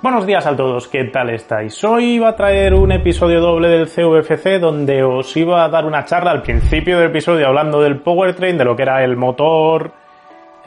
Buenos 0.00 0.26
días 0.26 0.46
a 0.46 0.54
todos, 0.54 0.86
¿qué 0.86 1.02
tal 1.06 1.28
estáis? 1.30 1.82
Hoy 1.82 2.14
iba 2.14 2.28
a 2.28 2.36
traer 2.36 2.72
un 2.72 2.92
episodio 2.92 3.40
doble 3.40 3.66
del 3.66 3.88
CVFC 3.88 4.60
donde 4.60 5.02
os 5.02 5.36
iba 5.36 5.64
a 5.64 5.68
dar 5.68 5.86
una 5.86 6.04
charla 6.04 6.30
al 6.30 6.40
principio 6.40 6.98
del 6.98 7.08
episodio 7.08 7.48
hablando 7.48 7.80
del 7.82 7.98
powertrain, 7.98 8.56
de 8.56 8.64
lo 8.64 8.76
que 8.76 8.82
era 8.82 9.02
el 9.02 9.16
motor, 9.16 9.90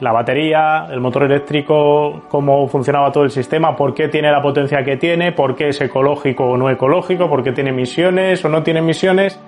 la 0.00 0.12
batería, 0.12 0.86
el 0.90 1.00
motor 1.00 1.22
eléctrico, 1.22 2.24
cómo 2.28 2.68
funcionaba 2.68 3.10
todo 3.10 3.24
el 3.24 3.30
sistema, 3.30 3.74
por 3.74 3.94
qué 3.94 4.08
tiene 4.08 4.30
la 4.30 4.42
potencia 4.42 4.84
que 4.84 4.98
tiene, 4.98 5.32
por 5.32 5.56
qué 5.56 5.68
es 5.68 5.80
ecológico 5.80 6.44
o 6.44 6.58
no 6.58 6.68
ecológico, 6.68 7.26
por 7.30 7.42
qué 7.42 7.52
tiene 7.52 7.70
emisiones 7.70 8.44
o 8.44 8.50
no 8.50 8.62
tiene 8.62 8.80
emisiones, 8.80 9.40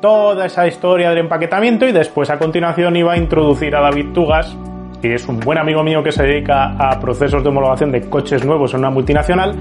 toda 0.00 0.46
esa 0.46 0.64
historia 0.68 1.08
del 1.08 1.18
empaquetamiento 1.18 1.88
y 1.88 1.92
después 1.92 2.30
a 2.30 2.38
continuación 2.38 2.94
iba 2.94 3.14
a 3.14 3.16
introducir 3.16 3.74
a 3.74 3.80
David 3.80 4.12
Tugas, 4.12 4.56
que 5.04 5.16
es 5.16 5.28
un 5.28 5.38
buen 5.38 5.58
amigo 5.58 5.84
mío 5.84 6.02
que 6.02 6.10
se 6.10 6.22
dedica 6.22 6.76
a 6.78 6.98
procesos 6.98 7.42
de 7.42 7.50
homologación 7.50 7.92
de 7.92 8.08
coches 8.08 8.42
nuevos 8.42 8.72
en 8.72 8.80
una 8.80 8.88
multinacional. 8.88 9.54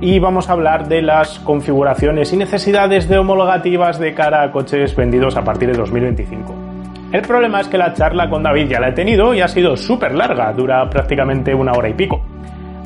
Y 0.00 0.20
vamos 0.20 0.48
a 0.48 0.52
hablar 0.52 0.86
de 0.86 1.02
las 1.02 1.40
configuraciones 1.40 2.32
y 2.32 2.36
necesidades 2.36 3.08
de 3.08 3.18
homologativas 3.18 3.98
de 3.98 4.14
cara 4.14 4.44
a 4.44 4.52
coches 4.52 4.94
vendidos 4.94 5.36
a 5.36 5.42
partir 5.42 5.72
de 5.72 5.76
2025. 5.76 6.54
El 7.10 7.22
problema 7.22 7.62
es 7.62 7.66
que 7.66 7.78
la 7.78 7.94
charla 7.94 8.30
con 8.30 8.44
David 8.44 8.68
ya 8.68 8.78
la 8.78 8.90
he 8.90 8.92
tenido 8.92 9.34
y 9.34 9.40
ha 9.40 9.48
sido 9.48 9.76
súper 9.76 10.14
larga, 10.14 10.52
dura 10.52 10.88
prácticamente 10.88 11.52
una 11.52 11.72
hora 11.72 11.88
y 11.88 11.94
pico. 11.94 12.22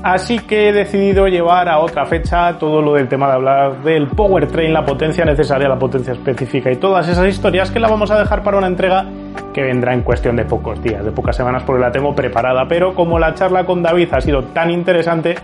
Así 0.02 0.38
que 0.38 0.70
he 0.70 0.72
decidido 0.72 1.28
llevar 1.28 1.68
a 1.68 1.78
otra 1.78 2.06
fecha 2.06 2.56
todo 2.58 2.80
lo 2.80 2.94
del 2.94 3.06
tema 3.06 3.26
de 3.26 3.34
hablar 3.34 3.82
del 3.82 4.08
powertrain, 4.08 4.72
la 4.72 4.82
potencia 4.82 5.26
necesaria, 5.26 5.68
la 5.68 5.78
potencia 5.78 6.14
específica 6.14 6.72
y 6.72 6.76
todas 6.76 7.06
esas 7.06 7.28
historias 7.28 7.70
que 7.70 7.78
la 7.78 7.88
vamos 7.88 8.10
a 8.10 8.18
dejar 8.18 8.42
para 8.42 8.56
una 8.56 8.66
entrega 8.66 9.04
que 9.52 9.62
vendrá 9.62 9.92
en 9.92 10.00
cuestión 10.00 10.36
de 10.36 10.46
pocos 10.46 10.82
días, 10.82 11.04
de 11.04 11.12
pocas 11.12 11.36
semanas 11.36 11.64
porque 11.64 11.82
la 11.82 11.92
tengo 11.92 12.14
preparada. 12.14 12.66
Pero 12.66 12.94
como 12.94 13.18
la 13.18 13.34
charla 13.34 13.66
con 13.66 13.82
David 13.82 14.08
ha 14.12 14.22
sido 14.22 14.44
tan 14.44 14.70
interesante, 14.70 15.34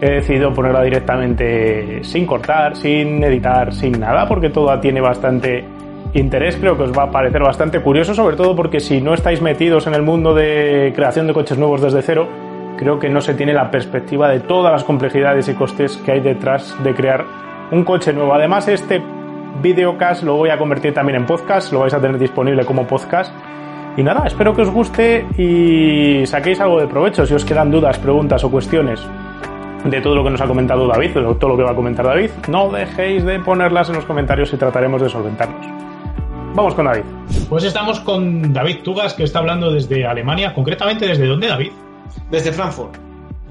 he 0.00 0.10
decidido 0.10 0.54
ponerla 0.54 0.82
directamente 0.82 2.04
sin 2.04 2.26
cortar, 2.26 2.76
sin 2.76 3.24
editar, 3.24 3.74
sin 3.74 3.98
nada, 3.98 4.28
porque 4.28 4.50
todo 4.50 4.78
tiene 4.78 5.00
bastante 5.00 5.64
interés. 6.12 6.56
Creo 6.56 6.76
que 6.76 6.84
os 6.84 6.96
va 6.96 7.04
a 7.04 7.10
parecer 7.10 7.42
bastante 7.42 7.80
curioso, 7.80 8.14
sobre 8.14 8.36
todo 8.36 8.54
porque 8.54 8.78
si 8.78 9.00
no 9.00 9.14
estáis 9.14 9.42
metidos 9.42 9.88
en 9.88 9.94
el 9.94 10.02
mundo 10.02 10.32
de 10.32 10.92
creación 10.94 11.26
de 11.26 11.32
coches 11.32 11.58
nuevos 11.58 11.82
desde 11.82 12.02
cero, 12.02 12.45
creo 12.76 12.98
que 12.98 13.08
no 13.08 13.20
se 13.20 13.34
tiene 13.34 13.52
la 13.52 13.70
perspectiva 13.70 14.28
de 14.28 14.40
todas 14.40 14.72
las 14.72 14.84
complejidades 14.84 15.48
y 15.48 15.54
costes 15.54 15.96
que 15.98 16.12
hay 16.12 16.20
detrás 16.20 16.76
de 16.82 16.94
crear 16.94 17.24
un 17.70 17.84
coche 17.84 18.12
nuevo. 18.12 18.34
Además, 18.34 18.68
este 18.68 19.02
videocast 19.62 20.22
lo 20.22 20.36
voy 20.36 20.50
a 20.50 20.58
convertir 20.58 20.94
también 20.94 21.20
en 21.20 21.26
podcast, 21.26 21.72
lo 21.72 21.80
vais 21.80 21.94
a 21.94 22.00
tener 22.00 22.18
disponible 22.18 22.64
como 22.64 22.86
podcast. 22.86 23.34
Y 23.96 24.02
nada, 24.02 24.24
espero 24.26 24.54
que 24.54 24.62
os 24.62 24.70
guste 24.70 25.26
y 25.38 26.26
saquéis 26.26 26.60
algo 26.60 26.80
de 26.80 26.86
provecho. 26.86 27.24
Si 27.24 27.32
os 27.32 27.44
quedan 27.44 27.70
dudas, 27.70 27.98
preguntas 27.98 28.44
o 28.44 28.50
cuestiones 28.50 29.00
de 29.84 30.00
todo 30.00 30.14
lo 30.14 30.24
que 30.24 30.30
nos 30.30 30.40
ha 30.40 30.46
comentado 30.46 30.86
David, 30.86 31.14
de 31.14 31.34
todo 31.36 31.48
lo 31.48 31.56
que 31.56 31.62
va 31.62 31.70
a 31.70 31.74
comentar 31.74 32.04
David, 32.04 32.30
no 32.48 32.70
dejéis 32.70 33.24
de 33.24 33.38
ponerlas 33.40 33.88
en 33.88 33.96
los 33.96 34.04
comentarios 34.04 34.52
y 34.52 34.56
trataremos 34.56 35.00
de 35.00 35.08
solventarlos. 35.08 35.66
Vamos 36.54 36.74
con 36.74 36.86
David. 36.86 37.04
Pues 37.48 37.64
estamos 37.64 38.00
con 38.00 38.52
David 38.52 38.78
Tugas, 38.82 39.14
que 39.14 39.24
está 39.24 39.38
hablando 39.38 39.70
desde 39.70 40.06
Alemania. 40.06 40.52
Concretamente, 40.54 41.06
¿desde 41.06 41.26
dónde, 41.26 41.48
David? 41.48 41.72
Desde 42.30 42.52
Frankfurt. 42.52 42.96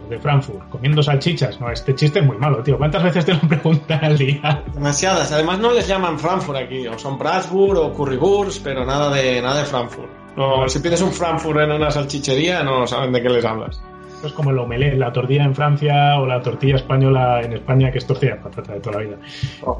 Desde 0.03 0.21
Frankfurt, 0.21 0.69
comiendo 0.69 1.01
salchichas. 1.01 1.59
No, 1.59 1.71
este 1.71 1.95
chiste 1.95 2.19
es 2.19 2.25
muy 2.25 2.37
malo, 2.37 2.61
tío. 2.61 2.77
¿Cuántas 2.77 3.03
veces 3.03 3.25
te 3.25 3.33
lo 3.33 3.39
preguntan 3.41 4.03
al 4.03 4.17
día? 4.17 4.63
Demasiadas. 4.73 5.31
Además 5.31 5.59
no 5.59 5.71
les 5.71 5.87
llaman 5.87 6.19
Frankfurt 6.19 6.57
aquí. 6.57 6.87
O 6.87 6.97
son 6.99 7.17
Prasburg 7.17 7.79
o 7.79 7.93
Currywurst, 7.93 8.63
pero 8.63 8.85
nada 8.85 9.09
de, 9.13 9.41
nada 9.41 9.61
de 9.61 9.65
Frankfurt. 9.65 10.09
No, 10.35 10.67
si 10.67 10.79
pides 10.79 11.01
un 11.01 11.11
Frankfurt 11.11 11.59
en 11.61 11.71
una 11.71 11.89
salchichería, 11.89 12.61
no 12.61 12.85
saben 12.85 13.13
de 13.13 13.21
qué 13.21 13.29
les 13.29 13.45
hablas. 13.45 13.81
es 14.23 14.33
como 14.33 14.51
el 14.51 14.59
omelette, 14.59 14.97
la 14.97 15.13
tortilla 15.13 15.45
en 15.45 15.55
Francia 15.55 16.19
o 16.19 16.25
la 16.25 16.41
tortilla 16.41 16.75
española 16.75 17.41
en 17.41 17.53
España, 17.53 17.91
que 17.91 17.99
es 17.99 18.05
tortilla 18.05 18.35
de 18.35 18.41
patata 18.41 18.73
de 18.73 18.79
toda 18.81 18.97
la 18.97 19.03
vida. 19.03 19.17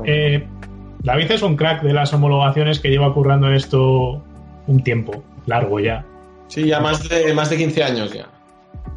Eh, 0.05 0.47
David 0.99 1.31
es 1.31 1.41
un 1.43 1.55
crack 1.55 1.83
de 1.83 1.93
las 1.93 2.13
homologaciones 2.13 2.79
que 2.79 2.89
lleva 2.89 3.13
currando 3.13 3.47
en 3.47 3.55
esto 3.55 4.23
un 4.67 4.83
tiempo 4.83 5.23
largo 5.45 5.79
ya. 5.79 6.05
Sí, 6.47 6.65
ya 6.65 6.79
más 6.79 7.07
de, 7.07 7.33
más 7.33 7.49
de 7.49 7.57
15 7.57 7.83
años 7.83 8.13
ya. 8.13 8.27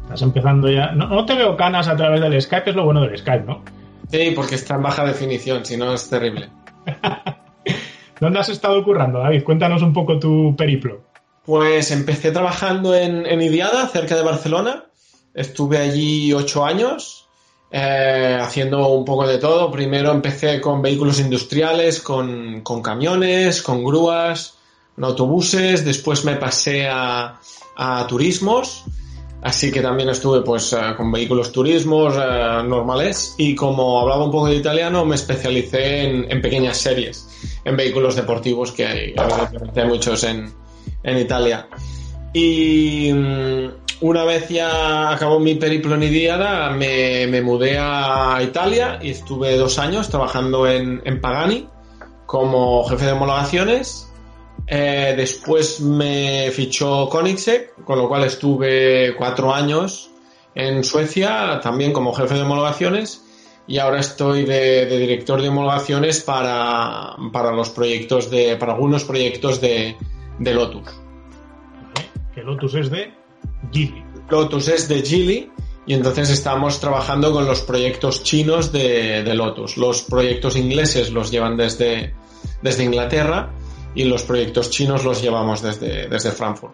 Estás 0.09 0.23
empezando 0.23 0.71
ya. 0.71 0.91
No, 0.93 1.23
te 1.23 1.35
veo 1.35 1.55
canas 1.55 1.87
a 1.87 1.95
través 1.95 2.19
del 2.19 2.41
Skype, 2.41 2.71
es 2.71 2.75
lo 2.75 2.83
bueno 2.83 3.01
del 3.01 3.15
Skype, 3.15 3.45
¿no? 3.45 3.63
Sí, 4.09 4.31
porque 4.35 4.55
está 4.55 4.73
en 4.73 4.81
baja 4.81 5.05
definición, 5.05 5.63
si 5.63 5.77
no 5.77 5.93
es 5.93 6.09
terrible. 6.09 6.49
¿Dónde 8.19 8.39
has 8.39 8.49
estado 8.49 8.83
currando, 8.83 9.19
David? 9.19 9.43
Cuéntanos 9.43 9.83
un 9.83 9.93
poco 9.93 10.17
tu 10.17 10.55
periplo. 10.55 11.03
Pues 11.45 11.91
empecé 11.91 12.31
trabajando 12.31 12.95
en, 12.95 13.27
en 13.27 13.39
Idiada, 13.39 13.87
cerca 13.87 14.15
de 14.15 14.23
Barcelona. 14.23 14.85
Estuve 15.35 15.77
allí 15.77 16.33
ocho 16.33 16.65
años, 16.65 17.27
eh, 17.69 18.35
haciendo 18.41 18.87
un 18.87 19.05
poco 19.05 19.27
de 19.27 19.37
todo. 19.37 19.69
Primero 19.69 20.09
empecé 20.09 20.59
con 20.59 20.81
vehículos 20.81 21.19
industriales, 21.19 22.01
con, 22.01 22.61
con 22.61 22.81
camiones, 22.81 23.61
con 23.61 23.83
grúas, 23.83 24.55
con 24.95 25.03
autobuses. 25.03 25.85
Después 25.85 26.25
me 26.25 26.35
pasé 26.35 26.87
a, 26.87 27.39
a 27.77 28.07
turismos 28.07 28.85
Así 29.41 29.71
que 29.71 29.81
también 29.81 30.09
estuve 30.09 30.41
pues 30.41 30.73
eh, 30.73 30.77
con 30.97 31.11
vehículos 31.11 31.51
turismos 31.51 32.13
eh, 32.17 32.63
normales 32.67 33.35
y 33.37 33.55
como 33.55 34.01
hablaba 34.01 34.25
un 34.25 34.31
poco 34.31 34.47
de 34.47 34.55
italiano 34.55 35.05
me 35.05 35.15
especialicé 35.15 36.09
en, 36.09 36.41
pequeñas 36.41 36.77
series, 36.77 37.27
en 37.63 37.77
vehículos 37.77 38.15
deportivos 38.17 38.73
que 38.73 38.85
hay, 38.85 39.15
hay 39.17 39.87
muchos 39.87 40.23
en, 40.25 40.51
en 41.03 41.17
Italia. 41.17 41.67
Y 42.33 43.11
mm, 43.13 43.69
una 44.01 44.25
vez 44.25 44.49
ya 44.49 45.11
acabó 45.11 45.39
mi 45.39 45.55
periplo 45.55 45.95
en 45.95 46.03
Idiada, 46.03 46.71
me, 46.71 47.25
me, 47.27 47.41
mudé 47.41 47.77
a 47.79 48.39
Italia 48.43 48.99
y 49.01 49.11
estuve 49.11 49.55
dos 49.55 49.79
años 49.79 50.09
trabajando 50.09 50.67
en, 50.67 51.01
en 51.05 51.21
Pagani 51.21 51.67
como 52.25 52.83
jefe 52.83 53.05
de 53.05 53.13
homologaciones 53.13 54.08
eh, 54.71 55.15
después 55.17 55.81
me 55.81 56.51
fichó 56.51 57.09
Koenigsegg, 57.09 57.73
con 57.83 57.97
lo 57.97 58.07
cual 58.07 58.25
estuve 58.25 59.15
cuatro 59.17 59.51
años 59.51 60.11
en 60.53 60.83
Suecia, 60.83 61.59
también 61.59 61.91
como 61.91 62.13
jefe 62.13 62.35
de 62.35 62.41
homologaciones, 62.41 63.25
y 63.65 63.79
ahora 63.79 63.99
estoy 63.99 64.45
de, 64.45 64.85
director 64.85 65.41
de 65.41 65.49
homologaciones 65.49 66.21
para, 66.21 67.15
los 67.51 67.69
proyectos 67.71 68.29
de, 68.29 68.57
para 68.57 68.73
algunos 68.73 69.05
proyectos 69.05 69.59
de, 69.59 69.95
Lotus. 70.39 70.87
Que 72.35 72.43
Lotus 72.43 72.75
es 72.75 72.91
de 72.91 73.11
Geely. 73.71 74.03
Lotus 74.29 74.67
es 74.67 74.87
de 74.87 75.01
Geely 75.01 75.51
y 75.87 75.95
entonces 75.95 76.29
estamos 76.29 76.79
trabajando 76.79 77.31
con 77.31 77.47
los 77.47 77.61
proyectos 77.61 78.21
chinos 78.21 78.71
de, 78.71 79.23
de 79.23 79.33
Lotus. 79.33 79.77
Los 79.77 80.03
proyectos 80.03 80.55
ingleses 80.55 81.11
los 81.11 81.31
llevan 81.31 81.57
desde, 81.57 82.13
desde 82.61 82.83
Inglaterra 82.83 83.51
y 83.95 84.03
los 84.05 84.23
proyectos 84.23 84.69
chinos 84.69 85.03
los 85.03 85.21
llevamos 85.21 85.61
desde, 85.61 86.07
desde 86.07 86.31
Frankfurt. 86.31 86.73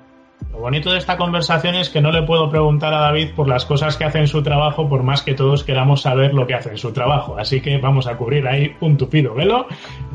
Lo 0.52 0.60
bonito 0.60 0.92
de 0.92 0.98
esta 0.98 1.18
conversación 1.18 1.76
es 1.76 1.90
que 1.90 2.02
no 2.02 2.12
le 2.12 2.24
puedo 2.24 2.50
preguntar 2.50 2.94
a 2.94 3.00
David 3.00 3.32
por 3.36 3.48
las 3.48 3.66
cosas 3.66 3.98
que 3.98 4.06
hace 4.06 4.20
en 4.20 4.28
su 4.28 4.42
trabajo, 4.42 4.88
por 4.88 5.04
más 5.04 5.22
que 5.22 5.34
todos 5.34 5.64
queramos 5.64 6.02
saber 6.02 6.34
lo 6.34 6.48
que 6.48 6.54
hace 6.54 6.70
en 6.70 6.78
su 6.78 6.92
trabajo. 6.92 7.38
Así 7.38 7.62
que 7.62 7.78
vamos 7.78 8.08
a 8.08 8.18
cubrir 8.18 8.48
ahí 8.48 8.76
un 8.82 8.98
tupido 8.98 9.34
velo 9.34 9.68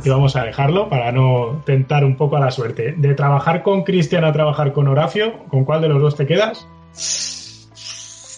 y 0.02 0.08
vamos 0.08 0.36
a 0.36 0.44
dejarlo 0.44 0.88
para 0.88 1.12
no 1.12 1.62
tentar 1.64 2.04
un 2.04 2.16
poco 2.16 2.36
a 2.36 2.40
la 2.40 2.50
suerte. 2.50 2.94
De 2.96 3.14
trabajar 3.14 3.62
con 3.62 3.82
Cristian 3.82 4.24
a 4.24 4.32
trabajar 4.32 4.72
con 4.72 4.88
Horacio, 4.88 5.44
¿con 5.48 5.64
cuál 5.64 5.82
de 5.82 5.88
los 5.88 6.00
dos 6.00 6.16
te 6.16 6.26
quedas? 6.26 6.66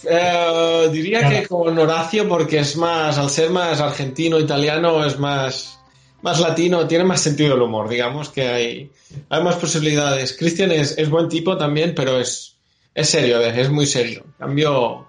Eh, 0.08 0.88
diría 0.90 1.28
que 1.28 1.46
con 1.46 1.78
Horacio 1.78 2.28
porque 2.28 2.58
es 2.58 2.76
más, 2.76 3.18
al 3.18 3.28
ser 3.28 3.50
más 3.50 3.80
argentino, 3.80 4.38
italiano, 4.38 5.04
es 5.04 5.18
más 5.18 5.81
más 6.22 6.40
latino, 6.40 6.86
tiene 6.86 7.04
más 7.04 7.20
sentido 7.20 7.54
el 7.54 7.62
humor, 7.62 7.88
digamos 7.88 8.30
que 8.30 8.48
hay, 8.48 8.90
hay 9.28 9.42
más 9.42 9.56
posibilidades. 9.56 10.36
Cristian 10.36 10.70
es, 10.70 10.96
es, 10.96 11.10
buen 11.10 11.28
tipo 11.28 11.56
también, 11.56 11.94
pero 11.94 12.18
es, 12.18 12.56
es 12.94 13.08
serio, 13.08 13.40
es 13.40 13.70
muy 13.70 13.86
serio. 13.86 14.22
En 14.24 14.46
cambio, 14.46 15.08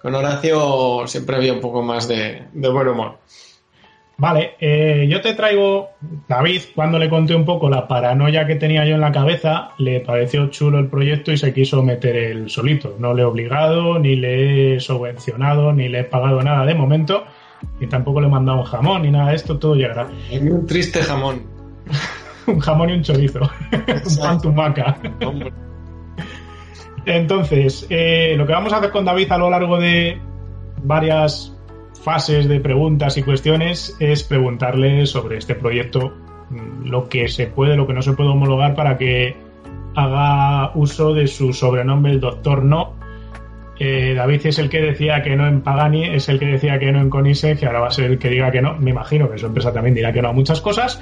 con 0.00 0.14
Horacio 0.14 1.04
siempre 1.06 1.36
había 1.36 1.52
un 1.52 1.60
poco 1.60 1.82
más 1.82 2.08
de, 2.08 2.44
de 2.52 2.68
buen 2.68 2.88
humor. 2.88 3.18
Vale, 4.18 4.52
eh, 4.60 5.08
yo 5.10 5.20
te 5.20 5.34
traigo, 5.34 5.90
David, 6.28 6.62
cuando 6.76 6.96
le 6.96 7.08
conté 7.08 7.34
un 7.34 7.44
poco 7.44 7.68
la 7.68 7.88
paranoia 7.88 8.46
que 8.46 8.54
tenía 8.54 8.84
yo 8.84 8.94
en 8.94 9.00
la 9.00 9.10
cabeza, 9.10 9.70
le 9.78 9.98
pareció 9.98 10.46
chulo 10.48 10.78
el 10.78 10.86
proyecto 10.86 11.32
y 11.32 11.38
se 11.38 11.52
quiso 11.52 11.82
meter 11.82 12.14
el 12.14 12.48
solito. 12.48 12.94
No 13.00 13.14
le 13.14 13.22
he 13.22 13.24
obligado, 13.24 13.98
ni 13.98 14.14
le 14.14 14.76
he 14.76 14.80
subvencionado, 14.80 15.72
ni 15.72 15.88
le 15.88 16.00
he 16.00 16.04
pagado 16.04 16.40
nada 16.40 16.64
de 16.66 16.74
momento 16.74 17.24
y 17.80 17.86
tampoco 17.86 18.20
le 18.20 18.28
he 18.28 18.30
mandado 18.30 18.60
un 18.60 18.64
jamón 18.64 19.02
ni 19.02 19.10
nada 19.10 19.30
de 19.30 19.36
esto, 19.36 19.58
todo 19.58 19.74
llegará. 19.74 20.08
Un 20.40 20.66
triste 20.66 21.02
jamón. 21.02 21.42
un 22.46 22.60
jamón 22.60 22.90
y 22.90 22.92
un 22.94 23.02
chorizo. 23.02 23.40
un 23.40 24.16
pan 24.20 24.40
tumaca. 24.40 24.98
Entonces, 27.04 27.86
eh, 27.90 28.34
lo 28.36 28.46
que 28.46 28.52
vamos 28.52 28.72
a 28.72 28.76
hacer 28.76 28.90
con 28.90 29.04
David 29.04 29.32
a 29.32 29.38
lo 29.38 29.50
largo 29.50 29.78
de 29.78 30.20
varias 30.84 31.56
fases 32.02 32.48
de 32.48 32.60
preguntas 32.60 33.16
y 33.16 33.22
cuestiones 33.22 33.96
es 34.00 34.22
preguntarle 34.24 35.06
sobre 35.06 35.38
este 35.38 35.54
proyecto, 35.54 36.12
mm, 36.50 36.86
lo 36.86 37.08
que 37.08 37.28
se 37.28 37.46
puede, 37.46 37.76
lo 37.76 37.86
que 37.86 37.92
no 37.92 38.02
se 38.02 38.12
puede 38.12 38.30
homologar 38.30 38.74
para 38.74 38.98
que 38.98 39.36
haga 39.94 40.72
uso 40.74 41.12
de 41.14 41.26
su 41.26 41.52
sobrenombre, 41.52 42.12
el 42.12 42.20
Doctor 42.20 42.64
No, 42.64 42.94
Eh, 43.84 44.14
David 44.14 44.46
es 44.46 44.60
el 44.60 44.70
que 44.70 44.80
decía 44.80 45.22
que 45.22 45.34
no 45.34 45.44
en 45.44 45.60
Pagani, 45.60 46.04
es 46.04 46.28
el 46.28 46.38
que 46.38 46.46
decía 46.46 46.78
que 46.78 46.92
no 46.92 47.00
en 47.00 47.10
Conise, 47.10 47.56
que 47.56 47.66
ahora 47.66 47.80
va 47.80 47.88
a 47.88 47.90
ser 47.90 48.12
el 48.12 48.16
que 48.16 48.28
diga 48.28 48.52
que 48.52 48.62
no. 48.62 48.76
Me 48.78 48.92
imagino 48.92 49.28
que 49.28 49.38
su 49.38 49.46
empresa 49.46 49.72
también 49.72 49.96
dirá 49.96 50.12
que 50.12 50.22
no 50.22 50.28
a 50.28 50.32
muchas 50.32 50.60
cosas. 50.60 51.00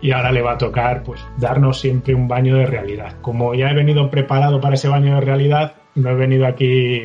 Y 0.00 0.12
ahora 0.12 0.30
le 0.30 0.40
va 0.40 0.52
a 0.52 0.58
tocar 0.58 1.02
pues 1.02 1.26
darnos 1.38 1.80
siempre 1.80 2.14
un 2.14 2.28
baño 2.28 2.54
de 2.54 2.66
realidad. 2.66 3.16
Como 3.20 3.52
ya 3.56 3.68
he 3.68 3.74
venido 3.74 4.10
preparado 4.10 4.60
para 4.60 4.76
ese 4.76 4.86
baño 4.86 5.16
de 5.16 5.22
realidad, 5.22 5.74
no 5.96 6.10
he 6.10 6.14
venido 6.14 6.46
aquí. 6.46 7.04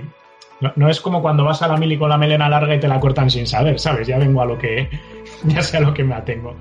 No, 0.75 0.89
es 0.89 1.01
como 1.01 1.23
cuando 1.23 1.43
vas 1.43 1.63
a 1.63 1.67
la 1.67 1.77
mili 1.77 1.97
con 1.97 2.09
la 2.09 2.17
melena 2.19 2.47
larga 2.47 2.75
y 2.75 2.79
te 2.79 2.87
la 2.87 2.99
cortan 2.99 3.31
sin 3.31 3.47
saber, 3.47 3.79
¿sabes? 3.79 4.07
Ya 4.07 4.19
vengo 4.19 4.43
a 4.43 4.45
lo 4.45 4.59
que. 4.59 4.89
ya 5.45 5.63
sé 5.63 5.79
lo 5.79 5.91
que 5.91 6.03
me 6.03 6.13
atengo. 6.13 6.53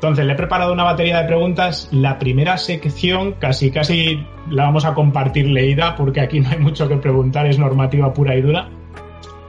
Entonces, 0.00 0.24
le 0.24 0.32
he 0.32 0.36
preparado 0.36 0.72
una 0.72 0.84
batería 0.84 1.20
de 1.20 1.26
preguntas. 1.26 1.90
La 1.92 2.18
primera 2.18 2.56
sección 2.56 3.32
casi 3.32 3.70
casi 3.70 4.26
la 4.48 4.64
vamos 4.64 4.86
a 4.86 4.94
compartir 4.94 5.46
leída 5.46 5.94
porque 5.94 6.22
aquí 6.22 6.40
no 6.40 6.48
hay 6.48 6.58
mucho 6.58 6.88
que 6.88 6.96
preguntar, 6.96 7.46
es 7.46 7.58
normativa 7.58 8.10
pura 8.14 8.34
y 8.34 8.40
dura. 8.40 8.66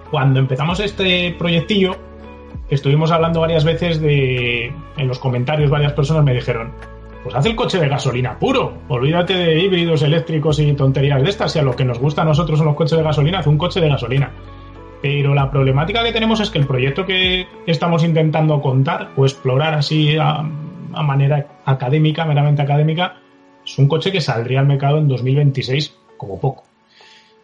Cuando 0.09 0.41
empezamos 0.41 0.81
este 0.81 1.33
proyectillo, 1.39 1.95
estuvimos 2.69 3.13
hablando 3.13 3.39
varias 3.39 3.63
veces 3.63 4.01
de... 4.01 4.73
En 4.97 5.07
los 5.07 5.19
comentarios 5.19 5.71
varias 5.71 5.93
personas 5.93 6.25
me 6.25 6.33
dijeron, 6.33 6.73
pues 7.23 7.33
haz 7.33 7.45
el 7.45 7.55
coche 7.55 7.79
de 7.79 7.87
gasolina 7.87 8.37
puro. 8.37 8.73
Olvídate 8.89 9.33
de 9.33 9.57
híbridos 9.57 10.01
eléctricos 10.01 10.59
y 10.59 10.73
tonterías 10.73 11.23
de 11.23 11.29
estas. 11.29 11.53
Si 11.53 11.59
a 11.59 11.63
lo 11.63 11.77
que 11.77 11.85
nos 11.85 11.97
gusta 11.97 12.23
a 12.23 12.25
nosotros 12.25 12.57
son 12.57 12.67
los 12.67 12.75
coches 12.75 12.97
de 12.97 13.05
gasolina, 13.05 13.39
haz 13.39 13.47
un 13.47 13.57
coche 13.57 13.79
de 13.79 13.87
gasolina. 13.87 14.29
Pero 15.01 15.33
la 15.33 15.49
problemática 15.49 16.03
que 16.03 16.11
tenemos 16.11 16.39
es 16.39 16.49
que 16.49 16.59
el 16.59 16.67
proyecto 16.67 17.05
que 17.05 17.47
estamos 17.65 18.03
intentando 18.03 18.61
contar 18.61 19.09
o 19.15 19.25
explorar 19.25 19.73
así 19.73 20.15
a, 20.17 20.43
manera 20.43 21.47
académica, 21.65 22.25
meramente 22.25 22.61
académica, 22.61 23.17
es 23.65 23.77
un 23.77 23.87
coche 23.87 24.11
que 24.11 24.21
saldría 24.21 24.59
al 24.59 24.67
mercado 24.67 24.97
en 24.97 25.07
2026 25.07 25.97
como 26.17 26.39
poco. 26.39 26.63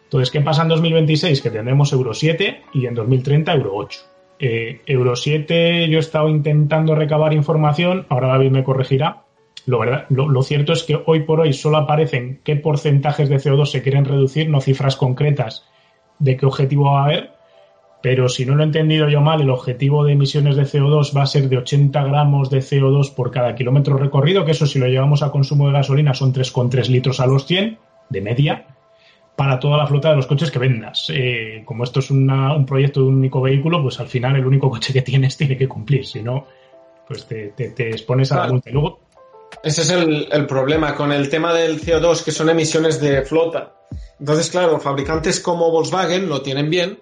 Entonces, 0.04 0.30
¿qué 0.30 0.40
pasa 0.40 0.62
en 0.62 0.68
2026? 0.68 1.42
Que 1.42 1.50
tendremos 1.50 1.92
Euro 1.92 2.14
7 2.14 2.62
y 2.74 2.86
en 2.86 2.94
2030 2.94 3.52
Euro 3.54 3.72
8. 3.74 4.00
Eh, 4.40 4.80
Euro 4.86 5.16
7 5.16 5.88
yo 5.88 5.98
he 5.98 6.00
estado 6.00 6.28
intentando 6.28 6.94
recabar 6.94 7.32
información, 7.32 8.06
ahora 8.08 8.28
David 8.28 8.50
me 8.50 8.64
corregirá. 8.64 9.24
Lo, 9.66 10.42
cierto 10.42 10.72
es 10.72 10.82
que 10.82 10.98
hoy 11.04 11.24
por 11.24 11.40
hoy 11.40 11.52
solo 11.52 11.76
aparecen 11.76 12.40
qué 12.42 12.56
porcentajes 12.56 13.28
de 13.28 13.36
CO2 13.36 13.66
se 13.66 13.82
quieren 13.82 14.06
reducir, 14.06 14.48
no 14.48 14.62
cifras 14.62 14.96
concretas 14.96 15.66
de 16.18 16.38
qué 16.38 16.46
objetivo 16.46 16.84
va 16.92 17.02
a 17.02 17.04
haber, 17.04 17.37
pero 18.00 18.28
si 18.28 18.46
no 18.46 18.54
lo 18.54 18.62
he 18.62 18.66
entendido 18.66 19.08
yo 19.08 19.20
mal, 19.20 19.40
el 19.40 19.50
objetivo 19.50 20.04
de 20.04 20.12
emisiones 20.12 20.56
de 20.56 20.62
CO2 20.62 21.16
va 21.16 21.22
a 21.22 21.26
ser 21.26 21.48
de 21.48 21.58
80 21.58 22.04
gramos 22.04 22.48
de 22.48 22.58
CO2 22.58 23.14
por 23.14 23.30
cada 23.30 23.54
kilómetro 23.54 23.96
recorrido, 23.96 24.44
que 24.44 24.52
eso 24.52 24.66
si 24.66 24.78
lo 24.78 24.86
llevamos 24.86 25.22
a 25.22 25.30
consumo 25.30 25.66
de 25.66 25.72
gasolina 25.72 26.14
son 26.14 26.32
3,3 26.32 26.88
litros 26.88 27.18
a 27.20 27.26
los 27.26 27.46
100 27.46 27.78
de 28.08 28.20
media 28.20 28.66
para 29.34 29.58
toda 29.58 29.76
la 29.78 29.86
flota 29.86 30.10
de 30.10 30.16
los 30.16 30.26
coches 30.26 30.50
que 30.50 30.58
vendas. 30.58 31.10
Eh, 31.14 31.62
como 31.64 31.84
esto 31.84 32.00
es 32.00 32.10
un 32.10 32.66
proyecto 32.66 33.00
de 33.00 33.06
un 33.06 33.16
único 33.16 33.40
vehículo, 33.40 33.82
pues 33.82 33.98
al 34.00 34.08
final 34.08 34.36
el 34.36 34.46
único 34.46 34.70
coche 34.70 34.92
que 34.92 35.02
tienes 35.02 35.36
tiene 35.38 35.56
que 35.56 35.68
cumplir, 35.68 36.06
si 36.06 36.22
no, 36.22 36.46
pues 37.06 37.26
te, 37.26 37.52
expones 37.88 38.30
a 38.32 38.46
la 38.46 38.48
multa. 38.48 38.70
luego... 38.70 39.00
Ese 39.62 39.80
es 39.80 39.90
el, 39.90 40.28
el 40.30 40.46
problema 40.46 40.94
con 40.94 41.10
el 41.10 41.30
tema 41.30 41.54
del 41.54 41.80
CO2, 41.80 42.22
que 42.22 42.30
son 42.30 42.50
emisiones 42.50 43.00
de 43.00 43.22
flota. 43.22 43.72
Entonces, 44.20 44.50
claro, 44.50 44.78
fabricantes 44.78 45.40
como 45.40 45.70
Volkswagen 45.70 46.28
lo 46.28 46.42
tienen 46.42 46.68
bien, 46.68 46.98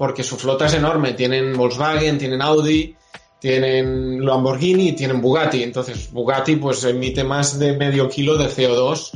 porque 0.00 0.22
su 0.22 0.38
flota 0.38 0.64
es 0.64 0.72
enorme. 0.72 1.12
Tienen 1.12 1.54
Volkswagen, 1.54 2.16
tienen 2.16 2.40
Audi, 2.40 2.96
tienen 3.38 4.24
Lamborghini 4.24 4.88
y 4.88 4.92
tienen 4.92 5.20
Bugatti. 5.20 5.62
Entonces, 5.62 6.10
Bugatti 6.10 6.56
pues 6.56 6.82
emite 6.84 7.22
más 7.22 7.58
de 7.58 7.76
medio 7.76 8.08
kilo 8.08 8.38
de 8.38 8.46
CO2 8.46 9.10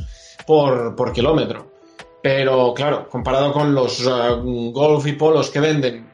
por, 0.45 0.95
por 0.95 1.11
kilómetro. 1.11 1.71
Pero 2.21 2.71
claro, 2.75 3.09
comparado 3.09 3.51
con 3.51 3.73
los 3.73 4.05
uh, 4.05 4.71
Golf 4.71 5.07
y 5.07 5.13
Polos 5.13 5.49
que 5.49 5.59
venden, 5.59 6.07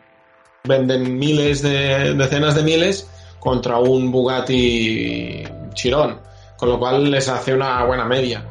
venden 0.63 1.19
miles 1.19 1.61
de, 1.61 2.13
decenas 2.13 2.55
de 2.55 2.63
miles 2.63 3.09
contra 3.41 3.77
un 3.77 4.09
Bugatti 4.09 5.43
Chiron. 5.73 6.17
Con 6.55 6.69
lo 6.69 6.79
cual 6.79 7.11
les 7.11 7.27
hace 7.27 7.53
una 7.53 7.83
buena 7.83 8.05
media. 8.05 8.45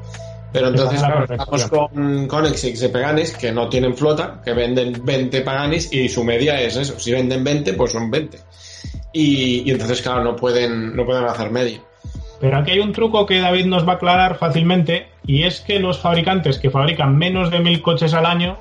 Pero 0.53 0.69
entonces 0.69 1.01
estamos 1.31 1.67
con, 1.67 2.27
con 2.27 2.47
Exix 2.47 2.81
de 2.81 2.89
Paganis 2.89 3.37
que 3.37 3.53
no 3.53 3.69
tienen 3.69 3.97
flota, 3.97 4.41
que 4.45 4.53
venden 4.53 5.01
20 5.05 5.43
Paganis 5.43 5.93
y 5.93 6.09
su 6.09 6.25
media 6.25 6.61
es 6.61 6.77
eso. 6.77 6.99
Si 6.99 7.13
venden 7.13 7.45
20, 7.45 7.75
pues 7.75 7.93
son 7.93 8.11
20. 8.11 8.39
Y, 9.13 9.71
entonces, 9.71 10.03
claro, 10.03 10.25
no 10.25 10.37
pueden, 10.37 10.95
no 10.95 11.05
pueden 11.05 11.25
hacer 11.25 11.51
media. 11.51 11.81
Pero 12.41 12.57
aquí 12.57 12.73
hay 12.73 12.81
un 12.81 12.93
truco 12.93 13.27
que 13.27 13.41
David 13.41 13.67
nos 13.67 13.87
va 13.87 13.93
a 13.93 13.97
aclarar 13.97 14.39
fácilmente 14.39 15.09
y 15.27 15.45
es 15.45 15.61
que 15.61 15.79
los 15.79 15.99
fabricantes 15.99 16.59
que 16.59 16.71
fabrican 16.71 17.17
menos 17.17 17.51
de 17.51 17.61
mil 17.61 17.83
coches 17.83 18.15
al 18.15 18.25
año 18.25 18.59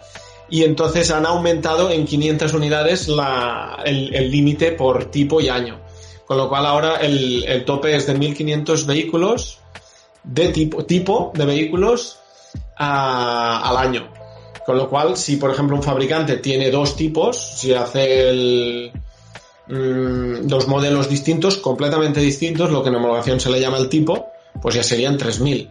y 0.50 0.64
entonces 0.64 1.12
han 1.12 1.26
aumentado 1.26 1.92
en 1.92 2.06
500 2.06 2.54
unidades 2.54 3.10
el 3.84 4.32
límite 4.32 4.72
por 4.72 5.12
tipo 5.12 5.42
y 5.42 5.50
año. 5.50 5.82
Con 6.26 6.38
lo 6.38 6.48
cual 6.48 6.66
ahora 6.66 6.96
el, 7.02 7.66
tope 7.66 7.94
es 7.94 8.08
de 8.08 8.14
1500 8.14 8.86
vehículos 8.86 9.60
de 10.24 10.48
tipo, 10.48 10.86
tipo 10.86 11.34
de 11.36 11.46
vehículos 11.46 12.20
al 12.78 13.76
año. 13.76 14.08
Con 14.66 14.78
lo 14.78 14.88
cual, 14.88 15.18
si 15.18 15.36
por 15.36 15.52
ejemplo 15.52 15.76
un 15.76 15.84
fabricante 15.84 16.38
tiene 16.38 16.72
dos 16.72 16.96
tipos, 16.96 17.58
si 17.58 17.74
hace 17.74 18.30
el, 18.30 18.94
Mm, 19.72 20.48
dos 20.48 20.68
modelos 20.68 21.08
distintos, 21.08 21.58
completamente 21.58 22.20
distintos, 22.20 22.70
lo 22.72 22.84
que 22.84 22.90
en 22.90 22.96
homologación 22.96 23.40
se 23.40 23.50
le 23.50 23.62
llama 23.62 23.78
el 23.78 23.88
tipo, 23.88 24.28
pues 24.62 24.76
ya 24.76 24.84
serían 24.84 25.18
3000. 25.18 25.70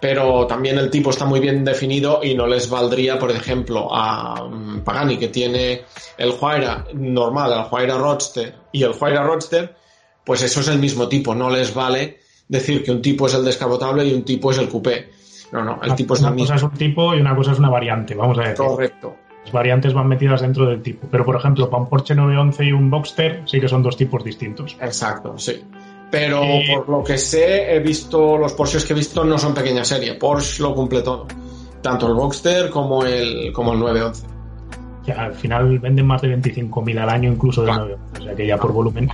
Pero 0.00 0.46
también 0.46 0.78
el 0.78 0.90
tipo 0.90 1.10
está 1.10 1.26
muy 1.26 1.38
bien 1.38 1.62
definido 1.62 2.20
y 2.22 2.34
no 2.34 2.46
les 2.46 2.70
valdría, 2.70 3.18
por 3.18 3.30
ejemplo, 3.30 3.94
a 3.94 4.42
mm, 4.42 4.80
Pagani, 4.80 5.18
que 5.18 5.28
tiene 5.28 5.82
el 6.16 6.32
Huayra 6.40 6.86
normal, 6.94 7.52
el 7.52 7.70
Huayra 7.70 7.98
Roadster 7.98 8.54
y 8.72 8.82
el 8.84 8.94
Huayra 8.98 9.22
Roadster, 9.22 9.76
pues 10.24 10.42
eso 10.42 10.60
es 10.60 10.68
el 10.68 10.78
mismo 10.78 11.06
tipo. 11.06 11.34
No 11.34 11.50
les 11.50 11.74
vale 11.74 12.20
decir 12.48 12.82
que 12.82 12.90
un 12.90 13.02
tipo 13.02 13.26
es 13.26 13.34
el 13.34 13.44
descapotable 13.44 14.06
y 14.06 14.14
un 14.14 14.24
tipo 14.24 14.50
es 14.50 14.58
el 14.58 14.70
coupé. 14.70 15.10
No, 15.52 15.62
no, 15.62 15.78
el 15.82 15.94
tipo 15.94 16.14
es 16.14 16.22
el 16.22 16.32
mismo. 16.32 16.46
Una 16.46 16.54
cosa 16.54 16.66
es 16.66 16.72
un 16.72 16.78
tipo 16.78 17.14
y 17.14 17.20
una 17.20 17.36
cosa 17.36 17.52
es 17.52 17.58
una 17.58 17.68
variante, 17.68 18.14
vamos 18.14 18.38
a 18.38 18.42
ver. 18.44 18.56
Correcto. 18.56 19.16
Las 19.44 19.52
variantes 19.52 19.92
van 19.92 20.08
metidas 20.08 20.40
dentro 20.40 20.66
del 20.66 20.82
tipo. 20.82 21.08
Pero, 21.10 21.24
por 21.24 21.36
ejemplo, 21.36 21.68
para 21.68 21.82
un 21.82 21.88
Porsche 21.88 22.14
911 22.14 22.64
y 22.64 22.72
un 22.72 22.90
Boxster 22.90 23.42
sí 23.46 23.60
que 23.60 23.68
son 23.68 23.82
dos 23.82 23.96
tipos 23.96 24.22
distintos. 24.22 24.76
Exacto, 24.80 25.36
sí. 25.36 25.64
Pero 26.10 26.42
por 26.74 26.88
lo 26.88 27.02
que 27.02 27.16
sé, 27.16 27.74
he 27.74 27.80
visto, 27.80 28.36
los 28.36 28.52
Porsches 28.52 28.84
que 28.84 28.92
he 28.92 28.96
visto 28.96 29.24
no 29.24 29.38
son 29.38 29.54
pequeña 29.54 29.84
serie. 29.84 30.14
Porsche 30.14 30.62
lo 30.62 30.74
cumple 30.74 31.00
todo. 31.02 31.26
Tanto 31.80 32.06
el 32.06 32.14
Boxster 32.14 32.70
como 32.70 33.04
el, 33.04 33.52
como 33.52 33.72
el 33.72 33.80
911. 33.80 34.26
Ya, 35.06 35.14
al 35.14 35.34
final 35.34 35.80
venden 35.80 36.06
más 36.06 36.22
de 36.22 36.36
25.000 36.36 37.00
al 37.00 37.08
año 37.08 37.32
incluso 37.32 37.62
de 37.62 37.72
911. 37.72 38.20
O 38.20 38.24
sea 38.24 38.34
que 38.36 38.46
ya 38.46 38.56
por 38.58 38.72
volumen... 38.72 39.08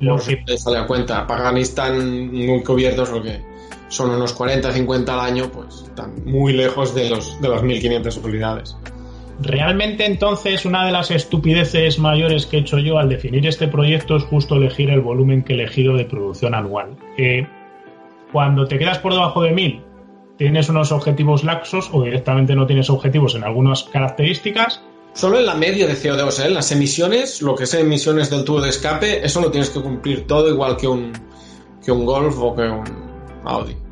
No 0.00 0.18
se 0.18 0.42
sale 0.56 0.78
a 0.78 0.86
cuenta. 0.86 1.26
Pagani 1.26 1.60
están 1.60 2.32
muy 2.32 2.62
cubiertos 2.62 3.10
porque 3.10 3.42
son 3.88 4.10
unos 4.10 4.32
40, 4.32 4.72
50 4.72 5.12
al 5.12 5.20
año, 5.20 5.50
pues 5.50 5.82
están 5.82 6.24
muy 6.24 6.52
lejos 6.52 6.94
de, 6.94 7.10
los, 7.10 7.40
de 7.40 7.48
las 7.48 7.62
1.500 7.62 8.24
unidades. 8.24 8.76
Realmente 9.40 10.06
entonces 10.06 10.64
una 10.64 10.86
de 10.86 10.92
las 10.92 11.10
estupideces 11.10 11.98
mayores 11.98 12.46
que 12.46 12.58
he 12.58 12.60
hecho 12.60 12.78
yo 12.78 12.98
al 12.98 13.08
definir 13.08 13.46
este 13.46 13.66
proyecto 13.68 14.16
es 14.16 14.22
justo 14.24 14.56
elegir 14.56 14.90
el 14.90 15.00
volumen 15.00 15.42
que 15.42 15.54
he 15.54 15.56
elegido 15.56 15.96
de 15.96 16.04
producción 16.04 16.54
anual. 16.54 16.96
cuando 18.32 18.66
te 18.66 18.78
quedas 18.78 18.98
por 18.98 19.12
debajo 19.12 19.42
de 19.42 19.52
1000, 19.52 19.80
tienes 20.36 20.68
unos 20.68 20.92
objetivos 20.92 21.44
laxos 21.44 21.90
o 21.92 22.02
directamente 22.02 22.54
no 22.54 22.66
tienes 22.66 22.90
objetivos 22.90 23.34
en 23.34 23.44
algunas 23.44 23.84
características. 23.84 24.82
Solo 25.12 25.38
en 25.38 25.46
la 25.46 25.54
media 25.54 25.86
de 25.86 25.94
CO2, 25.94 26.44
¿eh? 26.44 26.50
las 26.50 26.72
emisiones, 26.72 27.40
lo 27.40 27.54
que 27.54 27.64
es 27.64 27.74
emisiones 27.74 28.30
del 28.30 28.44
tubo 28.44 28.60
de 28.60 28.70
escape, 28.70 29.24
eso 29.24 29.40
lo 29.40 29.50
tienes 29.50 29.70
que 29.70 29.80
cumplir 29.80 30.26
todo 30.26 30.48
igual 30.48 30.76
que 30.76 30.88
un, 30.88 31.12
que 31.84 31.92
un 31.92 32.04
Golf 32.04 32.36
o 32.38 32.54
que 32.54 32.62
un 32.62 32.84
Audi. 33.44 33.83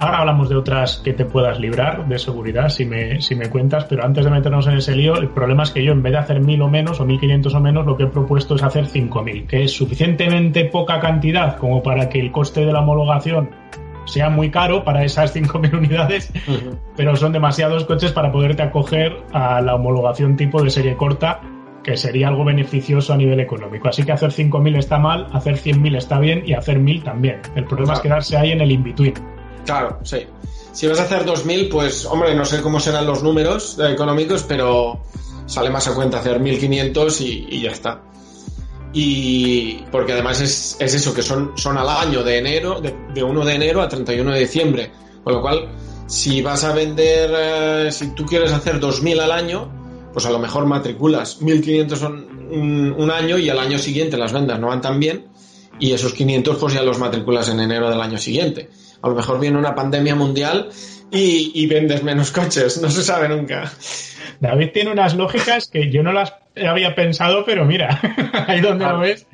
Ahora 0.00 0.18
hablamos 0.18 0.48
de 0.48 0.54
otras 0.54 0.98
que 0.98 1.12
te 1.12 1.24
puedas 1.24 1.58
librar 1.58 2.06
de 2.06 2.20
seguridad 2.20 2.68
si 2.68 2.84
me, 2.84 3.20
si 3.20 3.34
me 3.34 3.50
cuentas, 3.50 3.84
pero 3.86 4.04
antes 4.04 4.24
de 4.24 4.30
meternos 4.30 4.68
en 4.68 4.76
ese 4.76 4.94
lío, 4.94 5.16
el 5.16 5.28
problema 5.30 5.64
es 5.64 5.72
que 5.72 5.82
yo 5.82 5.90
en 5.90 6.02
vez 6.04 6.12
de 6.12 6.18
hacer 6.18 6.40
1000 6.40 6.62
o 6.62 6.68
menos 6.68 7.00
o 7.00 7.04
1500 7.04 7.52
o 7.52 7.60
menos, 7.60 7.84
lo 7.84 7.96
que 7.96 8.04
he 8.04 8.06
propuesto 8.06 8.54
es 8.54 8.62
hacer 8.62 8.86
5000, 8.86 9.48
que 9.48 9.64
es 9.64 9.72
suficientemente 9.72 10.66
poca 10.66 11.00
cantidad 11.00 11.56
como 11.56 11.82
para 11.82 12.08
que 12.08 12.20
el 12.20 12.30
coste 12.30 12.64
de 12.64 12.72
la 12.72 12.80
homologación 12.80 13.50
sea 14.04 14.30
muy 14.30 14.50
caro 14.50 14.84
para 14.84 15.04
esas 15.04 15.34
5.000 15.34 15.76
unidades, 15.76 16.32
pero 16.96 17.16
son 17.16 17.32
demasiados 17.32 17.84
coches 17.84 18.12
para 18.12 18.30
poderte 18.30 18.62
acoger 18.62 19.16
a 19.32 19.60
la 19.60 19.74
homologación 19.74 20.36
tipo 20.36 20.62
de 20.62 20.70
serie 20.70 20.96
corta, 20.96 21.40
que 21.82 21.96
sería 21.96 22.28
algo 22.28 22.44
beneficioso 22.44 23.12
a 23.12 23.16
nivel 23.16 23.40
económico. 23.40 23.88
Así 23.88 24.04
que 24.04 24.12
hacer 24.12 24.30
5.000 24.30 24.78
está 24.78 24.98
mal, 24.98 25.26
hacer 25.32 25.56
100.000 25.56 25.96
está 25.96 26.20
bien 26.20 26.42
y 26.46 26.54
hacer 26.54 26.78
1.000 26.78 27.02
también. 27.02 27.40
El 27.56 27.64
problema 27.64 27.94
es 27.94 28.00
quedarse 28.00 28.36
ahí 28.36 28.52
en 28.52 28.60
el 28.60 28.70
in-between. 28.70 29.37
Claro, 29.68 29.98
sí. 30.02 30.24
Si 30.72 30.86
vas 30.86 30.98
a 30.98 31.02
hacer 31.02 31.26
2000, 31.26 31.68
pues, 31.68 32.06
hombre, 32.06 32.34
no 32.34 32.46
sé 32.46 32.62
cómo 32.62 32.80
serán 32.80 33.06
los 33.06 33.22
números 33.22 33.78
económicos, 33.78 34.42
pero 34.48 35.02
sale 35.44 35.68
más 35.68 35.86
a 35.88 35.94
cuenta 35.94 36.20
hacer 36.20 36.40
1500 36.40 37.20
y, 37.20 37.46
y 37.50 37.60
ya 37.60 37.72
está. 37.72 38.00
Y 38.94 39.82
porque 39.92 40.14
además 40.14 40.40
es, 40.40 40.78
es, 40.80 40.94
eso, 40.94 41.12
que 41.12 41.20
son, 41.20 41.52
son 41.56 41.76
al 41.76 41.86
año 41.86 42.22
de 42.22 42.38
enero, 42.38 42.80
de, 42.80 42.96
de, 43.12 43.22
1 43.22 43.44
de 43.44 43.54
enero 43.54 43.82
a 43.82 43.90
31 43.90 44.32
de 44.32 44.40
diciembre. 44.40 44.90
Con 45.22 45.34
lo 45.34 45.42
cual, 45.42 45.68
si 46.06 46.40
vas 46.40 46.64
a 46.64 46.72
vender, 46.72 47.30
eh, 47.36 47.92
si 47.92 48.14
tú 48.14 48.24
quieres 48.24 48.52
hacer 48.52 48.80
2000 48.80 49.20
al 49.20 49.32
año, 49.32 50.10
pues 50.14 50.24
a 50.24 50.30
lo 50.30 50.38
mejor 50.38 50.64
matriculas 50.64 51.42
1500 51.42 51.98
son 51.98 52.48
un, 52.50 52.94
un, 52.96 53.10
año 53.10 53.36
y 53.36 53.50
al 53.50 53.58
año 53.58 53.78
siguiente 53.78 54.16
las 54.16 54.32
vendas 54.32 54.58
no 54.58 54.68
van 54.68 54.80
tan 54.80 54.98
bien 54.98 55.26
y 55.78 55.92
esos 55.92 56.14
500 56.14 56.56
pues 56.56 56.72
ya 56.72 56.82
los 56.82 56.98
matriculas 56.98 57.50
en 57.50 57.60
enero 57.60 57.90
del 57.90 58.00
año 58.00 58.16
siguiente. 58.16 58.70
A 59.02 59.08
lo 59.08 59.14
mejor 59.14 59.40
viene 59.40 59.58
una 59.58 59.74
pandemia 59.74 60.14
mundial 60.14 60.70
y, 61.10 61.52
y 61.54 61.66
vendes 61.66 62.02
menos 62.02 62.30
coches, 62.32 62.80
no 62.82 62.90
se 62.90 63.02
sabe 63.02 63.28
nunca. 63.28 63.70
David 64.40 64.70
tiene 64.72 64.92
unas 64.92 65.14
lógicas 65.14 65.68
que 65.68 65.90
yo 65.90 66.02
no 66.02 66.12
las 66.12 66.34
había 66.56 66.94
pensado, 66.94 67.44
pero 67.44 67.64
mira, 67.64 68.00
ahí 68.46 68.60
donde 68.60 68.84
ah. 68.84 68.92
lo 68.92 69.00
ves. 69.00 69.26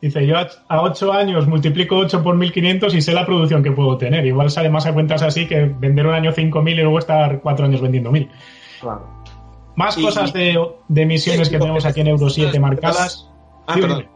Dice, 0.00 0.26
yo 0.26 0.36
a 0.36 0.82
8 0.82 1.12
años 1.12 1.46
multiplico 1.46 1.96
8 1.96 2.24
por 2.24 2.34
1500 2.34 2.92
y 2.92 3.00
sé 3.00 3.12
la 3.12 3.24
producción 3.24 3.62
que 3.62 3.70
puedo 3.70 3.96
tener. 3.98 4.26
Igual 4.26 4.50
sale 4.50 4.68
más 4.68 4.84
a 4.84 4.92
cuentas 4.92 5.22
así 5.22 5.46
que 5.46 5.66
vender 5.78 6.08
un 6.08 6.14
año 6.14 6.32
5000 6.32 6.74
y 6.76 6.82
luego 6.82 6.98
estar 6.98 7.40
4 7.40 7.66
años 7.66 7.80
vendiendo 7.80 8.10
1000. 8.10 8.28
Claro. 8.80 9.06
Más 9.76 9.96
y, 9.96 10.02
cosas 10.02 10.32
de, 10.32 10.58
de 10.88 11.02
emisiones 11.02 11.46
sí, 11.46 11.54
que 11.54 11.60
tenemos 11.60 11.86
aquí 11.86 12.00
en 12.00 12.08
Euro 12.08 12.28
7 12.28 12.58
marcadas. 12.58 13.30
Ah, 13.68 13.74
perdón. 13.80 14.08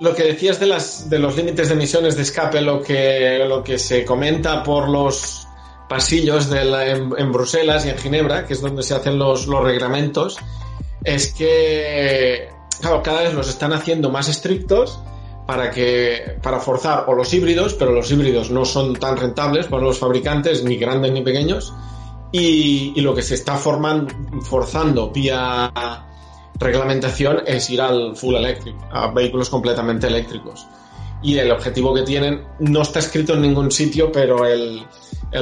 Lo 0.00 0.14
que 0.14 0.22
decías 0.22 0.60
de, 0.60 0.66
las, 0.66 1.10
de 1.10 1.18
los 1.18 1.36
límites 1.36 1.68
de 1.68 1.74
emisiones 1.74 2.16
de 2.16 2.22
escape, 2.22 2.60
lo 2.60 2.80
que, 2.80 3.44
lo 3.48 3.64
que 3.64 3.78
se 3.78 4.04
comenta 4.04 4.62
por 4.62 4.88
los 4.88 5.48
pasillos 5.88 6.48
de 6.48 6.64
la, 6.64 6.86
en, 6.86 7.12
en, 7.16 7.32
Bruselas 7.32 7.84
y 7.84 7.90
en 7.90 7.98
Ginebra, 7.98 8.46
que 8.46 8.52
es 8.52 8.60
donde 8.60 8.84
se 8.84 8.94
hacen 8.94 9.18
los, 9.18 9.48
los 9.48 9.64
reglamentos, 9.64 10.38
es 11.02 11.32
que, 11.32 12.48
claro, 12.80 13.02
cada 13.02 13.22
vez 13.22 13.34
los 13.34 13.48
están 13.48 13.72
haciendo 13.72 14.10
más 14.10 14.28
estrictos 14.28 15.00
para 15.46 15.70
que 15.70 16.36
para 16.42 16.60
forzar 16.60 17.04
o 17.08 17.14
los 17.14 17.32
híbridos, 17.32 17.74
pero 17.74 17.92
los 17.92 18.10
híbridos 18.12 18.50
no 18.50 18.64
son 18.64 18.94
tan 18.94 19.16
rentables 19.16 19.66
para 19.66 19.82
los 19.82 19.98
fabricantes, 19.98 20.62
ni 20.62 20.76
grandes 20.76 21.10
ni 21.10 21.22
pequeños, 21.22 21.72
y, 22.30 22.92
y 22.94 23.00
lo 23.00 23.14
que 23.14 23.22
se 23.22 23.34
está 23.34 23.56
formando, 23.56 24.14
forzando 24.42 25.10
vía 25.10 25.72
reglamentación 26.58 27.42
es 27.46 27.70
ir 27.70 27.80
al 27.80 28.16
full 28.16 28.34
electric, 28.34 28.74
a 28.90 29.08
vehículos 29.08 29.48
completamente 29.50 30.06
eléctricos. 30.06 30.66
Y 31.22 31.36
el 31.38 31.50
objetivo 31.50 31.94
que 31.94 32.02
tienen 32.02 32.42
no 32.60 32.82
está 32.82 33.00
escrito 33.00 33.34
en 33.34 33.42
ningún 33.42 33.70
sitio, 33.70 34.12
pero 34.12 34.46
el, 34.46 34.84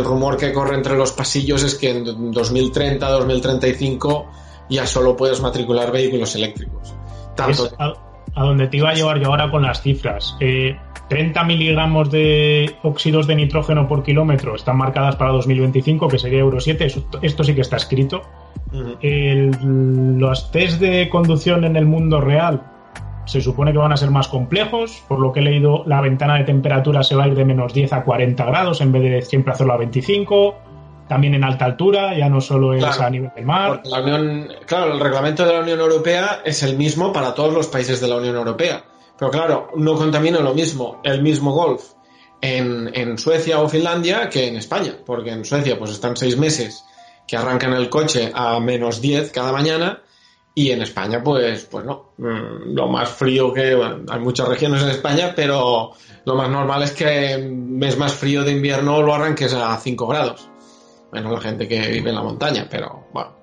rumor 0.05 0.37
que 0.37 0.53
corre 0.53 0.75
entre 0.75 0.97
los 0.97 1.13
pasillos 1.13 1.63
es 1.63 1.75
que 1.75 1.91
en 1.91 2.33
2030, 2.33 3.09
2035 3.09 4.31
ya 4.71 4.87
solo 4.87 5.17
puedes 5.17 5.41
matricular 5.41 5.93
vehículos 5.93 6.35
eléctricos. 6.35 6.95
Tanto... 7.35 7.71
A, 7.79 7.93
a, 8.35 8.71
te 8.71 8.77
iba 8.77 8.91
a 8.91 8.95
llevar 8.95 9.21
yo 9.21 9.29
ahora 9.29 9.51
con 9.51 9.63
las 9.63 9.83
cifras. 9.83 10.35
Eh, 10.41 10.77
30 11.09 11.45
miligramos 11.45 12.11
de 12.11 12.75
óxidos 12.83 13.27
de 13.27 13.37
nitrógeno 13.37 13.87
por 13.87 14.03
kilómetro 14.03 14.57
están 14.57 14.79
marcadas 14.79 15.17
para 15.17 15.31
2025, 15.33 16.09
que 16.09 16.19
sería 16.19 16.41
Euro 16.41 16.59
7. 16.59 16.85
Eso, 16.85 17.07
esto 17.23 17.45
sí 17.45 17.55
que 17.55 17.61
está 17.61 17.77
escrito. 17.77 18.23
El, 19.01 20.19
los 20.19 20.51
test 20.51 20.81
de 20.81 21.09
conducción 21.09 21.65
en 21.65 21.77
el 21.77 21.87
mundo 21.87 22.21
real 22.21 22.63
se 23.27 23.41
supone 23.41 23.73
que 23.73 23.79
van 23.79 23.93
a 23.93 23.97
ser 23.97 24.11
más 24.11 24.29
complejos. 24.29 25.03
Por 25.09 25.19
lo 25.19 25.33
que 25.33 25.41
he 25.41 25.43
leído, 25.43 25.83
la 25.87 26.01
ventana 26.01 26.37
de 26.37 26.45
temperatura 26.45 27.03
se 27.03 27.17
va 27.17 27.25
a 27.25 27.29
ir 27.29 27.35
de 27.35 27.45
menos 27.45 27.75
10 27.75 27.93
a 27.93 28.05
40 28.05 28.45
grados 28.45 28.81
en 28.81 28.93
vez 28.93 29.03
de 29.03 29.23
siempre 29.23 29.53
hacerlo 29.53 29.73
a 29.73 29.79
25 29.79 30.55
también 31.09 31.35
en 31.35 31.45
alta 31.45 31.65
altura, 31.65 32.17
ya 32.17 32.29
no 32.29 32.41
solo 32.41 32.75
es 32.75 32.85
claro, 32.85 33.05
a 33.05 33.11
nivel 33.11 33.31
del 33.35 33.45
mar. 33.45 33.81
La 33.85 34.01
Unión, 34.01 34.49
claro, 34.67 34.93
el 34.93 35.01
reglamento 35.01 35.45
de 35.45 35.53
la 35.53 35.61
Unión 35.61 35.81
Europea 35.81 36.41
es 36.45 36.63
el 36.63 36.77
mismo 36.77 37.13
para 37.13 37.35
todos 37.35 37.53
los 37.53 37.69
países 37.69 38.01
de 38.01 38.09
la 38.09 38.17
Unión 38.17 38.37
Europea. 38.37 38.85
Pero 39.19 39.31
claro, 39.31 39.69
no 39.77 39.95
contamina 39.95 40.41
lo 40.41 40.53
mismo 40.53 41.01
el 41.05 41.23
mismo 41.23 41.53
Golf 41.53 41.93
en, 42.41 42.91
en 42.95 43.17
Suecia 43.19 43.61
o 43.61 43.69
Finlandia 43.69 44.29
que 44.29 44.49
en 44.49 44.57
España, 44.57 44.95
porque 45.07 45.31
en 45.31 45.45
Suecia 45.45 45.79
pues 45.79 45.93
están 45.93 46.17
seis 46.17 46.37
meses 46.37 46.85
que 47.27 47.37
arrancan 47.37 47.73
el 47.73 47.89
coche 47.89 48.31
a 48.35 48.61
menos 48.61 49.01
10 49.01 49.33
cada 49.33 49.53
mañana 49.53 50.03
y 50.55 50.71
en 50.71 50.83
España 50.83 51.23
pues, 51.23 51.67
pues 51.71 51.85
no, 51.85 52.13
mm, 52.19 52.75
lo 52.75 52.89
más 52.89 53.09
frío 53.09 53.53
que, 53.53 53.75
bueno, 53.75 54.05
hay 54.09 54.21
muchas 54.21 54.49
regiones 54.49 54.83
en 54.83 54.91
España, 54.91 55.33
pero 55.35 55.93
lo 56.25 56.35
más 56.35 56.49
normal 56.49 56.83
es 56.83 56.93
que 56.93 57.39
mes 57.39 57.99
más 57.99 58.15
frío 58.15 58.45
de 58.45 58.53
invierno 58.53 59.03
lo 59.03 59.15
arranques 59.15 59.53
a 59.55 59.77
5 59.77 60.07
grados 60.07 60.49
menos 61.13 61.33
la 61.33 61.41
gente 61.41 61.69
que 61.69 61.89
vive 61.89 62.11
en 62.11 62.17
la 62.17 62.23
montaña, 62.23 62.67
pero 62.71 63.07
bueno. 63.13 63.35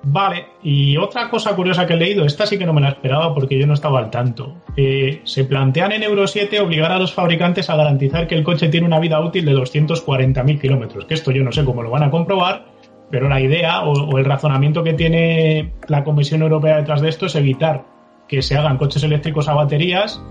Vale, 0.00 0.46
y 0.62 0.96
otra 0.96 1.28
cosa 1.28 1.56
curiosa 1.56 1.84
que 1.84 1.94
he 1.94 1.96
leído, 1.96 2.24
esta 2.24 2.46
sí 2.46 2.56
que 2.56 2.64
no 2.64 2.72
me 2.72 2.80
la 2.80 2.90
esperaba 2.90 3.34
porque 3.34 3.58
yo 3.58 3.66
no 3.66 3.74
estaba 3.74 3.98
al 3.98 4.10
tanto. 4.10 4.62
Eh, 4.76 5.20
se 5.24 5.44
plantean 5.44 5.92
en 5.92 6.04
Euro 6.04 6.26
7 6.26 6.60
obligar 6.60 6.92
a 6.92 6.98
los 6.98 7.12
fabricantes 7.12 7.68
a 7.68 7.76
garantizar 7.76 8.28
que 8.28 8.36
el 8.36 8.44
coche 8.44 8.68
tiene 8.68 8.86
una 8.86 9.00
vida 9.00 9.20
útil 9.20 9.44
de 9.44 9.54
240.000 9.54 10.60
kilómetros, 10.60 11.04
que 11.04 11.14
esto 11.14 11.32
yo 11.32 11.42
no 11.42 11.50
sé 11.50 11.64
cómo 11.64 11.82
lo 11.82 11.90
van 11.90 12.04
a 12.04 12.10
comprobar, 12.10 12.77
pero 13.10 13.28
la 13.28 13.40
idea 13.40 13.82
o, 13.82 14.18
el 14.18 14.24
razonamiento 14.24 14.82
que 14.82 14.94
tiene 14.94 15.72
la 15.86 16.04
Comisión 16.04 16.42
Europea 16.42 16.76
detrás 16.76 17.00
de 17.00 17.08
esto 17.08 17.26
es 17.26 17.34
evitar 17.34 17.84
que 18.26 18.42
se 18.42 18.56
hagan 18.56 18.76
coches 18.76 19.02
eléctricos 19.02 19.48
a 19.48 19.54
baterías 19.54 20.22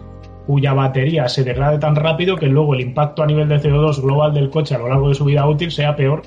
cuya 0.46 0.74
batería 0.74 1.28
se 1.28 1.44
degrade 1.44 1.78
tan 1.78 1.96
rápido 1.96 2.38
que 2.38 2.48
luego 2.48 2.74
el 2.74 2.82
impacto 2.82 3.22
a 3.22 3.26
nivel 3.26 3.50
de 3.50 3.60
CO2 3.60 4.02
global 4.02 4.34
del 4.34 4.50
coche 4.50 4.76
a 4.76 4.78
lo 4.78 4.88
largo 4.88 5.10
de 5.10 5.16
su 5.16 5.26
vida 5.26 5.46
útil 5.46 5.72
sea 5.72 5.96
peor 5.96 6.22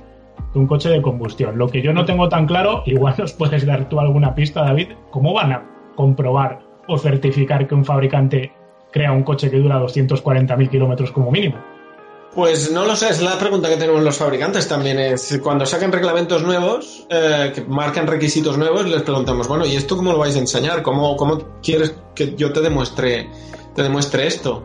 que 0.53 0.59
un 0.59 0.67
coche 0.67 0.91
de 0.91 1.01
combustión. 1.01 1.57
Lo 1.57 1.69
que 1.69 1.81
yo 1.81 1.93
no 1.93 2.05
tengo 2.05 2.29
tan 2.29 2.47
claro, 2.47 2.83
igual 2.87 3.15
nos 3.17 3.33
puedes 3.33 3.65
dar 3.65 3.89
tú 3.89 3.99
alguna 3.99 4.35
pista, 4.35 4.63
David, 4.63 4.89
¿cómo 5.11 5.33
van 5.33 5.53
a 5.53 5.63
comprobar 5.97 6.61
o 6.87 6.99
certificar 6.99 7.67
que 7.67 7.75
un 7.75 7.85
fabricante 7.85 8.53
crea 8.93 9.13
un 9.13 9.23
coche 9.23 9.51
que 9.51 9.59
dura 9.59 9.81
240.000 9.81 10.69
kilómetros 10.69 11.13
como 11.13 11.31
mínimo? 11.31 11.57
Pues 12.35 12.71
no 12.71 12.85
lo 12.85 12.95
sé, 12.95 13.09
es 13.09 13.21
la 13.21 13.37
pregunta 13.39 13.69
que 13.69 13.77
tenemos 13.77 14.03
los 14.05 14.17
fabricantes 14.17 14.69
también. 14.69 15.01
Es 15.01 15.41
cuando 15.43 15.67
saquen 15.67 15.91
reglamentos 15.91 16.43
nuevos, 16.45 17.05
eh, 17.11 17.51
que 17.53 17.63
marcan 17.63 18.07
requisitos 18.07 18.57
nuevos, 18.57 18.87
les 18.87 19.03
preguntamos, 19.03 19.49
bueno, 19.49 19.67
¿y 19.67 19.75
esto 19.75 19.97
cómo 19.97 20.13
lo 20.13 20.19
vais 20.19 20.37
a 20.37 20.39
enseñar? 20.39 20.83
¿Cómo, 20.83 21.17
quieres 21.61 21.95
que 22.15 22.37
yo 22.37 22.53
te 22.53 22.61
demuestre, 22.61 23.29
esto? 24.27 24.63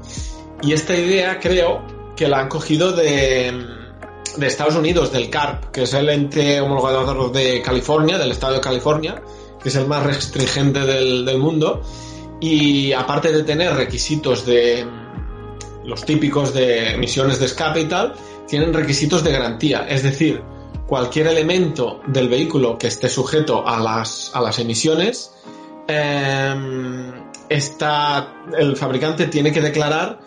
Y 0.62 0.74
esta 0.74 0.96
idea 0.96 1.40
creo 1.40 1.82
que 2.16 2.28
la 2.28 2.42
han 2.42 2.50
cogido 2.50 2.92
de, 2.92 3.52
Estados 4.40 4.76
Unidos, 4.76 5.12
del 5.12 5.32
CARP, 5.32 5.72
que 5.72 5.84
es 5.84 5.94
el 5.96 6.10
ente 6.10 6.62
homologador 6.62 7.32
de 7.32 7.64
California, 7.64 8.20
del 8.20 8.30
estado 8.30 8.54
de 8.54 8.62
California, 8.62 9.24
que 9.62 9.70
es 9.70 9.76
el 9.76 9.88
más 9.88 10.04
restringente 10.04 10.82
del 10.82 11.38
mundo. 11.40 11.82
Y 12.40 12.94
aparte 12.94 13.32
de 13.32 13.42
tener 13.42 13.74
requisitos 13.74 14.46
de 14.46 14.86
los 15.86 16.06
típicos 16.06 16.54
de 16.54 16.92
emisiones 16.92 17.40
de 17.40 17.46
escape 17.46 17.82
y 17.82 17.86
tal, 17.86 18.14
tienen 18.48 18.74
requisitos 18.74 19.24
de 19.24 19.32
garantía. 19.32 19.86
Es 19.88 20.04
decir, 20.04 20.42
cualquier 20.88 21.28
elemento 21.28 22.02
del 22.08 22.30
vehículo 22.30 22.78
que 22.78 22.88
esté 22.88 23.10
sujeto 23.10 23.68
a 23.68 23.80
las, 23.80 24.32
a 24.34 24.42
las 24.42 24.60
emisiones, 24.60 25.34
eh, 25.88 27.12
está, 27.50 28.42
el 28.58 28.76
fabricante 28.76 29.28
tiene 29.28 29.52
que 29.52 29.62
declarar 29.62 30.20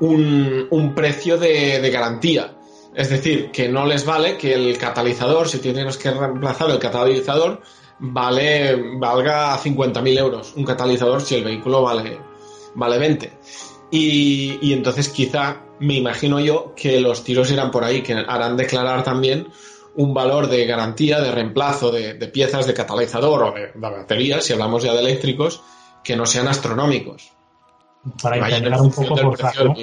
un, 0.00 0.66
un 0.70 0.94
precio 0.94 1.38
de, 1.38 1.80
de, 1.80 1.90
garantía. 1.90 2.54
Es 2.94 3.10
decir, 3.10 3.50
que 3.50 3.68
no 3.68 3.86
les 3.86 4.04
vale 4.04 4.36
que 4.36 4.54
el 4.54 4.78
catalizador, 4.78 5.48
si 5.48 5.58
tienes 5.58 5.96
que 5.98 6.10
reemplazar 6.10 6.70
el 6.70 6.78
catalizador, 6.78 7.60
vale, 7.98 8.96
valga 8.98 9.58
50.000 9.58 10.18
euros. 10.18 10.52
Un 10.56 10.64
catalizador 10.64 11.20
si 11.20 11.36
el 11.36 11.44
vehículo 11.44 11.82
vale, 11.82 12.18
vale 12.74 12.98
20. 12.98 13.32
Y, 13.90 14.58
y, 14.60 14.72
entonces 14.72 15.08
quizá 15.08 15.62
me 15.78 15.94
imagino 15.94 16.40
yo 16.40 16.74
que 16.74 17.00
los 17.00 17.22
tiros 17.22 17.50
irán 17.50 17.70
por 17.70 17.84
ahí, 17.84 18.02
que 18.02 18.14
harán 18.14 18.56
declarar 18.56 19.04
también 19.04 19.48
un 19.94 20.12
valor 20.12 20.48
de 20.48 20.66
garantía, 20.66 21.20
de 21.20 21.30
reemplazo 21.30 21.90
de, 21.90 22.14
de 22.14 22.28
piezas 22.28 22.66
de 22.66 22.74
catalizador 22.74 23.42
o 23.42 23.52
de, 23.52 23.60
de, 23.68 23.72
baterías, 23.74 24.44
si 24.44 24.52
hablamos 24.52 24.82
ya 24.82 24.92
de 24.92 25.00
eléctricos, 25.00 25.62
que 26.02 26.16
no 26.16 26.26
sean 26.26 26.48
astronómicos. 26.48 27.32
Para 28.22 28.36
intentar 28.38 28.80
un 28.80 28.90
poco 28.90 29.16
forzar, 29.16 29.64
¿no? 29.64 29.74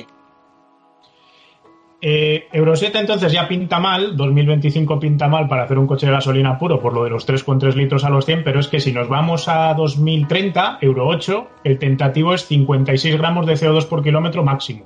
Eh, 2.05 2.49
Euro 2.51 2.75
7 2.75 2.99
entonces 2.99 3.31
ya 3.31 3.47
pinta 3.47 3.79
mal, 3.79 4.17
2025 4.17 4.99
pinta 4.99 5.29
mal 5.29 5.47
para 5.47 5.63
hacer 5.63 5.79
un 5.79 5.87
coche 5.87 6.05
de 6.05 6.11
gasolina 6.11 6.59
puro 6.59 6.81
por 6.81 6.91
lo 6.91 7.05
de 7.05 7.09
los 7.09 7.25
3,3 7.25 7.75
litros 7.75 8.03
a 8.03 8.09
los 8.09 8.25
100, 8.25 8.43
pero 8.43 8.59
es 8.59 8.67
que 8.67 8.81
si 8.81 8.91
nos 8.91 9.07
vamos 9.07 9.47
a 9.47 9.73
2030, 9.73 10.79
Euro 10.81 11.07
8, 11.07 11.47
el 11.63 11.79
tentativo 11.79 12.33
es 12.33 12.45
56 12.45 13.17
gramos 13.17 13.45
de 13.45 13.53
CO2 13.53 13.87
por 13.87 14.03
kilómetro 14.03 14.43
máximo. 14.43 14.83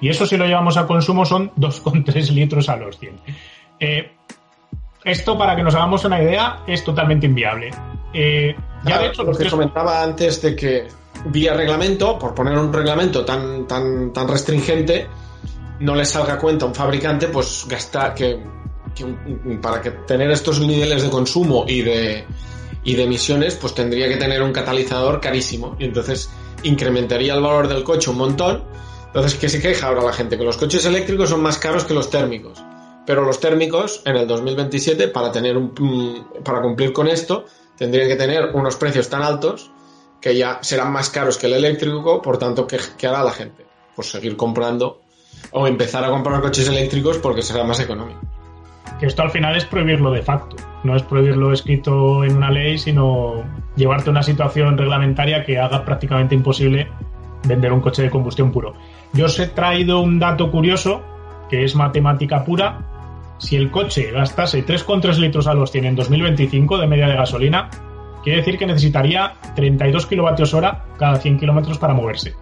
Y 0.00 0.08
eso 0.08 0.26
si 0.26 0.36
lo 0.36 0.44
llevamos 0.44 0.76
a 0.76 0.88
consumo 0.88 1.24
son 1.24 1.52
2,3 1.52 2.32
litros 2.32 2.68
a 2.68 2.74
los 2.74 2.98
100. 2.98 3.20
Eh, 3.78 4.10
esto, 5.04 5.38
para 5.38 5.54
que 5.54 5.62
nos 5.62 5.76
hagamos 5.76 6.04
una 6.04 6.20
idea, 6.20 6.64
es 6.66 6.82
totalmente 6.82 7.26
inviable. 7.26 7.70
Eh, 8.12 8.56
ya 8.84 8.98
de 8.98 9.06
hecho, 9.06 9.22
lo 9.22 9.30
que 9.30 9.38
tres... 9.38 9.52
comentaba 9.52 10.02
antes 10.02 10.42
de 10.42 10.56
que 10.56 10.88
vía 11.26 11.54
reglamento, 11.54 12.18
por 12.18 12.34
poner 12.34 12.58
un 12.58 12.72
reglamento 12.72 13.24
tan, 13.24 13.68
tan, 13.68 14.12
tan 14.12 14.26
restringente, 14.26 15.06
no 15.80 15.94
le 15.94 16.04
salga 16.04 16.34
a 16.34 16.38
cuenta 16.38 16.64
a 16.64 16.68
un 16.68 16.74
fabricante, 16.74 17.28
pues 17.28 17.66
gastar 17.68 18.14
que, 18.14 18.40
para 19.60 19.80
que 19.80 19.90
tener 19.90 20.30
estos 20.30 20.60
niveles 20.60 21.02
de 21.02 21.10
consumo 21.10 21.64
y 21.68 21.82
de, 21.82 22.24
y 22.84 22.94
de 22.94 23.02
emisiones, 23.02 23.56
pues 23.56 23.74
tendría 23.74 24.08
que 24.08 24.16
tener 24.16 24.42
un 24.42 24.52
catalizador 24.52 25.20
carísimo. 25.20 25.76
Y 25.78 25.84
entonces 25.84 26.30
incrementaría 26.62 27.34
el 27.34 27.42
valor 27.42 27.68
del 27.68 27.84
coche 27.84 28.10
un 28.10 28.18
montón. 28.18 28.64
Entonces, 29.06 29.34
¿qué 29.34 29.48
se 29.48 29.60
queja 29.60 29.88
ahora 29.88 30.02
la 30.02 30.12
gente? 30.12 30.36
Que 30.36 30.44
los 30.44 30.56
coches 30.56 30.84
eléctricos 30.84 31.30
son 31.30 31.42
más 31.42 31.58
caros 31.58 31.84
que 31.84 31.94
los 31.94 32.10
térmicos. 32.10 32.62
Pero 33.06 33.24
los 33.24 33.38
térmicos, 33.38 34.02
en 34.04 34.16
el 34.16 34.26
2027, 34.26 35.08
para, 35.08 35.30
tener 35.30 35.56
un, 35.56 36.26
para 36.44 36.60
cumplir 36.60 36.92
con 36.92 37.06
esto, 37.06 37.44
tendrían 37.76 38.08
que 38.08 38.16
tener 38.16 38.50
unos 38.54 38.76
precios 38.76 39.08
tan 39.08 39.22
altos 39.22 39.70
que 40.20 40.36
ya 40.36 40.58
serán 40.62 40.92
más 40.92 41.08
caros 41.10 41.38
que 41.38 41.46
el 41.46 41.52
eléctrico, 41.52 42.20
por 42.20 42.38
tanto, 42.38 42.66
¿qué, 42.66 42.78
qué 42.98 43.06
hará 43.06 43.22
la 43.22 43.30
gente? 43.30 43.64
Pues 43.94 44.10
seguir 44.10 44.36
comprando 44.36 45.05
o 45.52 45.66
empezar 45.66 46.04
a 46.04 46.10
comprar 46.10 46.40
coches 46.40 46.68
eléctricos 46.68 47.18
porque 47.18 47.42
será 47.42 47.64
más 47.64 47.80
económico. 47.80 48.20
Que 48.98 49.06
esto 49.06 49.22
al 49.22 49.30
final 49.30 49.56
es 49.56 49.64
prohibirlo 49.64 50.10
de 50.10 50.22
facto, 50.22 50.56
no 50.84 50.96
es 50.96 51.02
prohibirlo 51.02 51.52
escrito 51.52 52.24
en 52.24 52.36
una 52.36 52.50
ley, 52.50 52.78
sino 52.78 53.42
llevarte 53.76 54.08
a 54.08 54.12
una 54.12 54.22
situación 54.22 54.78
reglamentaria 54.78 55.44
que 55.44 55.58
haga 55.58 55.84
prácticamente 55.84 56.34
imposible 56.34 56.88
vender 57.44 57.72
un 57.72 57.80
coche 57.80 58.02
de 58.02 58.10
combustión 58.10 58.52
puro. 58.52 58.74
Yo 59.12 59.26
os 59.26 59.38
he 59.38 59.48
traído 59.48 60.00
un 60.00 60.18
dato 60.18 60.50
curioso, 60.50 61.02
que 61.50 61.64
es 61.64 61.74
matemática 61.74 62.44
pura. 62.44 62.80
Si 63.38 63.56
el 63.56 63.70
coche 63.70 64.10
gastase 64.12 64.64
3,3 64.64 65.18
litros 65.18 65.46
a 65.46 65.54
los 65.54 65.70
100 65.70 65.84
en 65.84 65.96
2025 65.96 66.78
de 66.78 66.86
media 66.86 67.08
de 67.08 67.16
gasolina, 67.16 67.68
quiere 68.24 68.38
decir 68.38 68.58
que 68.58 68.66
necesitaría 68.66 69.34
32 69.54 70.06
kilovatios 70.06 70.54
hora 70.54 70.84
cada 70.98 71.16
100 71.16 71.38
kilómetros 71.38 71.78
para 71.78 71.92
moverse 71.92 72.34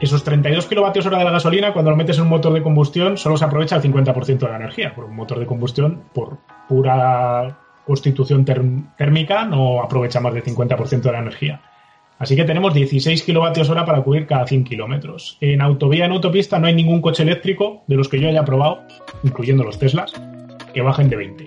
esos 0.00 0.24
32 0.24 0.66
kilovatios 0.66 1.06
hora 1.06 1.18
de 1.18 1.24
la 1.24 1.30
gasolina, 1.30 1.72
cuando 1.72 1.90
lo 1.90 1.96
metes 1.96 2.16
en 2.18 2.24
un 2.24 2.30
motor 2.30 2.52
de 2.52 2.62
combustión, 2.62 3.16
solo 3.16 3.36
se 3.36 3.44
aprovecha 3.44 3.76
el 3.76 3.82
50% 3.82 4.38
de 4.38 4.48
la 4.48 4.56
energía. 4.56 4.94
Por 4.94 5.04
un 5.04 5.16
motor 5.16 5.38
de 5.38 5.46
combustión, 5.46 6.04
por 6.12 6.38
pura 6.68 7.58
constitución 7.86 8.44
térmica, 8.44 9.44
no 9.44 9.82
aprovecha 9.82 10.20
más 10.20 10.34
del 10.34 10.42
50% 10.42 11.02
de 11.02 11.12
la 11.12 11.18
energía. 11.20 11.60
Así 12.18 12.36
que 12.36 12.44
tenemos 12.44 12.72
16 12.72 13.22
kilovatios 13.22 13.68
hora 13.70 13.84
para 13.84 14.02
cubrir 14.02 14.26
cada 14.26 14.46
100 14.46 14.64
kilómetros. 14.64 15.36
En 15.40 15.60
autovía, 15.60 16.06
en 16.06 16.12
autopista, 16.12 16.58
no 16.58 16.66
hay 16.66 16.74
ningún 16.74 17.00
coche 17.00 17.22
eléctrico 17.22 17.82
de 17.86 17.96
los 17.96 18.08
que 18.08 18.20
yo 18.20 18.28
haya 18.28 18.44
probado, 18.44 18.82
incluyendo 19.24 19.64
los 19.64 19.78
Teslas, 19.78 20.12
que 20.72 20.80
bajen 20.80 21.08
de 21.08 21.16
20. 21.16 21.46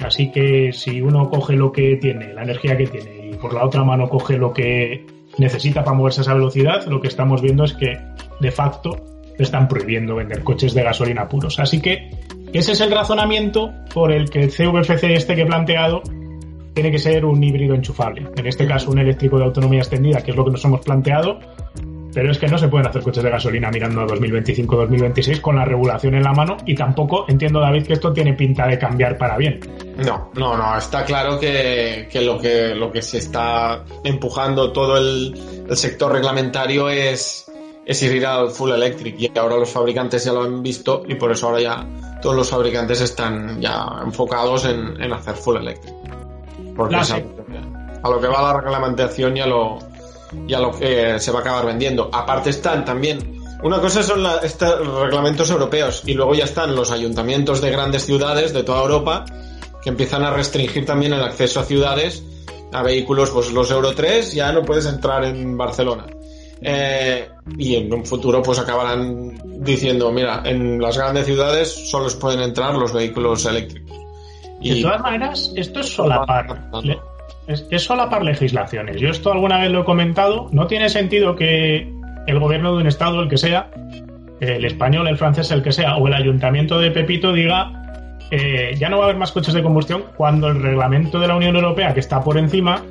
Así 0.00 0.32
que 0.32 0.72
si 0.72 1.00
uno 1.00 1.30
coge 1.30 1.54
lo 1.54 1.70
que 1.70 1.96
tiene, 1.96 2.34
la 2.34 2.42
energía 2.42 2.76
que 2.76 2.86
tiene, 2.86 3.30
y 3.30 3.34
por 3.34 3.54
la 3.54 3.64
otra 3.64 3.84
mano 3.84 4.08
coge 4.08 4.36
lo 4.36 4.52
que 4.52 5.06
necesita 5.38 5.84
para 5.84 5.96
moverse 5.96 6.20
a 6.20 6.22
esa 6.22 6.34
velocidad, 6.34 6.86
lo 6.86 7.00
que 7.00 7.08
estamos 7.08 7.40
viendo 7.40 7.64
es 7.64 7.72
que 7.74 7.98
de 8.40 8.50
facto 8.50 9.04
están 9.38 9.68
prohibiendo 9.68 10.16
vender 10.16 10.42
coches 10.42 10.74
de 10.74 10.82
gasolina 10.82 11.28
puros. 11.28 11.58
Así 11.58 11.80
que 11.80 12.10
ese 12.52 12.72
es 12.72 12.80
el 12.80 12.90
razonamiento 12.90 13.72
por 13.94 14.12
el 14.12 14.28
que 14.30 14.42
el 14.42 14.50
CVFC 14.50 15.04
este 15.04 15.34
que 15.34 15.42
he 15.42 15.46
planteado 15.46 16.02
tiene 16.74 16.90
que 16.90 16.98
ser 16.98 17.24
un 17.24 17.42
híbrido 17.42 17.74
enchufable. 17.74 18.28
En 18.36 18.46
este 18.46 18.66
caso 18.66 18.90
un 18.90 18.98
eléctrico 18.98 19.38
de 19.38 19.44
autonomía 19.44 19.80
extendida, 19.80 20.22
que 20.22 20.30
es 20.30 20.36
lo 20.36 20.44
que 20.44 20.52
nos 20.52 20.64
hemos 20.64 20.80
planteado, 20.80 21.38
pero 22.14 22.30
es 22.30 22.38
que 22.38 22.46
no 22.46 22.58
se 22.58 22.68
pueden 22.68 22.86
hacer 22.86 23.02
coches 23.02 23.22
de 23.22 23.30
gasolina 23.30 23.70
mirando 23.70 24.02
a 24.02 24.06
2025-2026 24.06 25.40
con 25.40 25.56
la 25.56 25.64
regulación 25.64 26.14
en 26.14 26.22
la 26.22 26.32
mano 26.32 26.56
y 26.66 26.74
tampoco 26.74 27.24
entiendo, 27.28 27.60
David, 27.60 27.86
que 27.86 27.94
esto 27.94 28.12
tiene 28.12 28.34
pinta 28.34 28.66
de 28.66 28.78
cambiar 28.78 29.16
para 29.16 29.36
bien. 29.36 29.60
No, 29.96 30.30
no, 30.34 30.56
no. 30.56 30.76
Está 30.76 31.04
claro 31.04 31.38
que, 31.38 32.08
lo, 32.22 32.38
que 32.38 32.74
lo 32.74 32.92
que 32.92 33.02
se 33.02 33.18
está 33.18 33.84
empujando 34.04 34.72
todo 34.72 34.98
el, 34.98 35.34
sector 35.72 36.12
reglamentario 36.12 36.90
es, 36.90 37.50
es 37.86 38.02
ir 38.02 38.26
al 38.26 38.50
full 38.50 38.72
electric 38.72 39.18
y 39.18 39.38
ahora 39.38 39.56
los 39.56 39.70
fabricantes 39.70 40.24
ya 40.24 40.32
lo 40.32 40.42
han 40.42 40.62
visto 40.62 41.04
y 41.08 41.14
por 41.14 41.32
eso 41.32 41.48
ahora 41.48 41.60
ya 41.60 41.86
todos 42.20 42.36
los 42.36 42.50
fabricantes 42.50 43.00
están 43.00 43.60
ya 43.60 43.86
enfocados 44.04 44.66
en, 44.66 45.12
hacer 45.12 45.34
full 45.34 45.56
electric. 45.56 45.94
Porque 46.76 46.96
a 46.96 48.08
lo 48.10 48.20
que 48.20 48.26
va 48.26 48.42
la 48.42 48.60
reglamentación 48.60 49.34
ya 49.34 49.46
lo, 49.46 49.78
y 50.46 50.54
a 50.54 50.60
lo 50.60 50.70
que 50.72 51.18
se 51.18 51.30
va 51.30 51.38
a 51.38 51.42
acabar 51.42 51.66
vendiendo. 51.66 52.10
Aparte 52.12 52.50
están 52.50 52.84
también, 52.84 53.40
una 53.62 53.80
cosa 53.80 54.02
son 54.02 54.26
estos 54.42 54.86
reglamentos 55.00 55.50
europeos 55.50 56.02
y 56.06 56.14
luego 56.14 56.34
ya 56.34 56.44
están 56.44 56.74
los 56.74 56.90
ayuntamientos 56.90 57.60
de 57.60 57.70
grandes 57.70 58.04
ciudades 58.04 58.52
de 58.52 58.62
toda 58.62 58.82
Europa 58.82 59.24
que 59.82 59.90
empiezan 59.90 60.22
a 60.24 60.30
restringir 60.30 60.86
también 60.86 61.12
el 61.12 61.22
acceso 61.22 61.60
a 61.60 61.64
ciudades 61.64 62.22
a 62.72 62.82
vehículos, 62.82 63.30
pues 63.30 63.52
los 63.52 63.70
Euro 63.70 63.94
3 63.94 64.32
ya 64.32 64.52
no 64.52 64.62
puedes 64.62 64.86
entrar 64.86 65.24
en 65.24 65.56
Barcelona. 65.56 66.06
Eh, 66.64 67.28
y 67.58 67.74
en 67.74 67.92
un 67.92 68.06
futuro 68.06 68.40
pues 68.42 68.58
acabarán 68.58 69.36
diciendo, 69.64 70.10
mira, 70.12 70.42
en 70.44 70.80
las 70.80 70.96
grandes 70.96 71.26
ciudades 71.26 71.90
solo 71.90 72.08
pueden 72.20 72.40
entrar 72.40 72.74
los 72.74 72.92
vehículos 72.92 73.44
eléctricos. 73.46 73.98
Y 74.60 74.76
de 74.76 74.82
todas 74.82 75.00
maneras, 75.00 75.52
esto 75.56 75.80
es 75.80 75.88
solapar. 75.88 76.70
Es, 77.46 77.66
es 77.70 77.82
solapar 77.82 78.22
legislaciones. 78.22 79.00
Yo 79.00 79.08
esto 79.08 79.32
alguna 79.32 79.58
vez 79.58 79.70
lo 79.70 79.82
he 79.82 79.84
comentado. 79.84 80.48
No 80.52 80.66
tiene 80.66 80.88
sentido 80.88 81.36
que 81.36 81.92
el 82.26 82.38
gobierno 82.38 82.74
de 82.74 82.82
un 82.82 82.86
estado, 82.86 83.20
el 83.20 83.28
que 83.28 83.36
sea, 83.36 83.70
el 84.40 84.64
español, 84.64 85.06
el 85.08 85.16
francés, 85.16 85.50
el 85.50 85.62
que 85.62 85.72
sea, 85.72 85.96
o 85.96 86.06
el 86.08 86.14
ayuntamiento 86.14 86.78
de 86.78 86.90
Pepito 86.90 87.32
diga 87.32 87.82
eh, 88.34 88.74
ya 88.78 88.88
no 88.88 88.96
va 88.96 89.04
a 89.04 89.06
haber 89.08 89.18
más 89.18 89.30
coches 89.30 89.52
de 89.52 89.62
combustión 89.62 90.04
cuando 90.16 90.48
el 90.48 90.62
reglamento 90.62 91.20
de 91.20 91.28
la 91.28 91.36
Unión 91.36 91.54
Europea, 91.54 91.92
que 91.92 92.00
está 92.00 92.24
por 92.24 92.38
encima, 92.38 92.82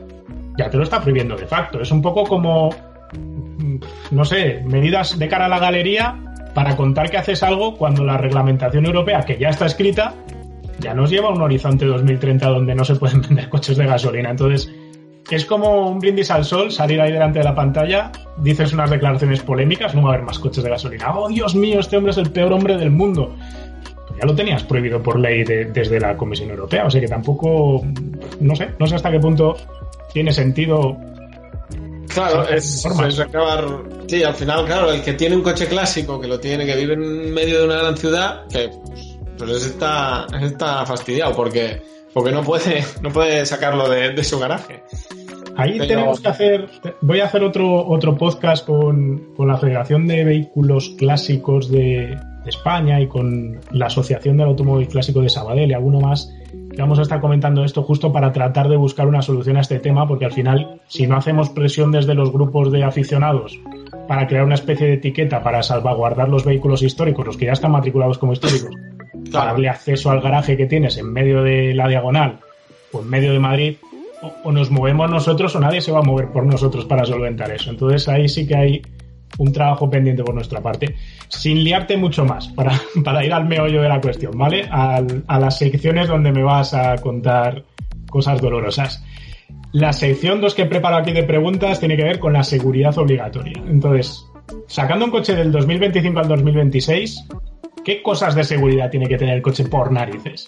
ya 0.55 0.69
te 0.69 0.77
lo 0.77 0.83
está 0.83 1.01
prohibiendo 1.01 1.35
de 1.35 1.47
facto. 1.47 1.81
Es 1.81 1.89
un 1.89 1.99
poco 1.99 2.25
como, 2.25 2.69
mm, 3.17 3.77
no 4.11 4.23
sé, 4.23 4.61
medidas 4.63 5.17
de 5.17 5.27
cara 5.27 5.45
a 5.45 5.49
la 5.49 5.57
galería 5.57 6.15
para 6.53 6.75
contar 6.75 7.09
que 7.09 7.17
haces 7.17 7.41
algo 7.41 7.75
cuando 7.75 8.05
la 8.05 8.17
reglamentación 8.17 8.85
europea, 8.85 9.21
que 9.21 9.39
ya 9.39 9.49
está 9.49 9.65
escrita, 9.65 10.13
ya 10.81 10.93
nos 10.93 11.09
lleva 11.09 11.29
a 11.29 11.31
un 11.31 11.41
horizonte 11.41 11.85
2030 11.85 12.47
donde 12.47 12.75
no 12.75 12.83
se 12.83 12.95
pueden 12.95 13.21
vender 13.27 13.49
coches 13.49 13.77
de 13.77 13.85
gasolina. 13.85 14.31
Entonces, 14.31 14.69
es 15.29 15.45
como 15.45 15.89
un 15.89 15.99
brindis 15.99 16.31
al 16.31 16.43
sol, 16.43 16.71
salir 16.71 16.99
ahí 16.99 17.11
delante 17.11 17.39
de 17.39 17.45
la 17.45 17.55
pantalla, 17.55 18.11
dices 18.37 18.73
unas 18.73 18.89
declaraciones 18.89 19.41
polémicas, 19.41 19.95
no 19.95 20.03
va 20.03 20.09
a 20.09 20.13
haber 20.15 20.25
más 20.25 20.39
coches 20.39 20.63
de 20.63 20.69
gasolina. 20.69 21.15
Oh, 21.15 21.29
Dios 21.29 21.55
mío, 21.55 21.79
este 21.79 21.95
hombre 21.95 22.11
es 22.11 22.17
el 22.17 22.31
peor 22.31 22.51
hombre 22.51 22.75
del 22.75 22.91
mundo. 22.91 23.33
ya 24.19 24.25
lo 24.25 24.35
tenías 24.35 24.63
prohibido 24.63 25.01
por 25.01 25.19
ley 25.19 25.43
desde 25.43 25.99
la 25.99 26.17
Comisión 26.17 26.49
Europea, 26.49 26.85
o 26.85 26.91
sea 26.91 26.99
que 26.99 27.07
tampoco, 27.07 27.81
no 28.41 28.55
sé, 28.55 28.71
no 28.77 28.87
sé 28.87 28.95
hasta 28.95 29.11
qué 29.11 29.19
punto 29.19 29.55
tiene 30.13 30.33
sentido. 30.33 30.97
Claro, 32.09 32.45
es, 32.49 32.85
es 32.85 33.19
acabar. 33.19 33.65
Sí, 34.07 34.21
al 34.21 34.35
final, 34.35 34.65
claro, 34.65 34.91
el 34.91 35.01
que 35.01 35.13
tiene 35.13 35.37
un 35.37 35.43
coche 35.43 35.67
clásico, 35.67 36.19
que 36.19 36.27
lo 36.27 36.41
tiene, 36.41 36.65
que 36.65 36.75
vive 36.75 36.95
en 36.95 37.33
medio 37.33 37.59
de 37.59 37.65
una 37.67 37.77
gran 37.77 37.95
ciudad, 37.95 38.47
que 38.49 38.69
pues 38.85 39.10
está, 39.49 40.27
está 40.41 40.85
fastidiado 40.85 41.35
porque, 41.35 41.81
porque 42.13 42.31
no 42.31 42.43
puede, 42.43 42.83
no 43.01 43.09
puede 43.09 43.45
sacarlo 43.45 43.89
de, 43.89 44.23
su 44.23 44.39
garaje. 44.39 44.83
Ahí 45.57 45.77
tenemos 45.79 46.21
que 46.21 46.27
hacer, 46.29 46.69
voy 47.01 47.19
a 47.19 47.25
hacer 47.25 47.43
otro, 47.43 47.87
otro 47.87 48.17
podcast 48.17 48.65
con, 48.65 49.33
la 49.37 49.57
Federación 49.57 50.07
de 50.07 50.23
Vehículos 50.23 50.95
Clásicos 50.97 51.69
de, 51.69 52.17
España 52.45 52.99
y 52.99 53.07
con 53.07 53.59
la 53.69 53.85
Asociación 53.85 54.37
del 54.37 54.47
Automóvil 54.47 54.87
Clásico 54.87 55.21
de 55.21 55.29
Sabadell 55.29 55.69
y 55.69 55.73
alguno 55.75 55.99
más 55.99 56.33
que 56.71 56.81
vamos 56.81 56.99
a 56.99 57.01
estar 57.01 57.19
comentando 57.19 57.63
esto 57.63 57.83
justo 57.83 58.11
para 58.11 58.31
tratar 58.31 58.69
de 58.69 58.77
buscar 58.77 59.07
una 59.07 59.21
solución 59.21 59.57
a 59.57 59.61
este 59.61 59.79
tema, 59.79 60.07
porque 60.07 60.25
al 60.25 60.31
final, 60.31 60.81
si 60.87 61.05
no 61.05 61.17
hacemos 61.17 61.49
presión 61.49 61.91
desde 61.91 62.13
los 62.15 62.31
grupos 62.31 62.71
de 62.71 62.83
aficionados 62.83 63.59
para 64.07 64.27
crear 64.27 64.45
una 64.45 64.55
especie 64.55 64.87
de 64.87 64.93
etiqueta 64.93 65.43
para 65.43 65.63
salvaguardar 65.63 66.29
los 66.29 66.45
vehículos 66.45 66.81
históricos, 66.81 67.25
los 67.25 67.37
que 67.37 67.45
ya 67.45 67.51
están 67.51 67.71
matriculados 67.71 68.17
como 68.17 68.33
históricos, 68.33 68.71
para 69.31 69.51
darle 69.51 69.69
acceso 69.69 70.11
al 70.11 70.21
garaje 70.21 70.57
que 70.57 70.65
tienes 70.65 70.97
en 70.97 71.11
medio 71.11 71.43
de 71.43 71.73
la 71.73 71.87
diagonal 71.87 72.39
o 72.91 73.01
en 73.01 73.09
medio 73.09 73.33
de 73.33 73.39
Madrid, 73.39 73.75
o, 74.43 74.51
nos 74.51 74.69
movemos 74.69 75.09
nosotros 75.09 75.55
o 75.55 75.59
nadie 75.59 75.81
se 75.81 75.91
va 75.91 75.99
a 75.99 76.03
mover 76.03 76.29
por 76.29 76.45
nosotros 76.45 76.85
para 76.85 77.05
solventar 77.05 77.51
eso. 77.51 77.71
Entonces 77.71 78.07
ahí 78.07 78.27
sí 78.29 78.47
que 78.47 78.55
hay 78.55 78.81
un 79.37 79.51
trabajo 79.53 79.89
pendiente 79.89 80.23
por 80.23 80.35
nuestra 80.35 80.61
parte. 80.61 80.95
Sin 81.27 81.63
liarte 81.63 81.97
mucho 81.97 82.25
más, 82.25 82.47
para, 82.49 82.73
para 83.03 83.25
ir 83.25 83.33
al 83.33 83.47
meollo 83.47 83.81
de 83.81 83.89
la 83.89 84.01
cuestión, 84.01 84.37
¿vale? 84.37 84.67
a 84.71 85.39
las 85.39 85.57
secciones 85.57 86.07
donde 86.07 86.31
me 86.31 86.43
vas 86.43 86.73
a 86.73 86.95
contar 86.97 87.63
cosas 88.09 88.39
dolorosas. 88.41 89.03
La 89.73 89.93
sección 89.93 90.41
2 90.41 90.53
que 90.53 90.63
he 90.63 90.65
preparado 90.65 91.01
aquí 91.01 91.13
de 91.13 91.23
preguntas 91.23 91.79
tiene 91.79 91.95
que 91.95 92.03
ver 92.03 92.19
con 92.19 92.33
la 92.33 92.43
seguridad 92.43 92.97
obligatoria. 92.97 93.61
Entonces, 93.67 94.25
sacando 94.67 95.05
un 95.05 95.11
coche 95.11 95.33
del 95.33 95.51
2025 95.51 96.19
al 96.19 96.27
2026, 96.27 97.27
¿Qué 97.83 98.01
cosas 98.01 98.35
de 98.35 98.43
seguridad 98.43 98.89
tiene 98.89 99.07
que 99.07 99.17
tener 99.17 99.35
el 99.35 99.41
coche 99.41 99.65
por 99.65 99.91
narices? 99.91 100.47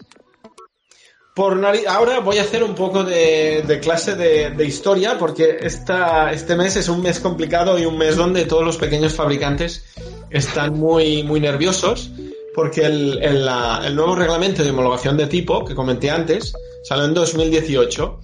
Por 1.35 1.57
nariz, 1.57 1.87
ahora 1.87 2.19
voy 2.19 2.37
a 2.37 2.43
hacer 2.43 2.63
un 2.63 2.75
poco 2.75 3.03
de, 3.03 3.79
clase 3.81 4.15
de, 4.15 4.65
historia 4.65 5.17
porque 5.17 5.57
esta, 5.61 6.31
este 6.31 6.55
mes 6.55 6.75
es 6.75 6.89
un 6.89 7.01
mes 7.01 7.19
complicado 7.19 7.79
y 7.79 7.85
un 7.85 7.97
mes 7.97 8.15
donde 8.17 8.45
todos 8.45 8.63
los 8.63 8.77
pequeños 8.77 9.13
fabricantes 9.15 9.83
están 10.29 10.73
muy, 10.73 11.23
muy 11.23 11.39
nerviosos 11.39 12.11
porque 12.53 12.85
el, 12.85 13.19
el 13.23 13.95
nuevo 13.95 14.15
reglamento 14.15 14.63
de 14.63 14.69
homologación 14.69 15.17
de 15.17 15.25
tipo 15.25 15.65
que 15.65 15.73
comenté 15.73 16.11
antes 16.11 16.53
salió 16.83 17.05
en 17.05 17.15
2018 17.15 18.19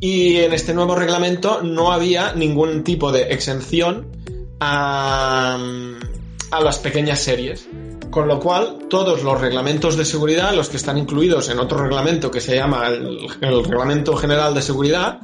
y 0.00 0.36
en 0.36 0.52
este 0.52 0.72
nuevo 0.72 0.94
reglamento 0.94 1.62
no 1.62 1.92
había 1.92 2.32
ningún 2.32 2.84
tipo 2.84 3.12
de 3.12 3.32
exención 3.32 4.06
a, 4.60 5.58
a 6.50 6.60
las 6.60 6.78
pequeñas 6.78 7.20
series. 7.20 7.68
Con 8.10 8.26
lo 8.26 8.40
cual, 8.40 8.86
todos 8.88 9.22
los 9.22 9.40
reglamentos 9.40 9.96
de 9.96 10.04
seguridad, 10.04 10.52
los 10.54 10.68
que 10.68 10.78
están 10.78 10.98
incluidos 10.98 11.48
en 11.50 11.58
otro 11.58 11.78
reglamento 11.78 12.30
que 12.30 12.40
se 12.40 12.54
llama 12.56 12.88
el, 12.88 13.28
Reglamento 13.40 14.16
General 14.16 14.54
de 14.54 14.62
Seguridad, 14.62 15.20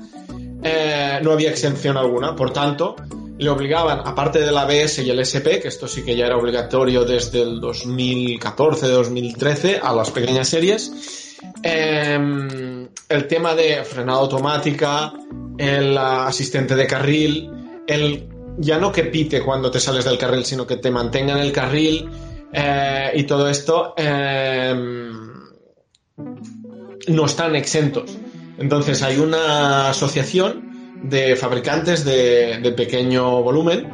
eh, 0.63 1.19
no 1.23 1.33
había 1.33 1.51
exención 1.51 1.97
alguna. 1.97 2.37
Por 2.37 2.53
tanto, 2.53 2.95
le 3.39 3.49
obligaban, 3.49 4.01
aparte 4.05 4.41
del 4.41 4.57
ABS 4.57 5.03
y 5.03 5.11
el 5.11 5.19
SP, 5.25 5.59
que 5.61 5.69
esto 5.69 5.89
sí 5.89 6.05
que 6.05 6.15
ya 6.15 6.27
era 6.27 6.37
obligatorio 6.37 7.05
desde 7.05 7.41
el 7.43 7.61
2014-2013 7.61 9.81
a 9.83 9.95
las 9.95 10.11
pequeñas 10.11 10.49
series, 10.49 11.37
em, 11.63 12.89
el 13.09 13.27
tema 13.27 13.55
de 13.55 13.83
frenada 13.85 14.19
automática, 14.19 15.15
el 15.59 15.97
asistente 15.97 16.77
de 16.77 16.87
carril, 16.87 17.51
el 17.87 18.29
ya 18.57 18.79
no 18.79 18.93
que 18.93 19.03
pite 19.05 19.43
cuando 19.43 19.71
te 19.71 19.81
sales 19.81 20.05
del 20.05 20.19
carril, 20.19 20.45
sino 20.45 20.67
que 20.67 20.77
te 20.77 20.91
mantenga 20.91 21.33
en 21.33 21.41
el 21.41 21.51
carril 21.51 22.11
eh, 22.55 23.11
y 23.15 23.25
todo 23.25 23.49
esto 23.49 23.95
em, 23.97 25.13
no 27.09 27.27
están 27.27 27.57
exentos. 27.57 28.17
Entonces 28.59 29.03
hay 29.03 29.19
una 29.19 29.91
asociación 29.91 31.01
de 31.03 31.35
fabricantes 31.35 32.05
de, 32.05 32.73
pequeño 32.77 33.43
volumen 33.43 33.91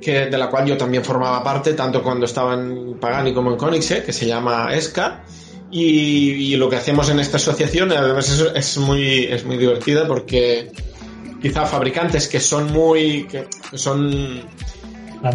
que, 0.00 0.26
de 0.26 0.36
la 0.36 0.50
cual 0.50 0.66
yo 0.66 0.76
también 0.76 1.04
formaba 1.04 1.44
parte, 1.44 1.74
tanto 1.74 2.02
cuando 2.02 2.26
estaba 2.26 2.54
en 2.54 2.98
Pagani 2.98 3.32
como 3.32 3.52
en 3.52 3.56
Koenigsegg, 3.56 4.04
que 4.04 4.12
se 4.12 4.26
llama 4.26 4.74
ESCA. 4.74 5.22
Y, 5.70 6.54
lo 6.56 6.68
que 6.68 6.76
hacemos 6.76 7.08
en 7.08 7.18
esta 7.20 7.38
asociación, 7.38 7.92
además, 7.92 8.28
es, 8.28 8.46
es, 8.54 8.78
muy, 8.78 9.24
es 9.24 9.44
muy 9.46 9.56
divertida 9.56 10.06
porque 10.06 10.70
quizá 11.40 11.64
fabricantes 11.66 12.28
que 12.28 12.40
son 12.40 12.72
muy. 12.72 13.26
que 13.26 13.46
son. 13.78 14.42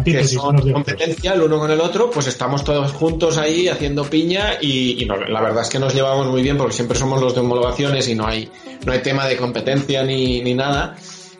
Que 0.04 0.24
son 0.24 0.70
competencia 0.70 1.32
el 1.32 1.42
uno 1.42 1.58
con 1.58 1.70
el 1.70 1.80
otro, 1.80 2.10
pues 2.10 2.26
estamos 2.26 2.62
todos 2.62 2.92
juntos 2.92 3.38
ahí 3.38 3.68
haciendo 3.68 4.04
piña 4.04 4.58
y, 4.60 5.04
la 5.06 5.40
verdad 5.40 5.62
es 5.62 5.70
que 5.70 5.78
nos 5.78 5.94
llevamos 5.94 6.26
muy 6.26 6.42
bien 6.42 6.58
porque 6.58 6.74
siempre 6.74 6.98
somos 6.98 7.22
los 7.22 7.34
de 7.34 7.40
homologaciones 7.40 8.06
y 8.08 8.14
no 8.14 8.26
hay, 8.26 8.50
no 8.84 8.92
hay 8.92 8.98
tema 9.00 9.26
de 9.26 9.36
competencia 9.36 10.02
ni, 10.02 10.42
ni 10.42 10.54
nada. 10.54 10.96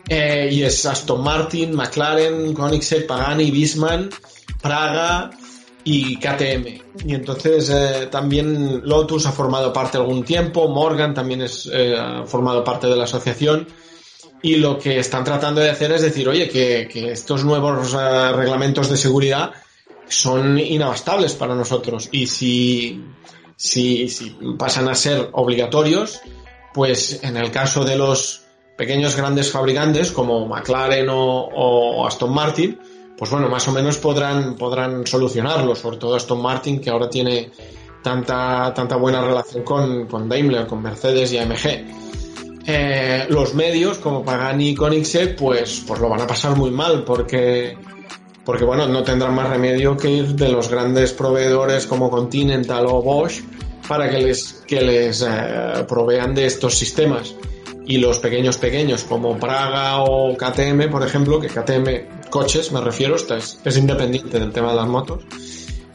Eh, 0.07 0.49
y 0.51 0.63
es 0.63 0.83
Aston 0.87 1.23
Martin, 1.23 1.75
McLaren, 1.75 2.53
Koenigsegg, 2.55 3.05
Pagani, 3.05 3.51
Bisman, 3.51 4.09
Praga 4.59 5.29
y 5.83 6.17
KTM. 6.17 7.05
Y 7.05 7.13
entonces 7.13 7.69
eh, 7.69 8.07
también 8.09 8.81
Lotus 8.83 9.27
ha 9.27 9.31
formado 9.31 9.71
parte 9.71 9.97
algún 9.97 10.23
tiempo, 10.23 10.67
Morgan 10.67 11.13
también 11.13 11.41
es, 11.41 11.69
eh, 11.71 11.95
ha 11.95 12.25
formado 12.25 12.63
parte 12.63 12.87
de 12.87 12.95
la 12.95 13.03
asociación 13.03 13.67
y 14.41 14.55
lo 14.55 14.79
que 14.79 14.99
están 14.99 15.23
tratando 15.23 15.61
de 15.61 15.69
hacer 15.69 15.91
es 15.91 16.01
decir, 16.01 16.27
oye, 16.29 16.47
que, 16.49 16.87
estos 17.11 17.43
nuevos 17.43 17.93
eh, 17.93 18.31
reglamentos 18.31 18.89
de 18.89 18.97
seguridad 18.97 19.51
son 20.07 20.57
inabastables 20.57 21.33
para 21.33 21.55
nosotros 21.55 22.09
y 22.11 22.27
si, 22.27 23.03
si, 23.55 24.09
si 24.09 24.37
pasan 24.57 24.87
a 24.87 24.95
ser 24.95 25.29
obligatorios, 25.33 26.21
pues 26.73 27.19
en 27.23 27.37
el 27.37 27.51
caso 27.51 27.83
de 27.83 27.97
los 27.97 28.43
pequeños 28.77 29.15
grandes 29.15 29.51
fabricantes 29.51 30.11
como 30.11 30.47
McLaren 30.47 31.07
o, 31.11 32.07
Aston 32.07 32.33
Martin, 32.33 32.79
pues 33.17 33.29
bueno, 33.29 33.49
más 33.49 33.67
o 33.67 33.73
menos 33.73 33.97
podrán, 33.97 34.55
podrán 34.55 35.05
solucionarlo, 35.05 35.75
sobre 35.75 35.97
todo 35.97 36.15
Aston 36.15 36.41
Martin 36.41 36.79
que 36.79 36.89
ahora 36.89 37.09
tiene 37.09 37.51
tanta, 38.01 38.73
tanta 38.73 38.95
buena 38.95 39.21
relación 39.21 39.63
con, 39.63 40.07
con 40.07 40.29
Daimler, 40.29 40.65
con 40.65 40.81
Mercedes 40.81 41.33
y 41.33 41.37
AMG. 41.37 42.08
Eh, 42.65 43.25
los 43.29 43.53
medios 43.55 43.97
como 43.97 44.23
Pagani 44.23 44.69
y 44.69 44.75
Koenigsegg 44.75 45.35
pues, 45.35 45.83
pues 45.87 45.99
lo 45.99 46.09
van 46.09 46.21
a 46.21 46.27
pasar 46.27 46.55
muy 46.55 46.71
mal 46.71 47.03
porque, 47.03 47.77
porque 48.45 48.63
bueno, 48.63 48.87
no 48.87 49.03
tendrán 49.03 49.33
más 49.33 49.49
remedio 49.49 49.97
que 49.97 50.09
ir 50.09 50.35
de 50.35 50.49
los 50.49 50.69
grandes 50.69 51.13
proveedores 51.13 51.87
como 51.87 52.09
Continental 52.09 52.85
o 52.87 53.01
Bosch 53.01 53.41
para 53.87 54.09
que 54.09 54.19
les, 54.19 54.63
que 54.67 54.81
les 54.81 55.21
eh, 55.21 55.85
provean 55.87 56.35
de 56.35 56.45
estos 56.45 56.77
sistemas. 56.77 57.33
Y 57.87 57.97
los 57.97 58.19
pequeños 58.19 58.57
pequeños 58.57 59.03
como 59.03 59.39
Praga 59.39 60.03
o 60.03 60.37
KTM, 60.37 60.91
por 60.91 61.03
ejemplo, 61.03 61.39
que 61.39 61.47
KTM 61.47 62.29
coches 62.29 62.71
me 62.71 62.81
refiero, 62.81 63.15
es, 63.15 63.59
es 63.63 63.77
independiente 63.77 64.39
del 64.39 64.51
tema 64.51 64.69
de 64.69 64.75
las 64.75 64.87
motos, 64.87 65.23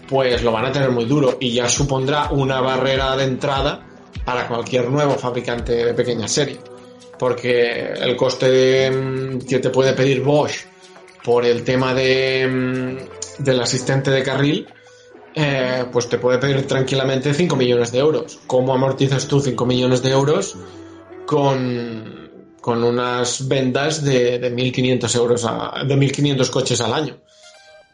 pues 0.08 0.42
lo 0.42 0.50
van 0.50 0.66
a 0.66 0.72
tener 0.72 0.90
muy 0.90 1.04
duro 1.04 1.36
y 1.38 1.52
ya 1.52 1.68
supondrá 1.68 2.30
una 2.32 2.60
barrera 2.60 3.16
de 3.16 3.24
entrada 3.24 3.86
para 4.24 4.48
cualquier 4.48 4.88
nuevo 4.90 5.14
fabricante 5.14 5.84
de 5.84 5.94
pequeña 5.94 6.28
serie. 6.28 6.58
Porque 7.18 7.92
el 7.92 8.16
coste 8.16 8.90
mm, 8.90 9.38
que 9.40 9.58
te 9.58 9.70
puede 9.70 9.92
pedir 9.92 10.22
Bosch 10.22 10.66
por 11.22 11.44
el 11.44 11.64
tema 11.64 11.94
de, 11.94 12.46
mm, 12.46 13.42
del 13.42 13.60
asistente 13.60 14.10
de 14.10 14.22
carril, 14.22 14.66
eh, 15.34 15.84
pues 15.92 16.08
te 16.08 16.18
puede 16.18 16.38
pedir 16.38 16.66
tranquilamente 16.66 17.34
5 17.34 17.56
millones 17.56 17.92
de 17.92 17.98
euros. 17.98 18.40
¿Cómo 18.46 18.74
amortizas 18.74 19.26
tú 19.26 19.40
5 19.40 19.66
millones 19.66 20.02
de 20.02 20.10
euros 20.10 20.56
con, 21.26 22.30
con 22.60 22.84
unas 22.84 23.48
vendas 23.48 24.04
de, 24.04 24.38
de 24.38 24.54
1.500 24.54 25.16
euros 25.16 25.44
a, 25.44 25.84
de 25.86 25.96
1.500 25.96 26.50
coches 26.50 26.80
al 26.80 26.94
año? 26.94 27.16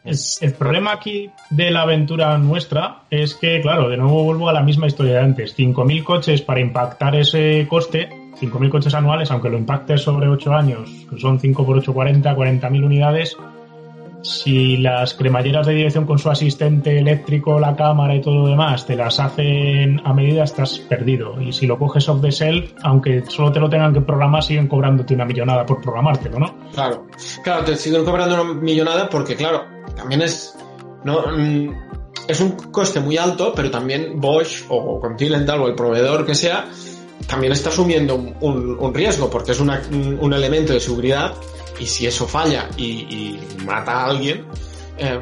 El, 0.03 0.53
problema 0.53 0.93
aquí 0.93 1.29
de 1.51 1.69
la 1.69 1.83
aventura 1.83 2.35
nuestra 2.39 3.03
es 3.11 3.35
que, 3.35 3.61
claro, 3.61 3.87
de 3.87 3.97
nuevo 3.97 4.23
vuelvo 4.23 4.49
a 4.49 4.53
la 4.53 4.63
misma 4.63 4.87
historia 4.87 5.13
de 5.13 5.19
antes. 5.19 5.55
5.000 5.57 6.03
coches 6.03 6.41
para 6.41 6.59
impactar 6.59 7.15
ese 7.15 7.67
coste, 7.69 8.09
5.000 8.39 8.69
coches 8.69 8.93
anuales, 8.95 9.29
aunque 9.29 9.49
lo 9.49 9.57
impactes 9.57 10.01
sobre 10.01 10.27
8 10.27 10.53
años, 10.53 10.89
que 11.07 11.19
son 11.19 11.39
5 11.39 11.65
por 11.65 11.77
8, 11.77 11.93
40, 11.93 12.35
40.000 12.35 12.83
unidades, 12.83 13.37
si 14.23 14.77
las 14.77 15.13
cremalleras 15.13 15.67
de 15.67 15.73
dirección 15.73 16.05
con 16.05 16.19
su 16.19 16.29
asistente 16.29 16.97
eléctrico, 16.97 17.59
la 17.59 17.75
cámara 17.75 18.15
y 18.15 18.21
todo 18.21 18.35
lo 18.35 18.47
demás 18.47 18.85
te 18.85 18.95
las 18.95 19.19
hacen 19.19 20.01
a 20.03 20.13
medida, 20.13 20.43
estás 20.43 20.79
perdido. 20.79 21.39
Y 21.41 21.51
si 21.51 21.67
lo 21.67 21.77
coges 21.77 22.07
off 22.09 22.21
the 22.21 22.31
shelf, 22.31 22.71
aunque 22.83 23.23
solo 23.27 23.51
te 23.51 23.59
lo 23.59 23.69
tengan 23.69 23.93
que 23.93 24.01
programar, 24.01 24.43
siguen 24.43 24.67
cobrándote 24.67 25.13
una 25.13 25.25
millonada 25.25 25.65
por 25.65 25.81
programártelo, 25.81 26.39
¿no? 26.39 26.55
Claro, 26.73 27.07
claro, 27.43 27.65
te 27.65 27.75
siguen 27.75 28.05
cobrando 28.05 28.41
una 28.41 28.53
millonada 28.53 29.09
porque, 29.09 29.35
claro, 29.35 29.80
también 29.95 30.21
es. 30.21 30.55
No, 31.03 31.21
mm, 31.27 31.73
es 32.27 32.39
un 32.39 32.51
coste 32.51 32.99
muy 32.99 33.17
alto, 33.17 33.53
pero 33.55 33.71
también 33.71 34.19
Bosch 34.19 34.63
o 34.69 34.99
Continental 34.99 35.61
o 35.61 35.67
el 35.67 35.75
proveedor 35.75 36.25
que 36.25 36.35
sea, 36.35 36.69
también 37.27 37.53
está 37.53 37.69
asumiendo 37.69 38.15
un, 38.15 38.93
riesgo 38.93 39.29
porque 39.29 39.51
es 39.51 39.59
un 39.59 40.33
elemento 40.33 40.73
de 40.73 40.79
seguridad 40.79 41.33
y 41.79 41.85
si 41.85 42.05
eso 42.05 42.27
falla 42.27 42.69
y, 42.77 43.39
mata 43.65 43.91
a 43.91 44.05
alguien, 44.05 44.45
eh, 44.97 45.19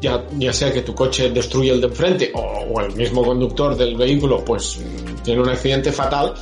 ya, 0.00 0.24
ya, 0.38 0.52
sea 0.52 0.72
que 0.72 0.82
tu 0.82 0.94
coche 0.94 1.30
destruye 1.30 1.72
el 1.72 1.80
de 1.80 1.86
enfrente 1.86 2.32
o, 2.34 2.80
el 2.80 2.94
mismo 2.94 3.24
conductor 3.24 3.76
del 3.76 3.96
vehículo 3.96 4.44
pues 4.44 4.78
tiene 5.22 5.40
un 5.40 5.48
accidente 5.48 5.90
fatal, 5.92 6.34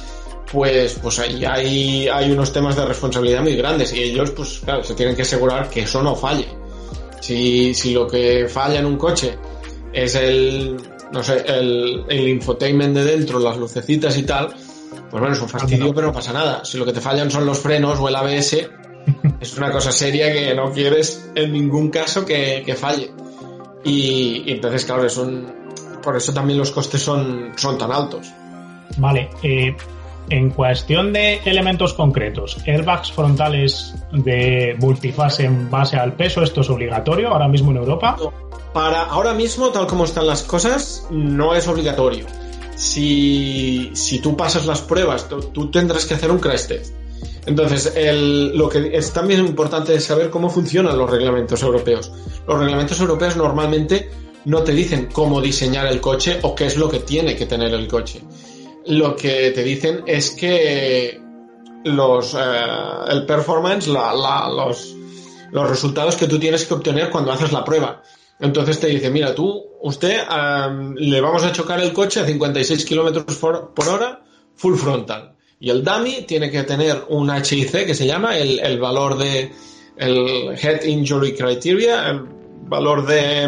pues, 0.51 0.99
pues 1.01 1.19
ahí 1.21 1.45
hay, 1.45 2.09
hay 2.09 2.31
unos 2.31 2.53
temas 2.53 2.77
de 2.77 2.85
responsabilidad 2.85 3.43
muy 3.43 3.57
grandes 3.57 3.93
y 3.93 4.03
ellos 4.03 4.33
pues 4.33 4.61
claro, 4.65 4.83
se 4.83 4.95
tienen 4.95 5.15
que 5.15 5.23
asegurar 5.23 5.71
que 5.71 5.83
eso 5.83 6.03
no 6.03 6.17
falle. 6.17 6.49
Si, 7.25 7.73
si 7.73 7.95
lo 7.95 8.07
que 8.07 8.49
falla 8.51 8.81
en 8.81 8.85
un 8.85 8.99
coche 8.99 9.39
es 9.95 10.15
el, 10.15 10.77
no 11.11 11.23
sé, 11.23 11.43
el, 11.47 12.05
el 12.07 12.29
infotainment 12.29 12.95
de 12.95 13.03
dentro, 13.03 13.39
las 13.39 13.57
lucecitas 13.57 14.19
y 14.19 14.25
tal, 14.25 14.49
pues 14.49 15.11
bueno, 15.11 15.33
es 15.33 15.41
un 15.41 15.49
fastidio, 15.49 15.95
pero 15.95 16.09
no 16.09 16.13
pasa 16.13 16.35
nada. 16.35 16.67
Si 16.67 16.77
lo 16.77 16.85
que 16.85 16.93
te 16.93 17.01
fallan 17.01 17.31
son 17.31 17.47
los 17.47 17.59
frenos 17.59 17.99
o 17.99 18.11
el 18.11 18.17
ABS, 18.17 18.69
es 19.41 19.57
una 19.57 19.73
cosa 19.73 19.91
seria 19.91 20.31
que 20.35 20.55
no 20.55 20.71
quieres 20.71 21.31
en 21.35 21.51
ningún 21.51 21.89
caso 21.89 22.27
que, 22.27 22.77
falle. 22.79 23.11
Y, 23.85 24.45
entonces, 24.47 24.85
claro, 24.85 25.07
es 25.07 25.17
un, 25.17 25.47
por 26.03 26.19
eso 26.19 26.35
también 26.35 26.59
los 26.59 26.73
costes 26.73 27.01
son, 27.01 27.53
son 27.57 27.79
tan 27.79 27.91
altos. 27.91 28.31
Vale, 28.99 29.31
eh, 29.43 29.75
en 30.31 30.51
cuestión 30.51 31.13
de 31.13 31.41
elementos 31.45 31.95
concretos, 31.95 32.59
airbags 32.67 33.13
frontales 33.13 33.95
de 34.13 34.77
multifase 34.81 35.45
en 35.45 35.71
base 35.71 35.97
al 35.97 36.15
peso, 36.15 36.43
¿esto 36.43 36.63
es 36.63 36.71
obligatorio 36.71 37.29
ahora 37.29 37.49
mismo 37.49 37.71
en 37.71 37.79
Europa? 37.79 38.17
Para 38.73 39.05
ahora 39.05 39.35
mismo, 39.35 39.69
tal 39.71 39.87
como 39.87 40.05
están 40.05 40.27
las 40.27 40.43
cosas, 40.43 41.07
no 41.11 41.55
es 41.55 41.69
obligatorio. 41.69 42.27
Si, 42.75 43.91
si 43.95 44.19
tú 44.19 44.37
pasas 44.37 44.67
las 44.67 44.81
pruebas, 44.81 45.29
tú, 45.29 45.71
tendrás 45.71 46.07
que 46.07 46.15
hacer 46.15 46.31
un 46.31 46.39
crash 46.39 46.67
test. 46.67 46.95
Entonces, 47.47 47.93
lo 48.55 48.69
que 48.69 48.91
es 48.97 49.13
también 49.13 49.41
importante 49.41 49.95
es 49.95 50.05
saber 50.05 50.31
cómo 50.31 50.51
funcionan 50.51 50.99
los 50.99 51.09
reglamentos 51.09 51.63
europeos. 51.63 52.11
Los 52.49 52.59
reglamentos 52.59 52.99
europeos 53.01 53.37
normalmente 53.37 54.11
no 54.47 54.63
te 54.63 54.73
dicen 54.73 55.09
cómo 55.13 55.41
diseñar 55.41 55.87
el 55.87 56.01
coche 56.01 56.39
o 56.43 56.55
qué 56.55 56.67
es 56.67 56.77
lo 56.77 56.89
que 56.89 57.01
tiene 57.01 57.37
que 57.37 57.47
tener 57.47 57.73
el 57.73 57.87
coche. 57.87 58.21
Lo 58.87 59.17
que 59.17 59.51
te 59.51 59.63
dicen 59.63 60.03
es 60.07 60.31
que 60.31 61.21
los, 61.85 62.35
eh, 62.35 62.39
el 63.09 63.27
performance, 63.27 63.87
los, 63.89 64.95
los 65.53 65.69
resultados 65.71 66.17
que 66.17 66.27
tú 66.27 66.39
tienes 66.39 66.65
que 66.65 66.75
obtener 66.75 67.11
cuando 67.11 67.33
haces 67.33 67.53
la 67.53 67.65
prueba. 67.65 68.03
Entonces 68.41 68.81
te 68.81 68.89
dice, 68.89 69.11
mira, 69.11 69.35
tú, 69.35 69.65
usted, 69.83 70.21
le 70.97 71.21
vamos 71.21 71.45
a 71.45 71.53
chocar 71.53 71.81
el 71.81 71.93
coche 71.93 72.21
a 72.21 72.25
56 72.27 72.85
kilómetros 72.85 73.37
por 73.37 73.89
hora, 73.89 74.23
full 74.55 74.75
frontal. 74.77 75.33
Y 75.61 75.71
el 75.71 75.83
dummy 75.85 76.23
tiene 76.27 76.51
que 76.51 76.65
tener 76.65 77.05
un 77.09 77.31
HIC 77.31 77.87
que 77.87 77.95
se 77.95 78.07
llama 78.07 78.37
el, 78.37 78.79
valor 78.81 79.17
de 79.17 79.51
el 79.97 80.59
Head 80.61 80.83
Injury 80.85 81.35
Criteria, 81.35 82.09
el 82.11 82.21
valor 82.67 83.07
de, 83.07 83.45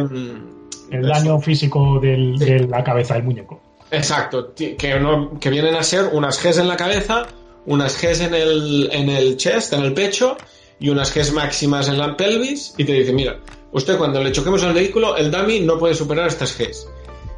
el 0.90 1.02
daño 1.02 1.40
físico 1.40 1.98
del- 2.00 2.38
de 2.38 2.60
la 2.60 2.82
cabeza 2.84 3.14
del 3.14 3.24
muñeco. 3.24 3.60
Exacto, 3.90 4.52
que, 4.54 5.50
vienen 5.50 5.76
a 5.76 5.82
ser 5.82 6.10
unas 6.12 6.42
Gs 6.42 6.58
en 6.58 6.68
la 6.68 6.76
cabeza, 6.76 7.26
unas 7.66 8.00
Gs 8.00 8.20
en 8.20 8.34
el, 8.34 8.88
en 8.92 9.08
el 9.08 9.36
chest, 9.36 9.72
en 9.72 9.82
el 9.82 9.94
pecho, 9.94 10.36
y 10.80 10.88
unas 10.88 11.14
Gs 11.14 11.32
máximas 11.32 11.88
en 11.88 11.98
la 11.98 12.16
pelvis, 12.16 12.74
y 12.76 12.84
te 12.84 12.92
dice, 12.92 13.12
mira, 13.12 13.40
usted 13.72 13.96
cuando 13.96 14.22
le 14.22 14.32
choquemos 14.32 14.62
al 14.64 14.74
vehículo, 14.74 15.16
el 15.16 15.30
dummy 15.30 15.60
no 15.60 15.78
puede 15.78 15.94
superar 15.94 16.26
estas 16.26 16.58
Gs. 16.58 16.88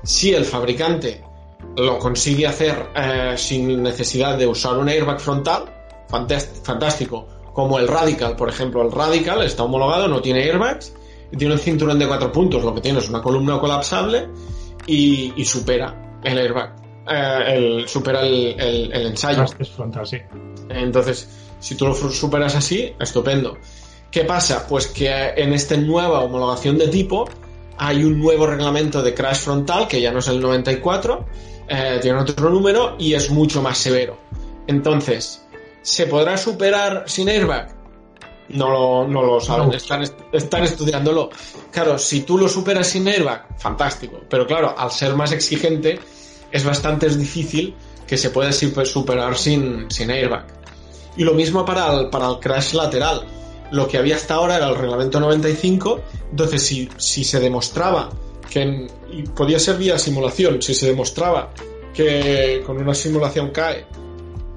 Si 0.03 0.33
el 0.33 0.45
fabricante 0.45 1.23
lo 1.77 1.99
consigue 1.99 2.47
hacer 2.47 2.91
eh, 2.97 3.35
sin 3.37 3.83
necesidad 3.83 4.39
de 4.39 4.47
usar 4.47 4.79
un 4.79 4.89
airbag 4.89 5.21
frontal, 5.21 5.65
fantástico, 6.63 7.29
como 7.53 7.79
el 7.79 7.87
Radical, 7.87 8.37
por 8.37 8.49
ejemplo, 8.49 8.83
el 8.83 8.91
Radical 8.91 9.43
está 9.43 9.65
homologado, 9.65 10.09
no 10.09 10.23
tiene 10.23 10.45
airbags, 10.45 10.95
tiene 11.37 11.53
un 11.53 11.61
cinturón 11.61 11.99
de 11.99 12.09
cuatro 12.09 12.33
puntos, 12.33 12.65
lo 12.65 12.75
que 12.75 12.81
tiene 12.81 13.01
es 13.01 13.09
una 13.11 13.21
columna 13.21 13.61
colapsable, 13.61 14.29
y 14.87 15.45
supera 15.45 16.08
el 16.25 16.39
airbag. 16.39 16.75
Eh, 17.11 17.45
el, 17.57 17.89
supera 17.89 18.21
el, 18.23 18.55
el- 18.61 18.93
el 18.93 19.07
ensayo. 19.07 19.45
Es 19.59 19.71
frontal, 19.71 20.07
sí. 20.07 20.19
Entonces, 20.69 21.29
si 21.59 21.75
tú 21.75 21.87
lo 21.87 21.95
superas 21.95 22.55
así, 22.55 22.93
estupendo. 23.01 23.57
¿Qué 24.11 24.25
pasa? 24.25 24.67
Pues 24.69 24.87
que 24.89 25.09
en 25.37 25.53
esta 25.53 25.77
nueva 25.77 26.21
homologación 26.21 26.79
de 26.79 26.89
tipo 26.89 27.27
hay 27.79 28.05
un 28.05 28.19
nuevo 28.19 28.47
reglamento 28.47 29.03
de 29.03 29.15
crash 29.15 29.41
frontal 29.41 29.87
que 29.87 30.01
ya 30.01 30.11
no 30.13 30.19
es 30.19 30.29
el 30.29 30.41
94, 30.41 31.25
eh, 31.69 31.99
tiene 32.03 32.19
otro 32.21 32.51
número 32.51 32.97
y 32.99 33.15
es 33.15 33.31
mucho 33.31 33.63
más 33.63 33.79
severo. 33.79 34.19
Entonces, 34.67 35.47
¿se 35.83 36.07
podrá 36.07 36.37
superar 36.37 37.05
sin 37.07 37.29
airbag? 37.29 37.75
No 38.51 38.71
lo, 38.71 39.07
no 39.09 39.23
lo 39.23 39.41
saben, 39.41 39.73
están, 39.75 40.03
est- 40.03 40.19
están 40.33 40.65
estudiándolo. 40.65 41.31
Claro, 41.71 41.99
si 41.99 42.23
tú 42.23 42.39
lo 42.39 42.49
superas 42.49 42.87
sin 42.87 43.07
airbag, 43.07 43.47
fantástico. 43.59 44.21
Pero 44.29 44.47
claro, 44.47 44.75
al 44.77 44.91
ser 44.91 45.15
más 45.15 45.33
exigente, 45.33 46.01
es 46.51 46.65
bastante 46.65 47.09
difícil 47.11 47.75
que 48.07 48.17
se 48.17 48.31
pueda 48.31 48.51
super- 48.53 48.87
superar 48.87 49.37
sin, 49.37 49.91
sin 49.91 50.11
airbag. 50.11 50.47
Y 51.17 51.25
lo 51.25 51.35
mismo 51.35 51.65
para 51.65 51.93
el, 51.95 52.09
para 52.11 52.29
el 52.29 52.39
crash 52.39 52.73
lateral. 52.75 53.27
Lo 53.71 53.87
que 53.87 53.99
había 53.99 54.17
hasta 54.17 54.35
ahora 54.35 54.57
era 54.57 54.69
el 54.69 54.77
reglamento 54.77 55.21
95, 55.21 56.01
entonces 56.31 56.63
si, 56.63 56.89
si 56.97 57.23
se 57.25 57.39
demostraba 57.41 58.09
que, 58.49 58.63
en- 58.63 58.87
y 59.13 59.23
podía 59.25 59.59
ser 59.59 59.77
vía 59.77 59.99
simulación, 59.99 60.63
si 60.63 60.73
se 60.75 60.87
demostraba 60.87 61.51
que 61.93 62.63
con 62.65 62.79
una 62.79 62.95
simulación 62.95 63.51
CAE 63.51 63.85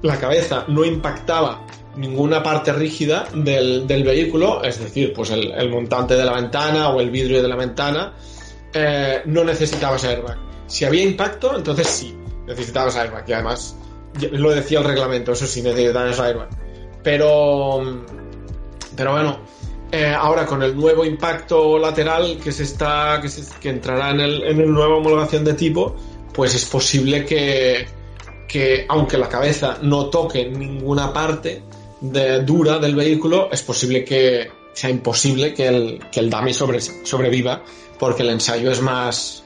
la 0.02 0.18
cabeza 0.18 0.64
no 0.68 0.84
impactaba 0.84 1.66
ninguna 1.96 2.42
parte 2.42 2.72
rígida 2.72 3.26
del, 3.34 3.86
del 3.86 4.02
vehículo, 4.04 4.62
es 4.64 4.78
decir, 4.78 5.12
pues 5.12 5.30
el, 5.30 5.68
montante 5.70 6.14
de 6.14 6.24
la 6.24 6.32
ventana 6.32 6.88
o 6.90 7.00
el 7.00 7.10
vidrio 7.10 7.42
de 7.42 7.48
la 7.48 7.56
ventana, 7.56 8.14
eh, 8.72 9.22
no 9.26 9.44
necesitabas 9.44 10.04
airbag. 10.04 10.38
Si 10.66 10.84
había 10.84 11.02
impacto, 11.02 11.54
entonces 11.56 11.86
sí, 11.86 12.16
necesitabas 12.46 12.96
airbag. 12.96 13.24
Y 13.28 13.32
además, 13.34 13.76
lo 14.32 14.50
decía 14.50 14.78
el 14.78 14.84
reglamento, 14.86 15.32
eso 15.32 15.46
sí, 15.46 15.60
necesitabas 15.62 16.18
airbag. 16.20 16.48
Pero, 17.02 17.80
pero 18.96 19.12
bueno, 19.12 19.40
eh, 19.90 20.14
ahora 20.16 20.46
con 20.46 20.62
el 20.62 20.74
nuevo 20.74 21.04
impacto 21.04 21.78
lateral 21.78 22.38
que 22.42 22.52
se 22.52 22.62
está, 22.62 23.18
que, 23.20 23.28
se- 23.28 23.54
que 23.60 23.68
entrará 23.68 24.10
en 24.10 24.20
el, 24.20 24.42
en 24.44 24.60
el 24.60 24.72
nueva 24.72 24.96
homologación 24.96 25.44
de 25.44 25.54
tipo, 25.54 25.94
pues 26.32 26.54
es 26.54 26.64
posible 26.64 27.26
que, 27.26 27.84
que 28.48 28.86
aunque 28.88 29.18
la 29.18 29.28
cabeza 29.28 29.78
no 29.82 30.06
toque 30.06 30.48
ninguna 30.48 31.12
parte 31.12 31.62
de, 32.02 32.40
dura 32.42 32.78
del 32.78 32.94
vehículo, 32.94 33.48
es 33.50 33.62
posible 33.62 34.04
que 34.04 34.50
sea 34.74 34.90
imposible 34.90 35.54
que 35.54 35.66
el, 35.68 36.00
que 36.10 36.20
el 36.20 36.30
dummy 36.30 36.52
sobre- 36.52 36.80
sobreviva 36.80 37.62
porque 37.98 38.22
el 38.22 38.30
ensayo 38.30 38.70
es 38.70 38.80
más, 38.82 39.44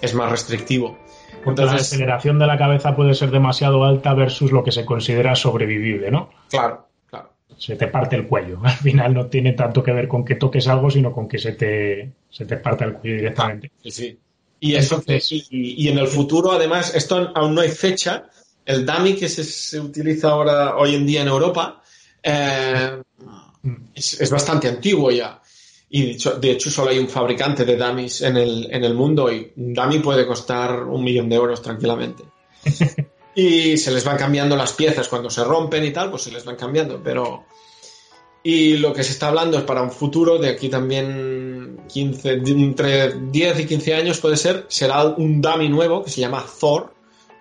es 0.00 0.14
más 0.14 0.30
restrictivo. 0.30 0.98
Porque 1.44 1.60
la 1.62 1.66
Entonces, 1.72 1.92
aceleración 1.92 2.38
de 2.38 2.46
la 2.46 2.56
cabeza 2.56 2.96
puede 2.96 3.12
ser 3.14 3.30
demasiado 3.30 3.84
alta 3.84 4.14
versus 4.14 4.50
lo 4.52 4.64
que 4.64 4.72
se 4.72 4.84
considera 4.86 5.34
sobrevivible, 5.34 6.10
¿no? 6.10 6.30
claro, 6.48 6.88
claro. 7.10 7.30
Se 7.58 7.76
te 7.76 7.88
parte 7.88 8.16
el 8.16 8.26
cuello. 8.26 8.58
Al 8.64 8.72
final 8.76 9.12
no 9.12 9.26
tiene 9.26 9.52
tanto 9.52 9.82
que 9.82 9.92
ver 9.92 10.08
con 10.08 10.24
que 10.24 10.36
toques 10.36 10.66
algo, 10.68 10.90
sino 10.90 11.12
con 11.12 11.28
que 11.28 11.38
se 11.38 11.52
te, 11.52 12.12
se 12.30 12.46
te 12.46 12.56
parta 12.56 12.86
el 12.86 12.94
cuello 12.94 13.16
directamente. 13.16 13.70
Sí, 13.82 13.90
sí. 13.90 14.18
Y, 14.60 14.74
eso, 14.76 14.94
Entonces- 14.96 15.30
y, 15.50 15.84
y 15.84 15.88
en 15.88 15.98
el 15.98 16.06
futuro, 16.06 16.52
además, 16.52 16.94
esto 16.94 17.30
aún 17.34 17.54
no 17.54 17.60
hay 17.60 17.68
fecha. 17.68 18.24
El 18.64 18.86
dummy 18.86 19.14
que 19.14 19.28
se, 19.28 19.44
se 19.44 19.80
utiliza 19.80 20.30
ahora, 20.30 20.76
hoy 20.76 20.94
en 20.94 21.06
día 21.06 21.22
en 21.22 21.28
Europa, 21.28 21.82
eh, 22.22 23.02
es, 23.94 24.20
es 24.20 24.30
bastante 24.30 24.68
antiguo 24.68 25.10
ya. 25.10 25.40
Y 25.90 26.02
de 26.02 26.10
hecho, 26.12 26.32
de 26.38 26.50
hecho, 26.50 26.70
solo 26.70 26.90
hay 26.90 26.98
un 26.98 27.08
fabricante 27.08 27.64
de 27.64 27.76
dummies 27.76 28.22
en 28.22 28.36
el, 28.36 28.68
en 28.70 28.82
el 28.82 28.94
mundo 28.94 29.30
y 29.30 29.52
un 29.56 29.74
dummy 29.74 30.00
puede 30.00 30.26
costar 30.26 30.82
un 30.82 31.04
millón 31.04 31.28
de 31.28 31.36
euros 31.36 31.62
tranquilamente. 31.62 32.24
y 33.34 33.76
se 33.76 33.92
les 33.92 34.04
van 34.04 34.16
cambiando 34.16 34.56
las 34.56 34.72
piezas 34.72 35.08
cuando 35.08 35.30
se 35.30 35.44
rompen 35.44 35.84
y 35.84 35.92
tal, 35.92 36.10
pues 36.10 36.22
se 36.22 36.32
les 36.32 36.44
van 36.44 36.56
cambiando, 36.56 37.00
pero... 37.02 37.44
Y 38.42 38.76
lo 38.76 38.92
que 38.92 39.02
se 39.02 39.12
está 39.12 39.28
hablando 39.28 39.56
es 39.56 39.64
para 39.64 39.82
un 39.82 39.90
futuro, 39.90 40.38
de 40.38 40.50
aquí 40.50 40.68
también 40.68 41.80
15, 41.88 42.36
de 42.36 42.50
entre 42.50 43.12
10 43.12 43.60
y 43.60 43.66
15 43.66 43.94
años 43.94 44.20
puede 44.20 44.36
ser, 44.36 44.66
será 44.68 45.04
un 45.04 45.40
dummy 45.40 45.68
nuevo 45.68 46.04
que 46.04 46.10
se 46.10 46.20
llama 46.20 46.44
Thor, 46.60 46.93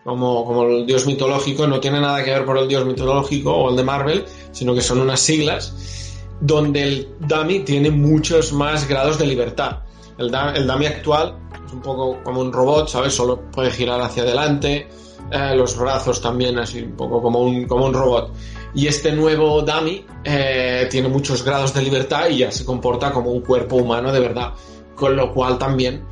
como, 0.04 0.46
como 0.46 0.64
el 0.64 0.86
dios 0.86 1.06
mitológico, 1.06 1.68
no 1.68 1.80
tiene 1.80 2.00
nada 2.00 2.24
que 2.24 2.32
ver 2.32 2.46
por 2.46 2.58
el 2.58 2.68
dios 2.68 2.86
mitológico 2.86 3.54
o 3.54 3.70
el 3.70 3.76
de 3.76 3.84
Marvel, 3.84 4.26
sino 4.52 4.74
que 4.74 4.82
son 4.82 5.00
unas 5.00 5.20
siglas, 5.20 6.20
donde 6.42 6.84
el 6.84 7.10
dummy 7.20 7.60
tiene 7.60 7.90
muchos 7.90 8.52
más 8.54 8.88
grados 8.88 9.18
de 9.18 9.28
libertad. 9.28 9.80
El, 10.18 10.34
el 10.56 10.68
dummy 10.68 10.86
actual 10.86 11.36
es 11.66 11.74
un 11.74 11.82
poco 11.82 12.22
como 12.24 12.42
un 12.42 12.52
robot, 12.52 12.88
¿sabes? 12.90 13.14
Solo 13.14 13.40
puede 13.52 13.72
girar 13.72 14.02
hacia 14.02 14.24
adelante, 14.24 14.88
eh, 15.32 15.56
los 15.56 15.78
brazos 15.78 16.22
también 16.22 16.60
así 16.60 16.82
un 16.82 16.96
poco 16.96 17.22
como 17.22 17.40
un, 17.40 17.66
como 17.66 17.86
un 17.86 17.94
robot. 17.94 18.32
Y 18.76 18.88
este 18.88 19.12
nuevo 19.12 19.62
dummy 19.62 20.06
eh, 20.24 20.88
tiene 20.90 21.08
muchos 21.08 21.44
grados 21.44 21.74
de 21.74 21.82
libertad 21.82 22.28
y 22.30 22.40
ya 22.40 22.52
se 22.52 22.66
comporta 22.66 23.12
como 23.12 23.32
un 23.32 23.42
cuerpo 23.42 23.78
humano 23.78 24.12
de 24.12 24.20
verdad. 24.20 24.54
Con 24.96 25.16
lo 25.16 25.34
cual 25.34 25.58
también 25.58 26.04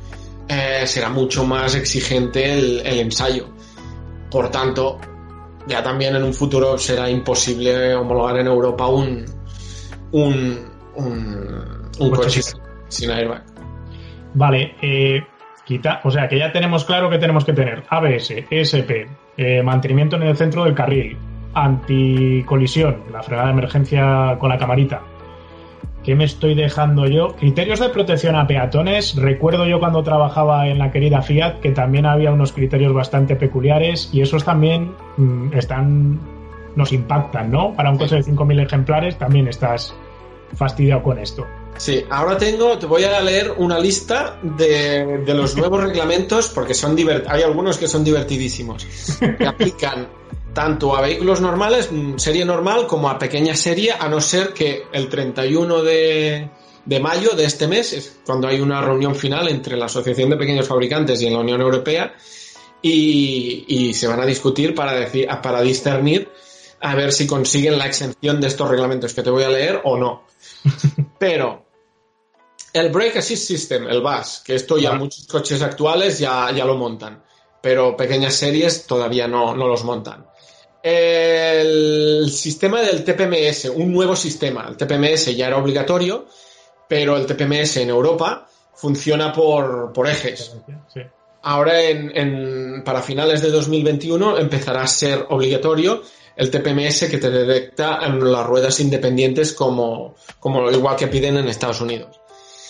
eh, 0.48 0.84
será 0.86 1.08
mucho 1.08 1.44
más 1.44 1.74
exigente 1.74 2.52
el, 2.52 2.80
el 2.84 3.00
ensayo. 3.00 3.48
Por 4.32 4.48
tanto, 4.50 4.98
ya 5.66 5.82
también 5.82 6.16
en 6.16 6.24
un 6.24 6.32
futuro 6.34 6.78
será 6.78 7.08
imposible 7.10 7.94
homologar 7.94 8.38
en 8.38 8.46
Europa 8.46 8.86
un, 8.86 9.24
un, 10.12 10.58
un, 10.96 11.88
un 12.00 12.10
Coche 12.10 12.40
sin- 12.88 13.10
airbag. 13.10 13.44
Vale, 14.34 14.74
eh, 14.80 15.22
quita, 15.64 16.00
o 16.04 16.10
sea 16.10 16.28
que 16.28 16.38
ya 16.38 16.50
tenemos 16.52 16.84
claro 16.84 17.10
que 17.10 17.18
tenemos 17.18 17.44
que 17.44 17.52
tener 17.52 17.84
ABS, 17.88 18.44
ESP, 18.50 18.90
eh, 19.36 19.62
mantenimiento 19.62 20.16
en 20.16 20.22
el 20.22 20.36
centro 20.36 20.64
del 20.64 20.74
carril, 20.74 21.16
anticolisión, 21.54 23.04
la 23.12 23.22
fregada 23.22 23.48
de 23.48 23.52
emergencia 23.52 24.36
con 24.38 24.48
la 24.48 24.56
camarita. 24.58 25.02
¿Qué 26.04 26.14
me 26.16 26.24
estoy 26.24 26.54
dejando 26.54 27.06
yo? 27.06 27.36
Criterios 27.36 27.78
de 27.80 27.88
protección 27.88 28.34
a 28.34 28.46
peatones. 28.46 29.14
Recuerdo 29.16 29.66
yo 29.66 29.78
cuando 29.78 30.02
trabajaba 30.02 30.66
en 30.68 30.78
la 30.78 30.90
querida 30.90 31.22
Fiat 31.22 31.60
que 31.60 31.70
también 31.70 32.06
había 32.06 32.32
unos 32.32 32.52
criterios 32.52 32.92
bastante 32.92 33.36
peculiares 33.36 34.10
y 34.12 34.20
esos 34.20 34.44
también 34.44 34.92
mm, 35.16 35.52
están 35.56 36.18
nos 36.74 36.92
impactan, 36.92 37.50
¿no? 37.50 37.74
Para 37.74 37.90
un 37.90 37.98
coche 37.98 38.16
de 38.16 38.22
5.000 38.24 38.64
ejemplares 38.64 39.16
también 39.18 39.46
estás 39.46 39.94
fastidiado 40.54 41.02
con 41.02 41.18
esto. 41.18 41.46
Sí, 41.76 42.04
ahora 42.10 42.36
tengo, 42.36 42.78
te 42.78 42.86
voy 42.86 43.04
a 43.04 43.20
leer 43.20 43.52
una 43.56 43.78
lista 43.78 44.38
de, 44.42 45.18
de 45.18 45.34
los 45.34 45.56
nuevos 45.56 45.82
reglamentos 45.84 46.48
porque 46.48 46.74
son 46.74 46.96
divert- 46.96 47.24
hay 47.28 47.42
algunos 47.42 47.78
que 47.78 47.86
son 47.88 48.02
divertidísimos. 48.04 48.86
Que 49.38 49.46
aplican 49.46 50.08
tanto 50.54 50.96
a 50.96 51.00
vehículos 51.00 51.40
normales, 51.40 51.90
mm, 51.90 52.18
serie 52.18 52.44
normal, 52.44 52.86
como 52.86 53.08
a 53.08 53.18
pequeña 53.18 53.56
serie, 53.56 53.92
a 53.92 54.08
no 54.08 54.20
ser 54.20 54.52
que 54.52 54.84
el 54.92 55.08
31 55.08 55.82
de, 55.82 56.50
de 56.84 57.00
mayo 57.00 57.30
de 57.30 57.44
este 57.44 57.66
mes, 57.68 57.92
es 57.92 58.20
cuando 58.24 58.48
hay 58.48 58.60
una 58.60 58.80
reunión 58.80 59.14
final 59.14 59.48
entre 59.48 59.76
la 59.76 59.86
Asociación 59.86 60.30
de 60.30 60.36
Pequeños 60.36 60.68
Fabricantes 60.68 61.22
y 61.22 61.30
la 61.30 61.38
Unión 61.38 61.60
Europea, 61.60 62.14
y, 62.82 63.64
y 63.68 63.94
se 63.94 64.08
van 64.08 64.20
a 64.20 64.26
discutir 64.26 64.74
para, 64.74 64.92
decir, 64.92 65.28
para 65.42 65.62
discernir 65.62 66.30
a 66.80 66.96
ver 66.96 67.12
si 67.12 67.26
consiguen 67.26 67.78
la 67.78 67.86
exención 67.86 68.40
de 68.40 68.48
estos 68.48 68.68
reglamentos 68.68 69.14
que 69.14 69.22
te 69.22 69.30
voy 69.30 69.44
a 69.44 69.48
leer 69.48 69.80
o 69.84 69.96
no. 69.96 70.24
Pero 71.18 71.64
el 72.72 72.90
Brake 72.90 73.18
Assist 73.18 73.46
System, 73.46 73.86
el 73.88 74.02
BAS, 74.02 74.42
que 74.44 74.54
esto 74.54 74.78
ya 74.78 74.90
Vale. 74.90 75.02
muchos 75.02 75.26
coches 75.26 75.62
actuales 75.62 76.18
ya, 76.18 76.50
ya 76.52 76.64
lo 76.64 76.76
montan, 76.76 77.22
pero 77.60 77.96
pequeñas 77.96 78.34
series 78.34 78.86
todavía 78.86 79.28
no, 79.28 79.54
no 79.54 79.68
los 79.68 79.84
montan. 79.84 80.26
El 80.82 82.30
sistema 82.30 82.80
del 82.82 83.04
TPMS, 83.04 83.66
un 83.74 83.92
nuevo 83.92 84.16
sistema. 84.16 84.66
El 84.68 84.76
TPMS 84.76 85.34
ya 85.36 85.46
era 85.48 85.58
obligatorio, 85.58 86.26
pero 86.88 87.16
el 87.16 87.26
TPMS 87.26 87.78
en 87.78 87.90
Europa 87.90 88.48
funciona 88.74 89.32
por, 89.32 89.92
por 89.92 90.08
ejes. 90.08 90.54
Sí. 90.92 91.00
Ahora, 91.42 91.80
en, 91.82 92.16
en- 92.16 92.84
para 92.84 93.02
finales 93.02 93.42
de 93.42 93.50
2021, 93.50 94.38
empezará 94.38 94.82
a 94.82 94.86
ser 94.86 95.26
obligatorio 95.30 96.02
el 96.36 96.50
TPMS 96.50 97.08
que 97.10 97.18
te 97.18 97.30
detecta 97.30 98.00
en 98.06 98.32
las 98.32 98.46
ruedas 98.46 98.80
independientes 98.80 99.52
como, 99.52 100.14
como 100.40 100.70
igual 100.70 100.96
que 100.96 101.08
piden 101.08 101.36
en 101.36 101.48
Estados 101.48 101.80
Unidos. 101.80 102.20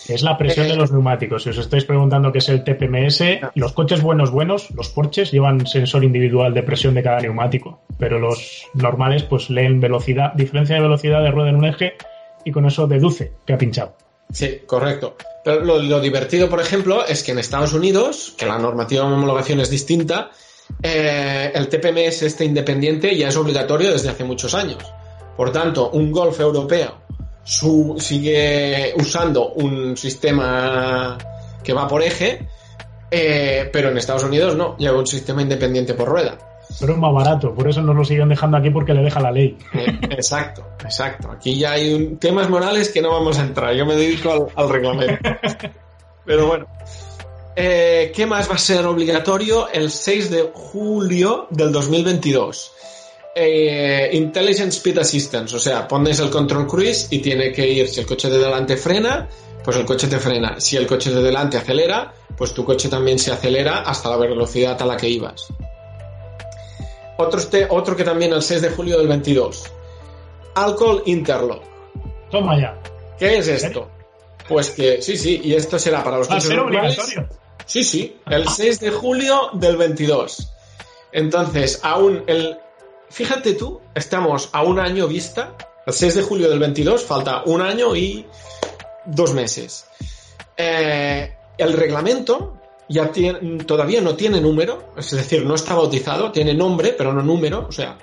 Es 0.07 0.21
la 0.21 0.37
presión 0.37 0.67
de 0.67 0.75
los 0.75 0.91
neumáticos. 0.91 1.43
Si 1.43 1.49
os 1.49 1.57
estáis 1.57 1.85
preguntando 1.85 2.31
qué 2.31 2.39
es 2.39 2.49
el 2.49 2.63
TPMS, 2.63 3.51
los 3.55 3.73
coches 3.73 4.01
buenos, 4.01 4.31
buenos, 4.31 4.69
los 4.71 4.89
Porsches 4.89 5.31
llevan 5.31 5.65
sensor 5.65 6.03
individual 6.03 6.53
de 6.53 6.63
presión 6.63 6.93
de 6.93 7.03
cada 7.03 7.21
neumático. 7.21 7.81
Pero 7.97 8.19
los 8.19 8.67
normales, 8.73 9.23
pues 9.23 9.49
leen 9.49 9.79
velocidad, 9.79 10.33
diferencia 10.33 10.75
de 10.75 10.81
velocidad 10.81 11.23
de 11.23 11.31
rueda 11.31 11.49
en 11.49 11.55
un 11.55 11.65
eje 11.65 11.93
y 12.43 12.51
con 12.51 12.65
eso 12.65 12.87
deduce 12.87 13.33
que 13.45 13.53
ha 13.53 13.57
pinchado. 13.57 13.95
Sí, 14.31 14.61
correcto. 14.65 15.15
Pero 15.43 15.63
lo, 15.63 15.81
lo 15.81 15.99
divertido, 16.01 16.49
por 16.49 16.59
ejemplo, 16.59 17.05
es 17.05 17.23
que 17.23 17.31
en 17.31 17.39
Estados 17.39 17.73
Unidos, 17.73 18.33
que 18.37 18.45
la 18.45 18.57
normativa 18.57 19.07
de 19.07 19.13
homologación 19.13 19.59
es 19.59 19.69
distinta, 19.69 20.31
eh, 20.81 21.51
el 21.53 21.67
TPMS 21.69 22.23
este 22.23 22.45
independiente 22.45 23.15
ya 23.15 23.29
es 23.29 23.37
obligatorio 23.37 23.91
desde 23.91 24.09
hace 24.09 24.23
muchos 24.23 24.53
años. 24.53 24.83
Por 25.37 25.51
tanto, 25.51 25.91
un 25.91 26.11
Golf 26.11 26.39
europeo 26.39 27.03
su- 27.43 27.95
sigue 27.99 28.93
usando 28.97 29.49
un 29.53 29.95
sistema 29.97 31.17
que 31.63 31.73
va 31.73 31.87
por 31.87 32.01
eje, 32.01 32.47
eh, 33.11 33.69
pero 33.71 33.89
en 33.89 33.97
Estados 33.97 34.23
Unidos 34.23 34.55
no, 34.55 34.75
lleva 34.77 34.97
un 34.99 35.07
sistema 35.07 35.41
independiente 35.41 35.93
por 35.93 36.07
rueda. 36.09 36.37
Pero 36.79 36.93
es 36.93 36.99
más 36.99 37.13
barato, 37.13 37.53
por 37.53 37.69
eso 37.69 37.81
nos 37.81 37.95
lo 37.95 38.03
siguen 38.03 38.29
dejando 38.29 38.57
aquí 38.57 38.69
porque 38.69 38.93
le 38.93 39.03
deja 39.03 39.19
la 39.19 39.31
ley. 39.31 39.57
Eh, 39.73 39.85
exacto, 40.09 40.65
exacto. 40.83 41.29
Aquí 41.31 41.57
ya 41.59 41.71
hay 41.73 41.93
un- 41.93 42.17
temas 42.17 42.49
morales 42.49 42.89
que 42.89 43.01
no 43.01 43.11
vamos 43.11 43.37
a 43.37 43.41
entrar. 43.43 43.73
Yo 43.75 43.85
me 43.85 43.95
dedico 43.95 44.31
al, 44.31 44.47
al 44.55 44.69
reglamento. 44.69 45.29
Pero 46.25 46.47
bueno. 46.47 46.65
Eh, 47.55 48.11
¿Qué 48.15 48.25
más 48.25 48.49
va 48.49 48.55
a 48.55 48.57
ser 48.57 48.83
obligatorio 48.87 49.69
el 49.71 49.91
6 49.91 50.31
de 50.31 50.49
julio 50.53 51.45
del 51.51 51.71
2022? 51.71 52.71
Eh, 53.35 54.09
Intelligent 54.13 54.71
Speed 54.71 54.99
Assistance, 54.99 55.55
o 55.55 55.59
sea, 55.59 55.87
pones 55.87 56.19
el 56.19 56.29
control 56.29 56.67
cruise 56.67 57.07
y 57.09 57.19
tiene 57.19 57.51
que 57.51 57.67
ir, 57.67 57.87
si 57.87 57.99
el 57.99 58.05
coche 58.05 58.29
de 58.29 58.37
delante 58.37 58.77
frena, 58.77 59.27
pues 59.63 59.77
el 59.77 59.85
coche 59.85 60.07
te 60.07 60.19
frena. 60.19 60.59
Si 60.59 60.77
el 60.77 60.85
coche 60.85 61.11
de 61.11 61.21
delante 61.23 61.57
acelera, 61.57 62.13
pues 62.37 62.53
tu 62.53 62.65
coche 62.65 62.89
también 62.89 63.17
se 63.17 63.31
acelera 63.31 63.81
hasta 63.81 64.09
la 64.09 64.17
velocidad 64.17 64.79
a 64.81 64.85
la 64.85 64.97
que 64.97 65.09
ibas. 65.09 65.47
Otro, 67.17 67.39
este, 67.39 67.67
otro 67.69 67.95
que 67.95 68.03
también 68.03 68.33
el 68.33 68.41
6 68.41 68.61
de 68.61 68.69
julio 68.69 68.97
del 68.97 69.07
22. 69.07 69.63
Alcohol 70.55 71.03
Interlock. 71.05 71.63
Toma 72.29 72.59
ya. 72.59 72.77
¿Qué 73.17 73.37
es 73.37 73.47
esto? 73.47 73.89
Pues 74.47 74.71
que, 74.71 75.01
sí, 75.01 75.15
sí, 75.17 75.39
y 75.43 75.53
esto 75.53 75.79
será 75.79 76.03
para 76.03 76.17
los 76.17 76.27
coches 76.27 76.49
obligatorio. 76.49 77.29
Sí, 77.65 77.83
sí, 77.83 78.17
el 78.27 78.47
6 78.47 78.79
de 78.81 78.91
julio 78.91 79.51
del 79.53 79.77
22. 79.77 80.49
Entonces, 81.11 81.79
aún 81.83 82.23
el... 82.27 82.57
Fíjate 83.13 83.53
tú, 83.53 83.79
estamos 83.93 84.49
a 84.53 84.63
un 84.63 84.79
año 84.79 85.07
vista. 85.07 85.55
El 85.85 85.93
6 85.93 86.15
de 86.15 86.21
julio 86.23 86.49
del 86.49 86.57
22 86.57 87.03
falta 87.03 87.43
un 87.45 87.61
año 87.61 87.95
y 87.95 88.25
dos 89.05 89.35
meses. 89.35 89.85
Eh, 90.57 91.31
el 91.59 91.73
reglamento 91.73 92.59
ya 92.89 93.11
tiene, 93.11 93.65
todavía 93.65 94.01
no 94.01 94.15
tiene 94.15 94.41
número, 94.41 94.93
es 94.97 95.11
decir, 95.11 95.45
no 95.45 95.53
está 95.53 95.75
bautizado, 95.75 96.31
tiene 96.31 96.55
nombre, 96.55 96.95
pero 96.97 97.13
no 97.13 97.21
número. 97.21 97.67
O 97.69 97.71
sea, 97.71 97.99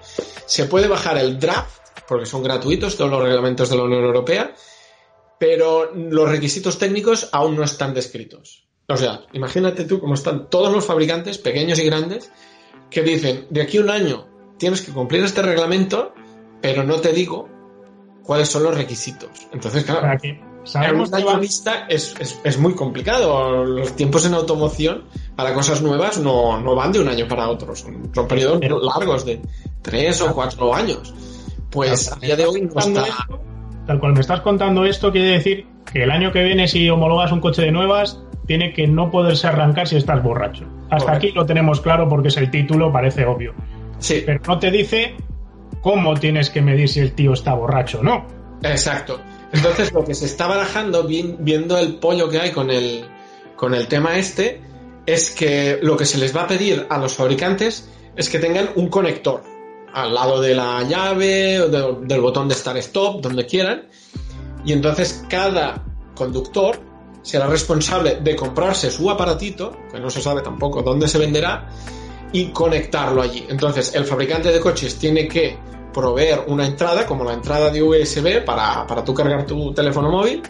se 0.47 0.67
puede 0.67 0.87
bajar 0.87 1.19
el 1.19 1.41
draft, 1.41 1.81
porque 2.07 2.27
son 2.27 2.45
gratuitos 2.45 2.97
todos 2.97 3.11
los 3.11 3.21
reglamentos 3.21 3.69
de 3.69 3.77
la 3.77 3.83
Unión 3.83 4.05
Europea, 4.05 4.55
pero 5.41 5.93
los 5.93 6.29
requisitos 6.29 6.79
técnicos 6.79 7.31
aún 7.33 7.57
no 7.57 7.65
están 7.65 7.95
descritos. 7.95 8.69
O 8.89 8.97
sea, 8.97 9.23
imagínate 9.33 9.87
tú 9.87 9.99
cómo 9.99 10.15
están 10.15 10.49
todos 10.49 10.73
los 10.73 10.87
fabricantes, 10.87 11.39
pequeños 11.39 11.81
y 11.81 11.87
grandes, 11.87 12.31
que 12.89 13.03
dicen, 13.03 13.49
de 13.51 13.63
aquí 13.63 13.79
a 13.79 13.81
un 13.81 13.91
año 13.91 14.30
tienes 14.61 14.83
que 14.83 14.93
cumplir 14.93 15.25
este 15.25 15.43
reglamento, 15.43 16.15
pero 16.61 16.85
no 16.85 16.97
te 17.01 17.13
digo 17.13 17.49
cuáles 18.23 18.49
son 18.49 18.63
los 18.63 18.77
requisitos. 18.77 19.31
Entonces, 19.53 19.83
claro, 19.85 20.19
en 20.23 20.39
sabemos 20.63 21.11
un 21.11 21.27
va- 21.27 21.39
vista 21.39 21.87
es, 21.89 22.15
es, 22.21 22.39
es 22.45 22.59
muy 22.59 22.75
complicado. 22.75 23.65
Los 23.65 23.97
tiempos 23.97 24.25
en 24.27 24.35
automoción 24.35 25.05
para 25.35 25.55
cosas 25.55 25.83
nuevas 25.83 26.19
no, 26.21 26.61
no 26.61 26.75
van 26.77 26.93
de 26.93 27.01
un 27.01 27.09
año 27.09 27.27
para 27.27 27.49
otro. 27.49 27.75
Son, 27.75 28.11
son 28.15 28.29
periodos 28.29 28.59
Pero- 28.61 28.79
largos 28.81 29.25
de 29.25 29.41
tres 29.83 30.21
o 30.21 30.33
cuatro 30.35 30.73
años. 30.75 31.13
Pues 31.71 32.13
a 32.13 32.17
día 32.17 32.37
de 32.37 32.47
hoy 32.47 32.61
no 32.63 32.79
está... 32.79 33.03
esto, 33.07 33.41
tal 33.87 33.99
cual 34.01 34.13
me 34.13 34.21
estás 34.21 34.41
contando 34.41 34.85
esto, 34.85 35.11
quiere 35.13 35.29
decir 35.31 35.67
que 35.93 36.03
el 36.03 36.11
año 36.11 36.31
que 36.33 36.43
viene, 36.45 36.69
si 36.69 36.89
homologas 36.91 37.33
un 37.33 37.41
coche 37.41 37.63
de 37.63 37.73
nuevas, 37.73 38.21
tiene 38.47 38.73
que 38.73 38.87
no 38.89 39.11
poderse 39.11 39.47
arrancar 39.47 39.87
si 39.89 39.97
estás 39.97 40.23
borracho. 40.23 40.65
Hasta 40.91 41.07
Correcto. 41.07 41.13
aquí 41.13 41.31
lo 41.33 41.47
tenemos 41.47 41.81
claro 41.81 42.09
porque 42.09 42.29
es 42.29 42.37
el 42.37 42.51
título, 42.51 42.93
parece 42.93 43.25
obvio. 43.25 43.55
Sí, 44.01 44.23
Pero 44.27 44.41
no 44.47 44.59
te 44.59 44.71
dice 44.71 45.15
cómo 45.83 46.15
tienes 46.19 46.51
que 46.51 46.61
medir 46.63 46.89
si 46.89 47.01
el 47.01 47.13
tío 47.13 47.33
está 47.33 47.55
borracho 47.55 48.01
o 48.01 48.03
no. 48.03 48.27
Exacto. 48.63 49.21
Entonces 49.53 49.93
lo 49.93 50.05
que 50.05 50.15
se 50.15 50.27
está 50.27 50.47
barajando, 50.47 51.05
vi- 51.05 51.37
viendo 51.39 51.79
el 51.79 51.95
pollo 51.97 52.29
que 52.29 52.41
hay 52.41 52.51
con 52.51 52.71
el, 52.71 53.05
con 53.57 53.75
el 53.75 53.87
tema 53.89 54.17
este, 54.19 54.61
es 55.07 55.31
que 55.31 55.79
lo 55.83 55.97
que 55.97 56.05
se 56.07 56.19
les 56.19 56.37
va 56.37 56.43
a 56.43 56.47
pedir 56.47 56.87
a 56.91 56.99
los 56.99 57.15
fabricantes 57.15 57.89
es 58.17 58.29
que 58.29 58.39
tengan 58.39 58.71
un 58.77 58.89
conector 58.89 59.43
al 59.93 60.15
lado 60.15 60.41
de 60.41 60.55
la 60.55 60.83
llave 60.85 61.61
o 61.61 61.69
de- 61.69 62.07
del 62.07 62.21
botón 62.21 62.49
de 62.49 62.55
Start 62.55 62.79
Stop, 62.79 63.21
donde 63.23 63.47
quieran. 63.47 63.89
Y 64.65 64.73
entonces 64.73 65.25
cada 65.29 65.83
conductor 66.15 66.79
será 67.23 67.47
responsable 67.49 68.17
de 68.23 68.37
comprarse 68.37 68.91
su 68.91 69.11
aparatito, 69.11 69.77
que 69.93 69.99
no 70.01 70.11
se 70.11 70.21
sabe 70.23 70.43
tampoco 70.43 70.83
dónde 70.83 71.09
se 71.09 71.19
venderá, 71.19 71.69
y 72.33 72.47
conectarlo 72.47 73.23
allí. 73.23 73.45
Entonces 73.49 73.95
el 73.95 74.05
fabricante 74.05 74.51
de 74.53 74.61
coches 74.61 74.97
tiene 74.97 75.27
que 75.29 75.57
proveer 75.93 76.45
una 76.47 76.67
entrada, 76.67 77.05
como 77.07 77.25
la 77.25 77.33
entrada 77.35 77.71
de 77.71 77.83
USB 77.83 78.45
para, 78.45 78.87
para 78.87 79.05
tú 79.05 79.13
cargar 79.13 79.45
tu 79.47 79.73
teléfono 79.75 80.11
móvil, 80.11 80.43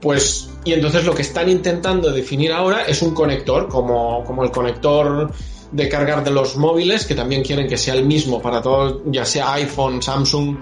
pues, 0.00 0.50
y 0.64 0.72
entonces 0.74 1.04
lo 1.04 1.14
que 1.14 1.22
están 1.22 1.48
intentando 1.48 2.12
definir 2.12 2.52
ahora 2.52 2.82
es 2.82 3.02
un 3.02 3.12
conector, 3.12 3.66
como, 3.68 4.22
como 4.24 4.44
el 4.44 4.50
conector 4.50 5.32
de 5.72 5.88
cargar 5.88 6.22
de 6.22 6.30
los 6.30 6.56
móviles, 6.56 7.04
que 7.06 7.14
también 7.16 7.42
quieren 7.42 7.66
que 7.66 7.76
sea 7.76 7.94
el 7.94 8.04
mismo 8.04 8.40
para 8.40 8.62
todos, 8.62 9.00
ya 9.06 9.24
sea 9.24 9.54
iPhone, 9.54 10.00
Samsung 10.00 10.56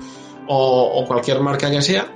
o, 0.48 1.04
cualquier 1.06 1.40
marca 1.40 1.70
que 1.70 1.82
sea, 1.82 2.10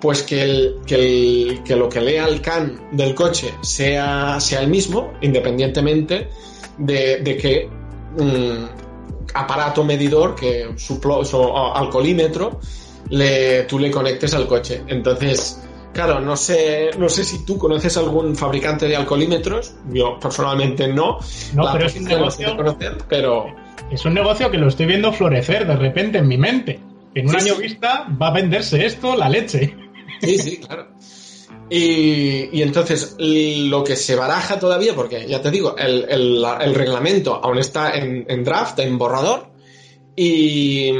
pues 0.00 0.22
que, 0.22 0.76
que, 0.86 0.94
el- 0.94 1.62
que 1.62 1.76
lo 1.76 1.88
que 1.88 2.00
lea 2.00 2.26
el 2.26 2.40
CAN 2.40 2.88
del 2.92 3.14
coche 3.14 3.52
sea, 3.62 4.40
sea 4.40 4.60
el 4.62 4.68
mismo, 4.68 5.12
independientemente 5.20 6.28
de, 6.78 7.18
de 7.18 7.36
que 7.36 7.68
mm, 8.18 8.64
aparato 9.34 9.84
medidor, 9.84 10.34
que 10.34 10.70
su, 10.76 10.96
su 11.24 11.42
alcoholímetro, 11.74 12.60
le, 13.10 13.62
tú 13.64 13.78
le 13.78 13.90
conectes 13.90 14.34
al 14.34 14.46
coche. 14.46 14.82
Entonces, 14.86 15.60
claro, 15.92 16.20
no 16.20 16.36
sé, 16.36 16.90
no 16.98 17.08
sé 17.08 17.24
si 17.24 17.44
tú 17.44 17.58
conoces 17.58 17.96
algún 17.96 18.36
fabricante 18.36 18.86
de 18.88 18.96
alcoholímetros. 18.96 19.74
Yo 19.92 20.18
personalmente 20.20 20.88
no. 20.88 21.18
No, 21.54 21.64
La 21.64 21.72
pero 21.72 21.86
es 21.86 21.96
un 21.96 22.04
negocio, 22.04 22.56
conocer, 22.56 22.98
pero 23.08 23.46
es 23.90 24.04
un 24.04 24.14
negocio 24.14 24.50
que 24.50 24.58
lo 24.58 24.68
estoy 24.68 24.86
viendo 24.86 25.12
florecer 25.12 25.66
de 25.66 25.76
repente 25.76 26.18
en 26.18 26.28
mi 26.28 26.38
mente. 26.38 26.80
En 27.14 27.28
un 27.28 27.32
Sí, 27.40 27.48
año 27.48 27.56
sí. 27.56 27.62
vista 27.62 28.06
va 28.20 28.28
a 28.28 28.32
venderse 28.32 28.86
esto, 28.86 29.16
la 29.16 29.28
leche. 29.28 29.74
Sí, 30.22 30.38
sí, 30.38 30.56
claro. 30.58 30.86
Y, 31.74 32.60
entonces 32.60 33.16
lo 33.18 33.82
que 33.82 33.96
se 33.96 34.14
baraja 34.14 34.58
todavía, 34.58 34.94
porque 34.94 35.26
ya 35.26 35.40
te 35.40 35.50
digo, 35.50 35.74
el, 35.78 36.74
reglamento 36.74 37.34
aún 37.42 37.56
está 37.56 37.96
en, 37.96 38.26
en 38.28 38.44
draft, 38.44 38.78
en 38.80 38.98
borrador, 38.98 39.46
y 40.14 40.92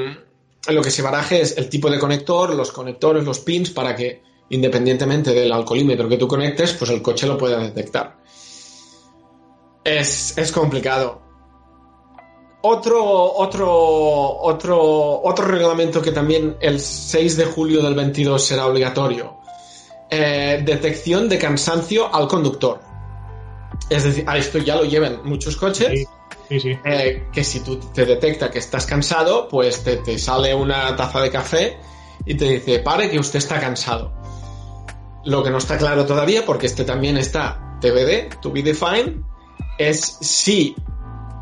lo 0.69 0.81
que 0.81 0.91
se 0.91 1.03
baraje 1.03 1.43
es 1.43 1.59
el 1.59 1.69
tipo 1.69 1.91
de 1.91 1.99
conector, 1.99 2.55
los 2.55 2.73
conectores, 2.73 3.23
los 3.23 3.41
pins, 3.41 3.69
para 3.69 3.95
que 3.95 4.23
independientemente 4.49 5.35
del 5.35 5.53
alcoholímetro 5.53 6.09
que 6.09 6.17
tú 6.17 6.27
conectes, 6.27 6.73
pues 6.73 6.91
el 6.91 7.03
coche 7.03 7.27
lo 7.27 7.37
pueda 7.37 7.59
detectar. 7.59 8.17
Es, 9.85 10.39
es 10.39 10.53
complicado. 10.53 11.21
Otro, 12.63 13.05
otro, 13.35 14.41
otro, 14.41 15.21
otro 15.23 15.45
reglamento 15.45 16.01
que 16.01 16.13
también 16.13 16.57
el 16.61 16.81
6 16.81 17.37
de 17.37 17.45
julio 17.45 17.83
del 17.83 17.95
22 17.95 18.43
será 18.43 18.67
obligatorio. 18.67 19.42
Eh, 20.15 20.61
detección 20.63 21.27
de 21.27 21.39
cansancio 21.39 22.15
al 22.15 22.29
conductor. 22.29 22.83
Es 23.89 24.05
decir, 24.05 24.25
a 24.27 24.37
esto 24.37 24.59
ya 24.59 24.77
lo 24.77 24.85
llevan 24.85 25.23
muchos 25.25 25.57
coches. 25.57 25.89
Sí, 25.89 26.07
sí, 26.51 26.61
sí. 26.61 26.79
eh, 26.85 27.29
que 27.33 27.43
si 27.43 27.61
tú 27.61 27.79
te 27.79 28.05
detecta 28.05 28.51
que 28.51 28.59
estás 28.59 28.85
cansado, 28.85 29.49
pues 29.49 29.83
te, 29.83 29.97
te 29.97 30.19
sale 30.19 30.55
una 30.55 30.95
taza 30.97 31.23
de 31.23 31.31
café 31.31 31.79
y 32.27 32.35
te 32.35 32.45
dice, 32.45 32.81
pare 32.81 33.11
que 33.11 33.19
usted 33.19 33.39
está 33.39 33.59
cansado. 33.59 34.13
Lo 35.25 35.43
que 35.43 35.49
no 35.49 35.57
está 35.57 35.79
claro 35.79 36.05
todavía, 36.05 36.45
porque 36.45 36.67
este 36.67 36.85
también 36.85 37.17
está 37.17 37.79
TBD, 37.81 38.39
to 38.43 38.53
be 38.53 38.63
defined, 38.63 39.23
es 39.79 40.19
si 40.21 40.77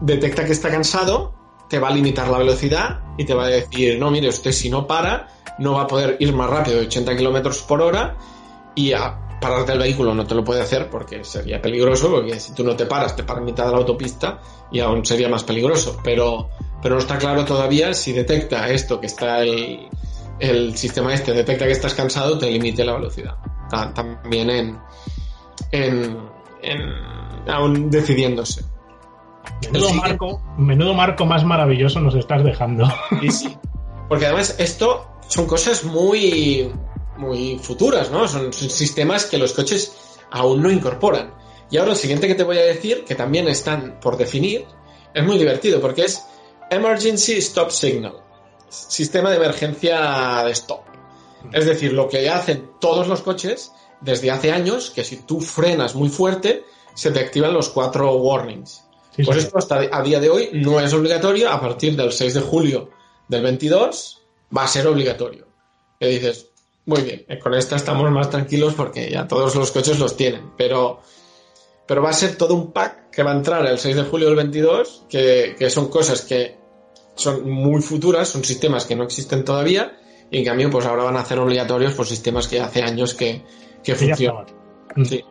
detecta 0.01 0.45
que 0.45 0.53
está 0.53 0.71
cansado, 0.71 1.35
te 1.69 1.81
va 1.81 1.89
a 1.89 1.91
limitar 1.91 2.29
la 2.29 2.39
velocidad 2.39 3.01
y 3.19 3.25
te 3.25 3.35
va 3.35 3.47
a 3.47 3.49
decir, 3.49 3.99
no, 3.99 4.13
mire, 4.13 4.29
usted 4.29 4.53
si 4.53 4.71
no 4.71 4.87
para, 4.87 5.27
no 5.59 5.73
va 5.73 5.83
a 5.83 5.87
poder 5.89 6.19
ir 6.21 6.33
más 6.33 6.49
rápido 6.49 6.77
de 6.77 6.87
80 6.87 7.17
kilómetros 7.17 7.63
por 7.63 7.83
hora 7.83 8.17
y 8.75 8.93
a 8.93 9.39
pararte 9.41 9.73
el 9.73 9.79
vehículo 9.79 10.15
no 10.15 10.27
te 10.27 10.35
lo 10.35 10.45
puede 10.45 10.61
hacer 10.61 10.91
porque 10.91 11.25
sería 11.25 11.61
peligroso, 11.61 12.11
porque 12.11 12.39
si 12.39 12.53
tú 12.53 12.63
no 12.63 12.77
te 12.77 12.87
paras, 12.87 13.17
te 13.17 13.25
para 13.25 13.41
en 13.41 13.47
mitad 13.47 13.67
de 13.67 13.73
la 13.73 13.79
autopista 13.79 14.41
y 14.71 14.81
aún 14.81 15.05
sería 15.05 15.29
más 15.29 15.45
peligroso. 15.45 15.99
Pero, 16.05 16.51
pero 16.83 16.97
no 16.97 17.01
está 17.01 17.19
claro 17.19 17.45
todavía 17.45 17.95
si 17.95 18.13
detecta 18.13 18.69
esto, 18.69 19.01
que 19.01 19.07
está 19.07 19.41
el, 19.41 19.89
el 20.39 20.77
sistema 20.77 21.15
este, 21.15 21.33
detecta 21.33 21.67
que 21.67 21.73
estás 21.73 21.95
cansado, 21.95 22.39
te 22.39 22.51
limite 22.51 22.85
la 22.85 22.95
velocidad. 22.95 23.37
también 23.95 24.51
en, 24.51 24.79
en, 25.73 26.17
aún 27.49 27.91
decidiéndose. 27.91 28.65
Menudo 29.73 29.95
marco, 29.95 30.43
menudo 30.57 30.95
marco 30.95 31.27
más 31.27 31.45
maravilloso 31.45 32.01
nos 32.01 32.15
estás 32.15 32.45
dejando. 32.45 32.89
Sí, 33.21 33.31
sí. 33.31 33.57
Porque 34.09 34.27
además 34.27 34.57
esto 34.59 35.07
son 35.29 35.47
cosas 35.47 35.85
muy, 35.85 36.73
muy 37.21 37.59
futuras, 37.59 38.11
¿no? 38.11 38.27
Son, 38.27 38.53
sistemas 38.53 39.27
que 39.27 39.39
los 39.39 39.53
coches 39.53 39.93
aún 40.31 40.63
no 40.63 40.71
incorporan. 40.71 41.35
Y 41.71 41.77
ahora 41.77 41.93
el 41.93 41.97
siguiente 41.97 42.27
que 42.27 42.35
te 42.35 42.43
voy 42.43 42.59
a 42.59 42.63
decir, 42.63 43.05
que 43.05 43.15
también 43.15 43.47
están 43.47 44.01
por 44.01 44.17
definir, 44.17 44.65
es 45.15 45.25
muy 45.25 45.39
divertido 45.39 45.81
porque 45.81 46.07
es 46.07 46.25
Emergency 46.71 47.35
Stop 47.39 47.71
Signal. 47.71 48.15
Sistema 48.69 49.31
de 49.31 49.37
emergencia 49.37 50.43
de 50.45 50.53
stop. 50.53 50.81
Es 51.53 51.67
decir, 51.67 51.93
lo 51.93 52.09
que 52.09 52.29
hacen 52.29 52.71
todos 52.81 53.09
los 53.09 53.23
coches 53.23 53.73
desde 54.01 54.31
hace 54.31 54.53
años, 54.53 54.91
que 54.91 55.05
si 55.05 55.17
tú 55.19 55.41
frenas 55.41 55.95
muy 55.95 56.09
fuerte, 56.09 56.65
se 56.95 57.11
te 57.11 57.21
activan 57.21 57.53
los 57.53 57.69
cuatro 57.69 58.15
warnings. 58.17 58.85
pues 59.25 59.39
esto 59.39 59.59
hasta 59.59 59.89
a 59.91 60.03
día 60.03 60.21
de 60.21 60.31
hoy 60.31 60.51
no 60.53 60.81
es 60.81 60.93
obligatorio, 60.93 61.51
a 61.51 61.61
partir 61.61 61.97
del 61.97 62.13
6 62.13 62.35
de 62.35 62.41
julio 62.41 62.91
del 63.29 63.43
22 63.43 64.23
va 64.57 64.65
a 64.65 64.69
ser 64.69 64.87
obligatorio. 64.87 65.47
Y 65.99 66.07
dices, 66.07 66.50
muy 66.91 67.03
bien, 67.03 67.25
eh, 67.29 67.39
con 67.39 67.55
esta 67.55 67.77
estamos 67.77 68.11
más 68.11 68.31
tranquilos 68.31 68.75
porque 68.75 69.09
ya 69.09 69.29
todos 69.29 69.55
los 69.55 69.71
coches 69.71 69.99
los 70.01 70.17
tienen, 70.17 70.51
pero, 70.57 71.01
pero 71.87 72.03
va 72.03 72.11
a 72.11 72.13
ser 72.13 72.37
todo 72.37 72.55
un 72.55 72.73
pack 72.73 73.11
que 73.11 73.23
va 73.23 73.31
a 73.31 73.37
entrar 73.37 73.65
el 73.65 73.79
6 73.79 73.97
de 73.97 74.03
julio 74.03 74.27
del 74.27 74.37
22, 74.37 75.05
que, 75.09 75.55
que 75.57 75.71
son 75.71 75.89
cosas 75.89 76.23
que 76.23 76.57
son 77.15 77.49
muy 77.49 77.81
futuras, 77.81 78.29
son 78.29 78.45
sistemas 78.45 78.87
que 78.87 78.97
no 78.97 79.05
existen 79.05 79.45
todavía, 79.45 79.99
y 80.33 80.39
en 80.39 80.45
cambio, 80.45 80.69
pues 80.71 80.85
ahora 80.85 81.05
van 81.05 81.17
a 81.17 81.21
hacer 81.21 81.39
obligatorios 81.39 81.95
por 81.95 82.07
sistemas 82.07 82.49
que 82.49 82.61
hace 82.61 82.83
años 82.83 83.15
que, 83.15 83.43
que 83.85 83.95
funcionan. 83.95 84.47
Sí. 85.05 85.25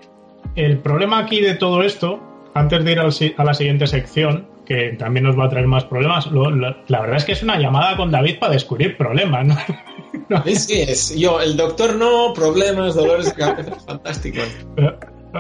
El 0.56 0.80
problema 0.80 1.20
aquí 1.20 1.42
de 1.42 1.56
todo 1.56 1.84
esto, 1.84 2.22
antes 2.54 2.84
de 2.86 2.92
ir 2.94 3.00
a 3.00 3.44
la 3.44 3.54
siguiente 3.54 3.86
sección, 3.86 4.48
que 4.70 4.96
también 5.00 5.26
nos 5.26 5.38
va 5.38 5.46
a 5.46 5.50
traer 5.50 5.66
más 5.66 5.84
problemas, 5.86 6.30
la 6.32 7.02
verdad 7.02 7.18
es 7.18 7.26
que 7.26 7.32
es 7.32 7.42
una 7.42 7.58
llamada 7.58 7.98
con 7.98 8.12
David 8.12 8.38
para 8.40 8.54
descubrir 8.54 8.96
problemas, 8.96 9.48
¿no? 9.48 9.56
Sí, 10.54 10.82
es. 10.82 11.18
Yo, 11.18 11.42
el 11.42 11.58
doctor 11.58 11.96
no, 11.96 12.34
problemas, 12.34 12.94
dolores 12.94 13.26
de 13.26 13.34
cabeza, 13.34 13.76
fantástico. 13.80 14.42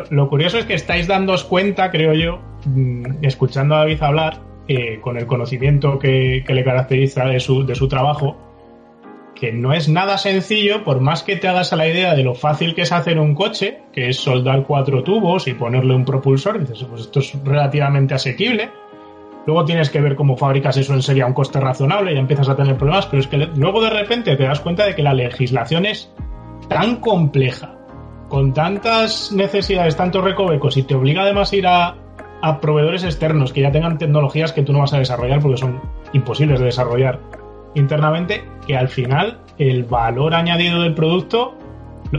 lo 0.10 0.30
curioso 0.30 0.58
es 0.58 0.66
que 0.66 0.74
estáis 0.74 1.06
dándos 1.06 1.44
cuenta, 1.44 1.92
creo 1.92 2.14
yo, 2.14 2.40
mm, 2.66 3.24
escuchando 3.24 3.76
a 3.76 3.80
David 3.80 4.02
hablar, 4.02 4.42
eh, 4.68 5.00
con 5.00 5.16
el 5.18 5.28
conocimiento 5.28 6.00
que, 6.00 6.44
que, 6.46 6.54
le 6.56 6.64
caracteriza 6.64 7.26
de 7.26 7.40
su, 7.40 7.68
de 7.68 7.76
su 7.76 7.88
trabajo, 7.88 8.36
que 9.36 9.52
no 9.52 9.74
es 9.74 9.90
nada 9.90 10.18
sencillo, 10.18 10.84
por 10.84 11.02
más 11.02 11.22
que 11.22 11.36
te 11.36 11.48
hagas 11.48 11.72
a 11.72 11.76
la 11.76 11.88
idea 11.88 12.16
de 12.16 12.24
lo 12.24 12.34
fácil 12.34 12.74
que 12.74 12.82
es 12.82 12.92
hacer 12.92 13.20
un 13.20 13.36
coche, 13.36 13.80
que 13.94 14.10
es 14.10 14.18
soldar 14.18 14.66
cuatro 14.66 15.04
tubos 15.04 15.48
y 15.48 15.54
ponerle 15.54 15.94
un 15.94 16.04
propulsor, 16.04 16.60
dices, 16.60 16.84
pues 16.90 17.02
esto 17.02 17.20
es 17.20 17.38
relativamente 17.44 18.16
asequible. 18.16 18.70
Luego 19.46 19.66
tienes 19.66 19.90
que 19.90 20.02
ver 20.02 20.16
cómo 20.16 20.38
fabricas 20.38 20.78
eso 20.78 20.94
en 20.94 21.02
serie 21.02 21.24
a 21.24 21.28
un 21.28 21.34
coste 21.34 21.60
razonable 21.60 22.14
y 22.14 22.18
empiezas 22.18 22.50
a 22.50 22.56
tener 22.56 22.78
problemas, 22.78 23.08
pero 23.08 23.22
es 23.22 23.28
que 23.28 23.38
luego 23.38 23.82
de 23.82 23.90
repente 23.90 24.36
te 24.36 24.44
das 24.44 24.60
cuenta 24.60 24.86
de 24.86 24.96
que 24.96 25.02
la 25.02 25.14
legislación 25.14 25.86
es 25.86 26.14
tan 26.68 26.98
compleja, 26.98 27.76
con 28.28 28.54
tantas 28.54 29.32
necesidades, 29.32 29.96
tantos 29.96 30.24
recovecos, 30.24 30.78
y 30.78 30.84
te 30.84 30.94
obliga 30.94 31.24
además 31.24 31.52
a 31.52 31.56
ir 31.56 31.68
a, 31.68 31.96
a 32.42 32.62
proveedores 32.62 33.04
externos 33.04 33.52
que 33.54 33.62
ya 33.62 33.72
tengan 33.72 33.98
tecnologías 33.98 34.54
que 34.54 34.62
tú 34.62 34.74
no 34.74 34.80
vas 34.80 34.94
a 34.94 35.00
desarrollar 35.00 35.40
porque 35.42 35.58
son 35.58 35.82
imposibles 36.14 36.60
de 36.60 36.66
desarrollar 36.66 37.20
internamente 37.76 38.44
que 38.66 38.78
al 38.78 38.90
final 38.90 39.40
el 39.58 39.84
valor 39.84 40.34
añadido 40.34 40.82
del 40.82 40.94
producto, 40.94 41.56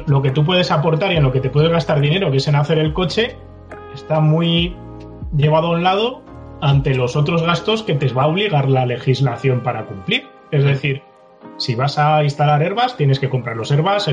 lo, 0.06 0.22
que 0.22 0.30
tú 0.30 0.44
puedes 0.44 0.70
aportar 0.70 1.12
y 1.12 1.16
en 1.16 1.22
lo 1.22 1.32
que 1.32 1.40
te 1.40 1.50
puedes 1.50 1.70
gastar 1.70 2.00
dinero, 2.00 2.30
que 2.30 2.36
es 2.36 2.48
en 2.48 2.54
hacer 2.54 2.78
el 2.78 2.92
coche, 2.92 3.36
está 3.94 4.20
muy 4.20 4.76
llevado 5.36 5.68
a 5.68 5.70
un 5.70 5.82
lado 5.82 6.22
ante 6.61 6.94
los 6.94 7.16
otros 7.16 7.42
gastos 7.42 7.82
que 7.82 7.94
te 7.94 8.12
va 8.12 8.24
a 8.24 8.28
obligar 8.28 8.68
la 8.68 8.86
legislación 8.86 9.62
para 9.62 9.84
cumplir. 9.86 10.28
Es 10.50 10.64
decir, 10.64 11.02
si 11.56 11.74
vas 11.74 11.98
a 11.98 12.22
instalar 12.22 12.62
herbas, 12.62 12.96
tienes 12.96 13.18
que 13.18 13.28
comprar 13.28 13.56
los 13.56 13.70
herbas, 13.70 14.11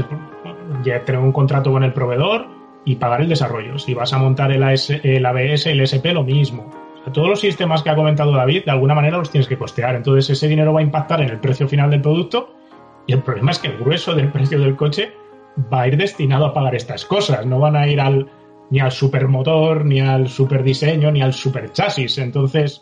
ya 0.84 1.06
tener 1.06 1.22
un 1.22 1.32
contrato 1.32 1.72
con 1.72 1.84
el 1.84 1.94
proveedor 1.94 2.48
y 2.86 2.96
pagar 2.96 3.22
el 3.22 3.30
desarrollo. 3.30 3.78
Si 3.80 3.94
vas 3.94 4.14
a 4.14 4.18
montar 4.18 4.52
el, 4.52 4.64
ABS, 4.64 5.66
el 5.68 5.82
SP, 5.82 6.14
lo 6.14 6.24
mismo 6.24 6.70
todos 7.12 7.30
los 7.30 7.40
sistemas 7.40 7.84
que 7.84 7.90
ha 7.90 7.96
comentado 7.96 8.32
David, 8.34 8.66
de 8.66 8.72
alguna 8.72 8.94
manera 8.94 9.18
los 9.18 9.30
tienes 9.30 9.48
que 9.48 9.58
costear. 9.58 9.96
Entonces 9.96 10.30
ese 10.30 10.48
dinero 10.48 10.74
va 10.74 10.80
a 10.80 10.84
impactar 10.84 11.22
en 11.22 11.30
el 11.30 11.40
precio 11.40 11.68
final 11.68 11.90
del 11.90 12.02
producto 12.02 12.54
y 13.06 13.14
el 13.14 13.22
problema 13.22 13.52
es 13.52 13.60
que 13.60 13.68
el 13.68 13.78
grueso 13.78 14.14
del 14.14 14.32
precio 14.32 14.60
del 14.60 14.76
coche 14.76 15.14
va 15.72 15.84
a 15.84 15.88
ir 15.88 15.98
destinado 15.98 16.46
a 16.46 16.54
pagar 16.54 16.76
estas 16.76 17.06
cosas. 17.06 17.46
No 17.46 17.60
van 17.60 17.76
a 17.76 17.88
ir 17.88 18.02
al, 18.02 18.30
ni 18.70 18.80
al 18.80 18.92
supermotor, 18.92 19.86
ni 19.86 20.02
al 20.02 20.28
superdiseño, 20.28 21.12
ni 21.12 21.22
al 21.22 21.34
superchasis. 21.34 22.18
Entonces 22.18 22.82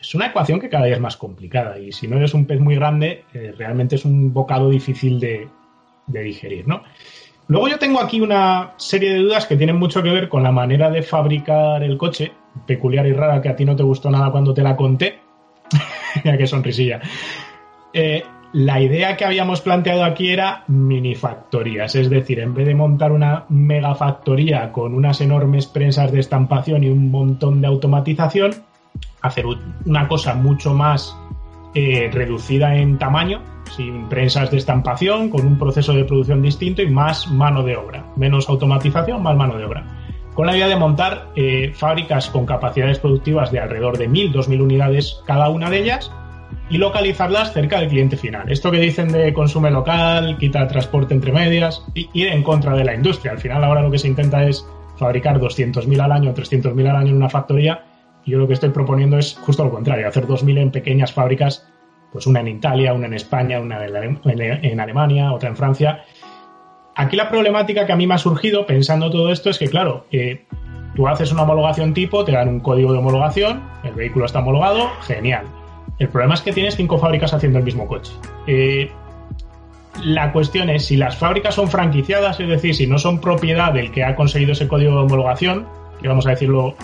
es 0.00 0.14
una 0.14 0.26
ecuación 0.26 0.60
que 0.60 0.68
cada 0.68 0.86
día 0.86 0.94
es 0.94 1.00
más 1.00 1.16
complicada 1.16 1.78
y 1.78 1.92
si 1.92 2.06
no 2.06 2.16
eres 2.16 2.34
un 2.34 2.46
pez 2.46 2.60
muy 2.60 2.74
grande, 2.74 3.24
eh, 3.32 3.54
realmente 3.56 3.96
es 3.96 4.04
un 4.04 4.32
bocado 4.32 4.70
difícil 4.70 5.18
de, 5.18 5.48
digerir, 6.06 6.68
¿no? 6.68 6.82
Luego 7.48 7.68
yo 7.68 7.78
tengo 7.78 8.00
aquí 8.00 8.20
una 8.20 8.74
serie 8.76 9.12
de 9.12 9.18
dudas 9.18 9.46
que 9.46 9.56
tienen 9.56 9.76
mucho 9.76 10.02
que 10.02 10.10
ver 10.10 10.28
con 10.28 10.42
la 10.42 10.52
manera 10.52 10.90
de 10.90 11.02
fabricar 11.02 11.82
el 11.82 11.96
coche, 11.96 12.32
peculiar 12.66 13.06
y 13.06 13.12
rara 13.12 13.40
que 13.40 13.48
a 13.48 13.56
ti 13.56 13.64
no 13.64 13.76
te 13.76 13.82
gustó 13.82 14.10
nada 14.10 14.30
cuando 14.30 14.52
te 14.52 14.62
la 14.62 14.76
conté. 14.76 15.20
Mira 16.24 16.36
qué 16.36 16.46
sonrisilla. 16.46 17.00
Eh, 17.92 18.22
la 18.56 18.80
idea 18.80 19.18
que 19.18 19.26
habíamos 19.26 19.60
planteado 19.60 20.02
aquí 20.02 20.30
era 20.30 20.64
minifactorías, 20.68 21.94
es 21.94 22.08
decir, 22.08 22.40
en 22.40 22.54
vez 22.54 22.66
de 22.66 22.74
montar 22.74 23.12
una 23.12 23.44
megafactoría 23.50 24.72
con 24.72 24.94
unas 24.94 25.20
enormes 25.20 25.66
prensas 25.66 26.10
de 26.10 26.20
estampación 26.20 26.82
y 26.82 26.88
un 26.88 27.10
montón 27.10 27.60
de 27.60 27.66
automatización, 27.66 28.52
hacer 29.20 29.44
una 29.84 30.08
cosa 30.08 30.32
mucho 30.36 30.72
más 30.72 31.14
eh, 31.74 32.08
reducida 32.10 32.74
en 32.76 32.96
tamaño, 32.96 33.42
sin 33.76 34.08
prensas 34.08 34.50
de 34.50 34.56
estampación, 34.56 35.28
con 35.28 35.46
un 35.46 35.58
proceso 35.58 35.92
de 35.92 36.06
producción 36.06 36.40
distinto 36.40 36.80
y 36.80 36.88
más 36.88 37.30
mano 37.30 37.62
de 37.62 37.76
obra. 37.76 38.06
Menos 38.16 38.48
automatización, 38.48 39.22
más 39.22 39.36
mano 39.36 39.58
de 39.58 39.66
obra. 39.66 39.84
Con 40.32 40.46
la 40.46 40.56
idea 40.56 40.68
de 40.68 40.76
montar 40.76 41.26
eh, 41.36 41.72
fábricas 41.74 42.30
con 42.30 42.46
capacidades 42.46 43.00
productivas 43.00 43.52
de 43.52 43.60
alrededor 43.60 43.98
de 43.98 44.08
1.000, 44.08 44.32
2.000 44.32 44.62
unidades 44.62 45.20
cada 45.26 45.50
una 45.50 45.68
de 45.68 45.80
ellas 45.80 46.10
y 46.68 46.78
localizarlas 46.78 47.52
cerca 47.52 47.80
del 47.80 47.88
cliente 47.88 48.16
final. 48.16 48.50
Esto 48.50 48.70
que 48.70 48.78
dicen 48.78 49.08
de 49.08 49.32
consumo 49.32 49.70
local, 49.70 50.36
quita 50.38 50.66
transporte 50.66 51.14
entre 51.14 51.32
medias, 51.32 51.84
ir 51.94 52.28
en 52.28 52.42
contra 52.42 52.74
de 52.74 52.84
la 52.84 52.94
industria. 52.94 53.32
Al 53.32 53.38
final 53.38 53.62
ahora 53.62 53.82
lo 53.82 53.90
que 53.90 53.98
se 53.98 54.08
intenta 54.08 54.44
es 54.44 54.66
fabricar 54.96 55.38
200.000 55.38 56.00
al 56.00 56.12
año, 56.12 56.34
300.000 56.34 56.88
al 56.88 56.96
año 56.96 57.10
en 57.10 57.16
una 57.16 57.28
factoría 57.28 57.84
y 58.24 58.32
yo 58.32 58.38
lo 58.38 58.48
que 58.48 58.54
estoy 58.54 58.70
proponiendo 58.70 59.18
es 59.18 59.36
justo 59.36 59.64
lo 59.64 59.70
contrario, 59.70 60.08
hacer 60.08 60.26
2.000 60.26 60.58
en 60.58 60.70
pequeñas 60.70 61.12
fábricas 61.12 61.66
pues 62.12 62.26
una 62.26 62.40
en 62.40 62.48
Italia, 62.48 62.94
una 62.94 63.06
en 63.06 63.14
España, 63.14 63.60
una 63.60 63.78
en 63.84 64.80
Alemania, 64.80 65.32
otra 65.32 65.50
en 65.50 65.56
Francia. 65.56 66.04
Aquí 66.94 67.14
la 67.14 67.28
problemática 67.28 67.84
que 67.84 67.92
a 67.92 67.96
mí 67.96 68.06
me 68.06 68.14
ha 68.14 68.18
surgido 68.18 68.64
pensando 68.64 69.10
todo 69.10 69.30
esto 69.30 69.50
es 69.50 69.58
que, 69.58 69.68
claro, 69.68 70.06
eh, 70.10 70.46
tú 70.94 71.06
haces 71.08 71.30
una 71.30 71.42
homologación 71.42 71.92
tipo, 71.92 72.24
te 72.24 72.32
dan 72.32 72.48
un 72.48 72.60
código 72.60 72.92
de 72.92 72.98
homologación, 72.98 73.62
el 73.84 73.92
vehículo 73.92 74.24
está 74.24 74.38
homologado, 74.38 74.88
genial. 75.02 75.44
El 75.98 76.08
problema 76.08 76.34
es 76.34 76.42
que 76.42 76.52
tienes 76.52 76.76
cinco 76.76 76.98
fábricas 76.98 77.32
haciendo 77.32 77.58
el 77.58 77.64
mismo 77.64 77.86
coche. 77.86 78.12
Eh, 78.46 78.90
la 80.02 80.32
cuestión 80.32 80.68
es 80.68 80.84
si 80.84 80.96
las 80.96 81.16
fábricas 81.16 81.54
son 81.54 81.68
franquiciadas, 81.68 82.38
es 82.38 82.48
decir, 82.48 82.74
si 82.74 82.86
no 82.86 82.98
son 82.98 83.20
propiedad 83.20 83.72
del 83.72 83.90
que 83.90 84.04
ha 84.04 84.14
conseguido 84.14 84.52
ese 84.52 84.68
código 84.68 84.92
de 84.92 84.98
homologación, 84.98 85.66
que 86.00 86.08
vamos 86.08 86.26
a 86.26 86.30
decirlo, 86.30 86.74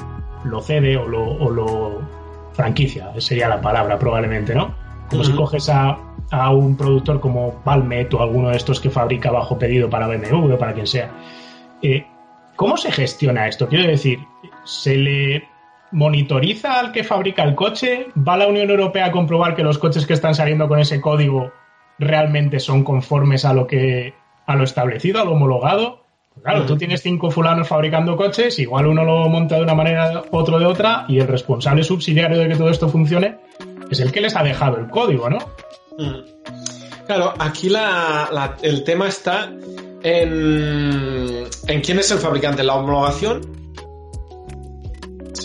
lo 0.44 0.60
cede 0.62 0.96
o 0.96 1.06
lo, 1.06 1.24
o 1.24 1.50
lo 1.50 2.00
franquicia, 2.52 3.10
sería 3.18 3.48
la 3.48 3.60
palabra 3.60 3.98
probablemente, 3.98 4.54
¿no? 4.54 4.74
Como 5.10 5.24
si 5.24 5.32
coges 5.32 5.68
a, 5.68 5.98
un 6.50 6.76
productor 6.76 7.20
como 7.20 7.62
Palmet 7.62 8.14
o 8.14 8.22
alguno 8.22 8.48
de 8.48 8.56
estos 8.56 8.80
que 8.80 8.88
fabrica 8.88 9.30
bajo 9.30 9.58
pedido 9.58 9.90
para 9.90 10.06
BMW 10.06 10.54
o 10.54 10.58
para 10.58 10.72
quien 10.72 10.86
sea. 10.86 11.10
Eh, 11.82 12.06
¿Cómo 12.56 12.78
se 12.78 12.90
gestiona 12.90 13.46
esto? 13.46 13.68
Quiero 13.68 13.86
decir, 13.86 14.20
¿se 14.64 14.96
le 14.96 15.51
monitoriza 15.93 16.80
al 16.80 16.93
que 16.93 17.05
fabrica 17.05 17.45
el 17.45 17.55
coche? 17.55 18.09
¿Va 18.16 18.36
la 18.36 18.49
Unión 18.49 18.70
Europea 18.70 19.07
a 19.07 19.12
comprobar 19.12 19.55
que 19.55 19.62
los 19.62 19.78
coches 19.78 20.07
que 20.07 20.14
están 20.14 20.34
saliendo 20.34 20.68
con 20.68 20.78
ese 20.78 21.01
código 21.01 21.53
realmente 21.99 22.59
son 22.59 22.82
conformes 22.82 23.45
a 23.45 23.53
lo 23.53 23.66
que 23.66 24.14
a 24.47 24.57
lo 24.57 24.64
establecido, 24.64 25.20
a 25.20 25.24
lo 25.24 25.32
homologado? 25.32 26.03
Pues 26.34 26.45
claro, 26.45 26.64
tú 26.64 26.78
tienes 26.78 27.03
cinco 27.03 27.30
fulanos 27.30 27.68
fabricando 27.68 28.16
coches, 28.16 28.59
igual 28.59 28.86
uno 28.86 29.05
lo 29.05 29.28
monta 29.28 29.57
de 29.57 29.62
una 29.62 29.74
manera, 29.74 30.22
otro 30.30 30.59
de 30.59 30.64
otra, 30.64 31.05
y 31.07 31.18
el 31.18 31.28
responsable 31.28 31.84
subsidiario 31.84 32.38
de 32.38 32.49
que 32.49 32.57
todo 32.57 32.70
esto 32.70 32.88
funcione 32.88 33.36
es 33.90 34.01
el 34.01 34.11
que 34.11 34.22
les 34.22 34.34
ha 34.34 34.43
dejado 34.43 34.78
el 34.78 34.88
código, 34.88 35.28
¿no? 35.28 35.38
Mm. 35.99 36.43
Claro, 37.07 37.34
aquí 37.38 37.68
el 38.62 38.84
tema 38.84 39.09
está 39.09 39.53
en, 40.03 41.45
en 41.66 41.80
quién 41.82 41.99
es 41.99 42.11
el 42.11 42.18
fabricante. 42.18 42.62
La 42.62 42.74
homologación, 42.74 43.43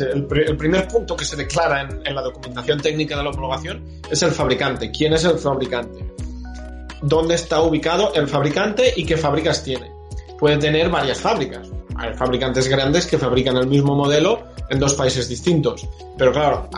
el, 0.01 0.25
primer 0.25 0.87
punto 0.87 1.15
que 1.15 1.25
se 1.25 1.35
declara 1.35 1.81
en, 2.03 2.15
la 2.15 2.21
documentación 2.21 2.79
técnica 2.79 3.17
de 3.17 3.23
la 3.23 3.29
homologación 3.29 3.83
es 4.09 4.21
el 4.23 4.31
fabricante. 4.31 4.91
¿Quién 4.91 5.13
es 5.13 5.23
el 5.25 5.37
fabricante? 5.37 6.05
¿Dónde 7.01 7.35
está 7.35 7.61
ubicado 7.61 8.13
el 8.13 8.27
fabricante 8.27 8.93
y 8.95 9.05
qué 9.05 9.17
fábricas 9.17 9.63
tiene? 9.63 9.97
puede 10.37 10.57
tener 10.57 10.89
varias 10.89 11.19
fábricas. 11.19 11.69
Hay 11.95 12.13
fabricantes 12.13 12.67
grandes 12.67 13.07
que 13.07 13.17
fabrican 13.17 13.57
el 13.57 13.67
mismo 13.67 13.95
modelo 13.95 14.43
en 14.69 14.79
dos 14.79 14.93
países 14.93 15.27
distintos. 15.27 15.87
Pero 16.17 16.31
claro, 16.31 16.69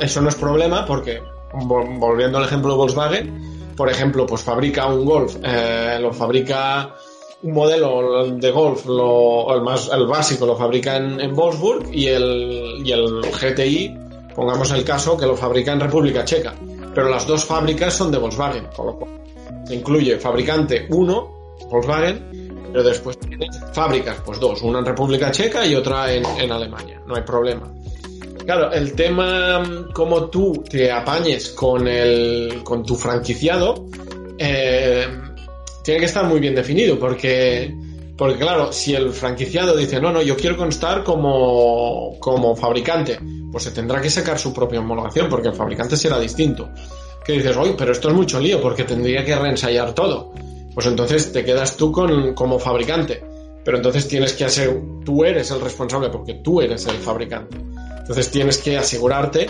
eso 0.00 0.20
no 0.20 0.28
es 0.28 0.34
problema 0.34 0.86
porque, 0.86 1.20
volviendo 1.52 2.38
al 2.38 2.44
ejemplo 2.44 2.70
de 2.70 2.76
Volkswagen, 2.76 3.74
por 3.76 3.90
ejemplo, 3.90 4.26
pues 4.26 4.42
fabrica 4.42 4.86
un 4.86 5.04
Golf, 5.04 5.36
eh, 5.42 5.98
lo 6.00 6.12
fabrica 6.12 6.94
un 7.42 7.52
modelo 7.52 8.26
de 8.30 8.50
Golf, 8.50 8.86
lo, 8.86 9.54
el, 9.54 9.62
más, 9.62 9.90
el 9.92 10.06
básico 10.06 10.46
lo 10.46 10.56
fabrica 10.56 10.96
en, 10.96 11.20
en 11.20 11.34
Wolfsburg 11.34 11.92
y 11.92 12.06
el, 12.06 12.82
y 12.84 12.92
el 12.92 13.20
GTI, 13.20 13.98
pongamos 14.34 14.70
el 14.70 14.84
caso, 14.84 15.16
que 15.16 15.26
lo 15.26 15.36
fabrica 15.36 15.72
en 15.72 15.80
República 15.80 16.24
Checa. 16.24 16.54
Pero 16.94 17.08
las 17.08 17.26
dos 17.26 17.44
fábricas 17.44 17.94
son 17.94 18.12
de 18.12 18.18
Volkswagen, 18.18 18.66
con 18.76 18.86
lo 18.86 18.96
cual 18.96 19.10
se 19.64 19.74
incluye 19.74 20.18
fabricante 20.18 20.86
1, 20.90 21.32
Volkswagen, 21.70 22.52
pero 22.72 22.84
después 22.84 23.18
tienes 23.18 23.48
fábricas, 23.72 24.18
pues 24.24 24.38
dos, 24.38 24.62
una 24.62 24.78
en 24.80 24.86
República 24.86 25.30
Checa 25.30 25.66
y 25.66 25.74
otra 25.74 26.12
en, 26.12 26.24
en 26.24 26.52
Alemania, 26.52 27.00
no 27.06 27.16
hay 27.16 27.22
problema. 27.22 27.72
Claro, 28.44 28.72
el 28.72 28.94
tema 28.94 29.62
como 29.92 30.28
tú 30.28 30.64
te 30.68 30.90
apañes 30.90 31.50
con 31.50 31.86
el 31.86 32.62
con 32.64 32.84
tu 32.84 32.96
franquiciado 32.96 33.86
eh, 34.36 35.06
tiene 35.82 36.00
que 36.00 36.06
estar 36.06 36.24
muy 36.26 36.40
bien 36.40 36.54
definido 36.54 36.98
porque 36.98 37.74
porque 38.16 38.38
claro, 38.38 38.72
si 38.72 38.94
el 38.94 39.10
franquiciado 39.10 39.76
dice 39.76 40.00
no, 40.00 40.12
no, 40.12 40.22
yo 40.22 40.36
quiero 40.36 40.56
constar 40.56 41.02
como, 41.02 42.16
como 42.20 42.54
fabricante, 42.54 43.18
pues 43.50 43.64
se 43.64 43.70
tendrá 43.70 44.00
que 44.00 44.10
sacar 44.10 44.38
su 44.38 44.52
propia 44.52 44.80
homologación 44.80 45.28
porque 45.28 45.48
el 45.48 45.54
fabricante 45.54 45.96
será 45.96 46.20
distinto. 46.20 46.68
Que 47.24 47.32
dices, 47.32 47.56
oye, 47.56 47.74
pero 47.76 47.92
esto 47.92 48.08
es 48.08 48.14
mucho 48.14 48.38
lío 48.38 48.60
porque 48.60 48.84
tendría 48.84 49.24
que 49.24 49.34
reensayar 49.34 49.94
todo. 49.94 50.32
Pues 50.74 50.86
entonces 50.86 51.32
te 51.32 51.44
quedas 51.44 51.76
tú 51.76 51.90
con, 51.90 52.34
como 52.34 52.58
fabricante. 52.58 53.22
Pero 53.64 53.76
entonces 53.76 54.08
tienes 54.08 54.32
que 54.32 54.44
hacer, 54.44 54.80
tú 55.04 55.24
eres 55.24 55.50
el 55.50 55.60
responsable 55.60 56.08
porque 56.08 56.34
tú 56.34 56.60
eres 56.60 56.86
el 56.86 56.96
fabricante. 56.96 57.56
Entonces 57.98 58.30
tienes 58.30 58.58
que 58.58 58.76
asegurarte 58.76 59.46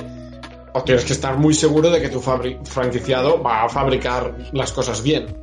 o 0.74 0.82
tienes 0.82 1.04
que 1.04 1.12
estar 1.12 1.38
muy 1.38 1.54
seguro 1.54 1.90
de 1.90 2.00
que 2.00 2.08
tu 2.08 2.20
franquiciado 2.20 3.42
va 3.42 3.64
a 3.64 3.68
fabricar 3.68 4.36
las 4.52 4.72
cosas 4.72 5.02
bien. 5.02 5.41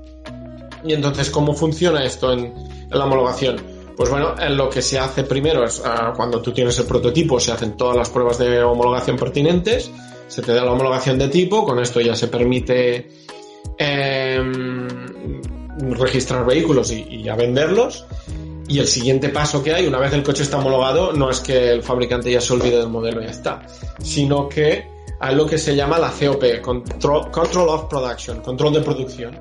Y 0.84 0.94
entonces, 0.94 1.30
¿cómo 1.30 1.54
funciona 1.54 2.04
esto 2.04 2.32
en, 2.32 2.54
la 2.90 3.06
homologación? 3.06 3.58
Pues 3.96 4.10
bueno, 4.10 4.36
en 4.40 4.56
lo 4.56 4.70
que 4.70 4.82
se 4.82 4.98
hace 4.98 5.24
primero 5.24 5.64
es 5.66 5.82
ah, 5.84 6.14
cuando 6.16 6.42
tú 6.42 6.52
tienes 6.52 6.80
el 6.80 6.86
prototipo, 6.86 7.40
se 7.40 7.52
hacen 7.52 7.76
todas 7.76 7.98
las 7.98 8.10
pruebas 8.10 8.38
de 8.38 8.64
homologación 8.64 9.18
pertinentes, 9.18 9.92
se 10.28 10.42
te 10.42 10.54
da 10.54 10.64
la 10.64 10.72
homologación 10.72 11.18
de 11.18 11.28
tipo, 11.28 11.66
con 11.66 11.80
esto 11.80 12.00
ya 12.00 12.16
se 12.16 12.28
permite 12.28 13.10
em, 13.78 14.88
registrar 15.92 16.46
vehículos 16.46 16.92
y, 16.92 17.04
y, 17.10 17.30
a 17.30 17.36
venderlos. 17.36 18.06
Y 18.70 18.80
el 18.80 18.88
siguiente 18.88 19.30
paso 19.30 19.64
que 19.64 19.74
hay, 19.74 19.88
una 19.88 19.98
vez 19.98 20.14
el 20.14 20.24
coche 20.24 20.44
está 20.44 20.60
homologado, 20.60 21.12
no 21.12 21.30
es 21.30 21.40
que 21.40 21.72
el 21.72 21.84
fabricante 21.84 22.32
ya 22.32 22.40
se 22.40 22.54
olvide 22.54 22.78
del 22.78 22.90
modelo 22.90 23.20
y 23.22 23.26
ya 23.26 23.32
está, 23.32 23.64
sino 24.02 24.48
que 24.48 24.88
hay 25.20 25.36
lo 25.36 25.46
que 25.46 25.58
se 25.58 25.76
llama 25.76 26.00
la 26.00 26.12
COP, 26.12 26.62
Control, 26.62 27.70
of 27.70 27.86
Production, 27.90 28.42
control 28.42 28.74
de 28.74 28.82
producción. 28.82 29.40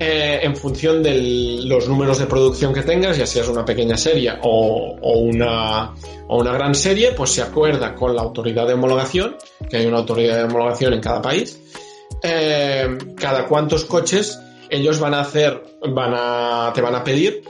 Eh, 0.00 0.40
en 0.44 0.54
función 0.54 1.02
de 1.02 1.60
los 1.64 1.88
números 1.88 2.18
de 2.18 2.26
producción 2.26 2.72
que 2.72 2.82
tengas, 2.82 3.16
ya 3.16 3.26
sea 3.26 3.48
una 3.50 3.64
pequeña 3.64 3.96
serie 3.96 4.32
o, 4.42 4.96
una, 5.02 5.92
o 6.28 6.38
una 6.38 6.52
gran 6.52 6.74
serie, 6.76 7.12
pues 7.12 7.30
se 7.30 7.42
acuerda 7.42 7.96
con 7.96 8.14
la 8.14 8.22
autoridad 8.22 8.68
de 8.68 8.74
homologación, 8.74 9.36
que 9.68 9.78
hay 9.78 9.86
una 9.86 9.98
autoridad 9.98 10.36
de 10.36 10.44
homologación 10.44 10.92
en 10.92 11.00
cada 11.00 11.20
país, 11.20 11.60
eh, 12.22 12.96
cada 13.16 13.46
cuántos 13.46 13.84
coches 13.86 14.38
ellos 14.70 15.00
van 15.00 15.14
a 15.14 15.20
hacer, 15.20 15.64
van 15.92 16.14
a, 16.14 16.72
te 16.72 16.80
van 16.80 16.94
a 16.94 17.02
pedir 17.02 17.42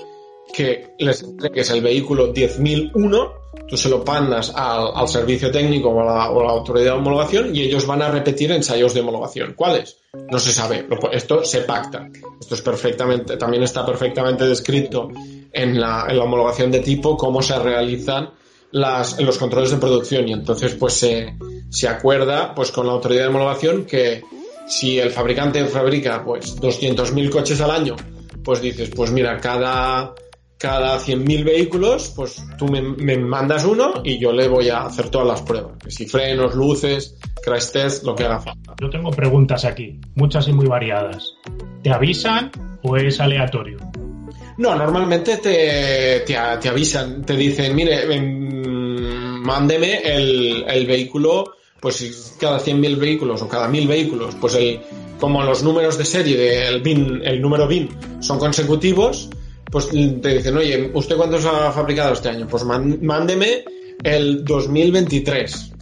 que 0.52 0.94
les 0.98 1.22
entregues 1.22 1.68
el 1.70 1.82
vehículo 1.82 2.32
10.001, 2.32 3.32
tú 3.66 3.76
se 3.76 3.88
lo 3.88 4.04
pandas 4.04 4.52
al, 4.54 5.08
servicio 5.08 5.50
técnico 5.50 5.90
o 5.90 6.00
a, 6.00 6.04
la, 6.04 6.50
autoridad 6.50 6.86
de 6.86 6.90
homologación 6.98 7.54
y 7.54 7.62
ellos 7.62 7.86
van 7.86 8.02
a 8.02 8.10
repetir 8.10 8.52
ensayos 8.52 8.94
de 8.94 9.00
homologación. 9.00 9.54
¿Cuáles? 9.54 9.98
No 10.30 10.38
se 10.38 10.52
sabe. 10.52 10.86
Esto 11.12 11.44
se 11.44 11.60
pacta. 11.62 12.08
Esto 12.40 12.54
es 12.54 12.62
perfectamente, 12.62 13.36
también 13.36 13.62
está 13.62 13.84
perfectamente 13.84 14.46
descrito 14.46 15.08
en 15.52 15.80
la, 15.80 16.06
homologación 16.22 16.70
de 16.70 16.80
tipo 16.80 17.16
cómo 17.16 17.42
se 17.42 17.58
realizan 17.58 18.30
los 18.70 19.38
controles 19.38 19.70
de 19.70 19.78
producción 19.78 20.28
y 20.28 20.32
entonces 20.32 20.74
pues 20.74 20.92
se, 20.94 21.34
se 21.70 21.88
acuerda 21.88 22.54
pues 22.54 22.70
con 22.70 22.86
la 22.86 22.92
autoridad 22.92 23.22
de 23.22 23.28
homologación 23.28 23.84
que 23.86 24.22
si 24.66 24.98
el 24.98 25.10
fabricante 25.10 25.64
fabrica 25.64 26.22
pues 26.22 26.60
200.000 26.60 27.30
coches 27.30 27.60
al 27.60 27.70
año, 27.70 27.96
pues 28.44 28.60
dices, 28.60 28.90
pues 28.94 29.10
mira, 29.10 29.38
cada 29.38 30.14
cada 30.58 30.98
100.000 30.98 31.44
vehículos, 31.44 32.12
pues 32.14 32.44
tú 32.58 32.66
me, 32.66 33.16
mandas 33.16 33.64
uno 33.64 34.02
y 34.04 34.18
yo 34.18 34.32
le 34.32 34.48
voy 34.48 34.68
a 34.68 34.82
hacer 34.82 35.08
todas 35.08 35.26
las 35.26 35.42
pruebas. 35.42 35.78
Que 35.82 35.90
si 35.90 36.06
frenos, 36.06 36.54
luces, 36.54 37.16
crash 37.44 37.70
test, 37.70 38.04
lo 38.04 38.14
que 38.14 38.24
haga 38.24 38.40
falta. 38.40 38.74
Yo 38.80 38.90
tengo 38.90 39.10
preguntas 39.10 39.64
aquí, 39.64 40.00
muchas 40.16 40.48
y 40.48 40.52
muy 40.52 40.66
variadas. 40.66 41.34
¿Te 41.82 41.90
avisan 41.90 42.50
o 42.82 42.96
es 42.96 43.20
aleatorio? 43.20 43.78
No, 44.58 44.74
normalmente 44.74 45.36
te, 45.36 46.20
te, 46.26 46.36
avisan, 46.36 47.24
te 47.24 47.36
dicen, 47.36 47.76
mire, 47.76 48.06
mándeme 49.40 49.98
el, 49.98 50.64
el 50.68 50.86
vehículo, 50.86 51.54
pues 51.80 52.36
cada 52.40 52.58
100.000 52.58 52.98
vehículos 52.98 53.40
o 53.42 53.48
cada 53.48 53.68
1.000 53.68 53.86
vehículos, 53.86 54.34
pues 54.40 54.54
el, 54.56 54.80
como 55.20 55.42
los 55.44 55.62
números 55.62 55.96
de 55.98 56.04
serie 56.04 56.36
del 56.36 56.82
BIN, 56.82 57.22
el 57.24 57.40
número 57.40 57.68
BIN 57.68 57.88
son 58.20 58.40
consecutivos, 58.40 59.30
pues 59.70 59.88
te 59.88 60.28
dicen, 60.34 60.56
oye, 60.56 60.90
¿usted 60.94 61.16
cuántos 61.16 61.44
ha 61.44 61.70
fabricado 61.72 62.12
este 62.12 62.28
año? 62.30 62.46
Pues 62.48 62.64
mándeme 62.64 63.64
el 64.02 64.44
2023. 64.44 65.72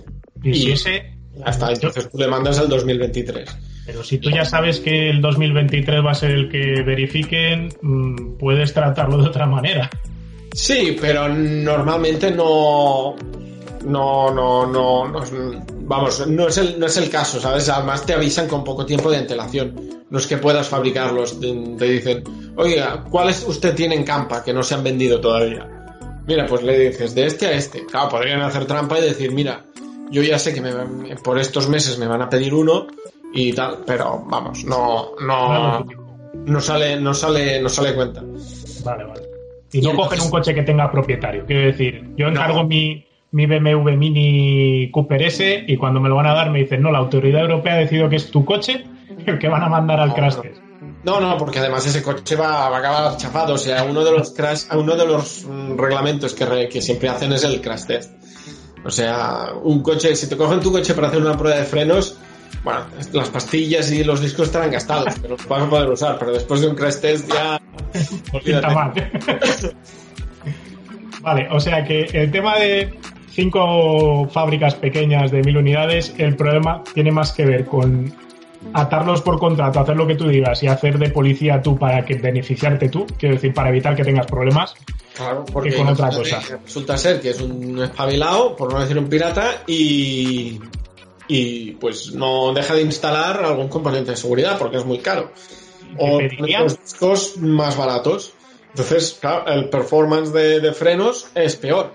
Y, 0.42 0.54
si 0.54 0.72
ese... 0.72 1.16
Hasta 1.44 1.70
entonces 1.70 2.08
tú 2.10 2.18
le 2.18 2.28
mandas 2.28 2.58
el 2.58 2.68
2023. 2.68 3.48
Pero 3.86 4.02
si 4.02 4.18
tú 4.18 4.30
ya 4.30 4.44
sabes 4.44 4.80
que 4.80 5.10
el 5.10 5.20
2023 5.20 6.04
va 6.04 6.10
a 6.10 6.14
ser 6.14 6.30
el 6.30 6.48
que 6.48 6.82
verifiquen, 6.82 7.68
mm, 7.80 8.36
puedes 8.38 8.72
tratarlo 8.72 9.18
de 9.18 9.28
otra 9.28 9.46
manera. 9.46 9.90
Sí, 10.52 10.96
pero 11.00 11.28
normalmente 11.28 12.30
no, 12.30 13.14
no, 13.86 14.32
no, 14.32 14.66
no, 14.66 15.06
no, 15.06 15.22
vamos, 15.82 16.26
no 16.26 16.48
es, 16.48 16.58
el, 16.58 16.78
no 16.78 16.86
es 16.86 16.96
el 16.96 17.08
caso, 17.08 17.38
¿sabes? 17.38 17.68
Además 17.68 18.04
te 18.04 18.14
avisan 18.14 18.48
con 18.48 18.64
poco 18.64 18.84
tiempo 18.84 19.10
de 19.10 19.18
antelación. 19.18 20.04
No 20.10 20.18
es 20.18 20.26
que 20.26 20.38
puedas 20.38 20.68
fabricarlos, 20.68 21.38
te, 21.38 21.46
dicen, 21.84 22.24
oiga, 22.56 23.04
¿cuáles 23.08 23.44
usted 23.46 23.76
tiene 23.76 23.94
en 23.94 24.02
campa 24.02 24.42
que 24.42 24.52
no 24.52 24.64
se 24.64 24.74
han 24.74 24.82
vendido 24.82 25.20
todavía? 25.20 25.68
Mira, 26.26 26.46
pues 26.46 26.64
le 26.64 26.90
dices, 26.90 27.14
de 27.14 27.26
este 27.26 27.46
a 27.46 27.52
este. 27.52 27.86
Claro, 27.86 28.08
podrían 28.08 28.40
hacer 28.40 28.66
trampa 28.66 28.98
y 28.98 29.02
decir, 29.02 29.30
mira, 29.30 29.64
yo 30.10 30.20
ya 30.22 30.38
sé 30.40 30.52
que 30.52 30.60
me, 30.60 30.72
por 31.22 31.38
estos 31.38 31.68
meses 31.68 31.96
me 31.96 32.08
van 32.08 32.22
a 32.22 32.28
pedir 32.28 32.54
uno 32.54 32.88
y 33.32 33.52
tal, 33.52 33.84
pero 33.86 34.24
vamos, 34.26 34.64
no, 34.64 35.12
no, 35.20 35.86
no 36.34 36.60
sale, 36.60 37.00
no 37.00 37.14
sale, 37.14 37.62
no 37.62 37.68
sale 37.68 37.94
cuenta. 37.94 38.20
Vale, 38.84 39.04
vale. 39.04 39.22
Y 39.70 39.80
no 39.80 39.94
cogen 39.94 40.22
un 40.22 40.30
coche 40.30 40.54
que 40.54 40.62
tenga 40.62 40.90
propietario. 40.90 41.44
Quiero 41.46 41.66
decir, 41.66 42.04
yo 42.16 42.26
encargo 42.26 42.64
mi, 42.64 43.06
mi 43.36 43.44
BMW 43.44 43.98
Mini 43.98 44.90
Cooper 44.90 45.22
S 45.24 45.64
y 45.68 45.76
cuando 45.76 46.00
me 46.00 46.08
lo 46.08 46.16
van 46.16 46.26
a 46.26 46.32
dar 46.32 46.50
me 46.50 46.60
dicen, 46.60 46.80
no, 46.80 46.90
la 46.90 46.98
autoridad 46.98 47.42
europea 47.42 47.74
ha 47.74 47.78
decidido 47.78 48.08
que 48.08 48.16
es 48.16 48.30
tu 48.30 48.46
coche 48.46 48.84
el 49.26 49.38
que 49.38 49.48
van 49.48 49.62
a 49.62 49.68
mandar 49.68 50.00
al 50.00 50.14
crash 50.14 50.36
test. 50.36 50.62
No, 51.04 51.20
no, 51.20 51.36
porque 51.36 51.58
además 51.58 51.86
ese 51.86 52.02
coche 52.02 52.34
va, 52.34 52.66
a 52.66 52.78
acabar 52.78 53.16
chafado. 53.18 53.54
O 53.54 53.58
sea, 53.58 53.84
uno 53.84 54.02
de 54.04 54.10
los 54.10 54.30
crash, 54.30 54.64
uno 54.72 54.96
de 54.96 55.06
los 55.06 55.44
mm, 55.44 55.76
reglamentos 55.76 56.32
que, 56.32 56.68
que 56.70 56.80
siempre 56.80 57.10
hacen 57.10 57.30
es 57.32 57.44
el 57.44 57.60
crash 57.60 57.84
test. 57.84 58.12
O 58.82 58.90
sea, 58.90 59.52
un 59.62 59.82
coche, 59.82 60.16
si 60.16 60.28
te 60.28 60.36
cogen 60.36 60.60
tu 60.60 60.72
coche 60.72 60.94
para 60.94 61.08
hacer 61.08 61.20
una 61.20 61.36
prueba 61.36 61.58
de 61.58 61.64
frenos, 61.64 62.18
bueno, 62.64 62.86
las 63.12 63.28
pastillas 63.28 63.92
y 63.92 64.02
los 64.02 64.22
discos 64.22 64.46
estarán 64.46 64.70
gastados, 64.70 65.14
pero 65.20 65.36
los 65.36 65.46
vas 65.46 65.62
a 65.62 65.68
poder 65.68 65.90
usar, 65.90 66.18
pero 66.18 66.32
después 66.32 66.62
de 66.62 66.68
un 66.68 66.74
crash 66.74 67.00
test 67.00 67.30
ya... 67.30 67.60
mal. 68.74 68.92
vale, 71.20 71.48
o 71.50 71.60
sea 71.60 71.84
que 71.84 72.04
el 72.12 72.30
tema 72.30 72.58
de 72.58 72.98
cinco 73.36 74.26
fábricas 74.30 74.74
pequeñas 74.74 75.30
de 75.30 75.42
mil 75.42 75.58
unidades, 75.58 76.14
el 76.16 76.34
problema 76.36 76.82
tiene 76.94 77.12
más 77.12 77.32
que 77.32 77.44
ver 77.44 77.66
con 77.66 78.12
atarlos 78.72 79.20
por 79.20 79.38
contrato, 79.38 79.78
hacer 79.78 79.94
lo 79.94 80.06
que 80.06 80.14
tú 80.14 80.26
digas 80.26 80.62
y 80.62 80.66
hacer 80.66 80.98
de 80.98 81.10
policía 81.10 81.60
tú 81.62 81.78
para 81.78 82.04
que 82.04 82.14
beneficiarte 82.14 82.88
tú, 82.88 83.06
quiero 83.18 83.34
decir, 83.34 83.52
para 83.52 83.68
evitar 83.68 83.94
que 83.94 84.02
tengas 84.02 84.26
problemas, 84.26 84.74
claro, 85.14 85.44
porque 85.52 85.74
con 85.74 85.86
otra 85.86 86.08
cosa. 86.08 86.40
Resulta 86.64 86.96
ser 86.96 87.20
que 87.20 87.30
es 87.30 87.40
un 87.42 87.80
espabilado, 87.82 88.56
por 88.56 88.72
no 88.72 88.80
decir 88.80 88.98
un 88.98 89.08
pirata, 89.08 89.62
y, 89.66 90.58
y 91.28 91.72
pues 91.72 92.14
no 92.14 92.54
deja 92.54 92.74
de 92.74 92.82
instalar 92.82 93.44
algún 93.44 93.68
componente 93.68 94.12
de 94.12 94.16
seguridad 94.16 94.58
porque 94.58 94.78
es 94.78 94.86
muy 94.86 94.98
caro. 94.98 95.30
O 95.98 96.20
los 96.20 96.82
discos 96.82 97.36
más 97.36 97.76
baratos. 97.76 98.32
Entonces, 98.70 99.18
claro, 99.20 99.46
el 99.46 99.68
performance 99.68 100.32
de, 100.32 100.60
de 100.60 100.72
frenos 100.72 101.28
es 101.34 101.56
peor 101.56 101.92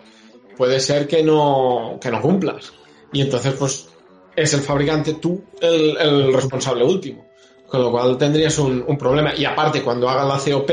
puede 0.62 0.80
ser 0.80 1.08
que 1.08 1.24
no, 1.24 1.98
que 2.00 2.12
no 2.12 2.22
cumplas. 2.22 2.72
Y 3.12 3.22
entonces, 3.22 3.56
pues, 3.58 3.90
es 4.36 4.54
el 4.54 4.62
fabricante 4.62 5.16
tú 5.16 5.44
el, 5.60 6.32
responsable 6.32 6.84
último. 6.84 7.26
Con 7.68 7.82
lo 7.82 7.90
cual 7.90 8.16
tendrías 8.16 8.60
un, 8.60 8.96
problema. 8.96 9.34
Y 9.36 9.44
aparte, 9.44 9.82
cuando 9.82 10.08
hagan 10.08 10.28
la 10.28 10.38
COP, 10.38 10.70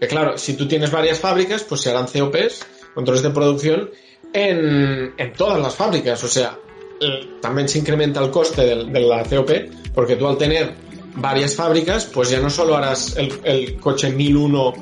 Que 0.00 0.06
claro, 0.08 0.38
si 0.38 0.54
tú 0.54 0.66
tienes 0.66 0.90
varias 0.90 1.20
fábricas, 1.20 1.62
pues 1.62 1.82
se 1.82 1.90
harán 1.90 2.06
COPs, 2.06 2.64
controles 2.94 3.22
de 3.22 3.28
producción, 3.28 3.90
en, 4.32 5.12
en 5.18 5.32
todas 5.34 5.60
las 5.60 5.74
fábricas. 5.74 6.24
O 6.24 6.28
sea, 6.28 6.58
también 7.42 7.68
se 7.68 7.80
incrementa 7.80 8.24
el 8.24 8.30
coste 8.30 8.62
de, 8.62 9.00
la 9.00 9.24
COP, 9.24 9.50
porque 9.92 10.16
tú 10.16 10.26
al 10.26 10.38
tener 10.38 10.72
varias 11.16 11.54
fábricas, 11.54 12.06
pues 12.06 12.30
ya 12.30 12.40
no 12.40 12.48
solo 12.48 12.78
harás 12.78 13.14
el, 13.18 13.30
el, 13.44 13.76
coche 13.78 14.08
1001 14.08 14.72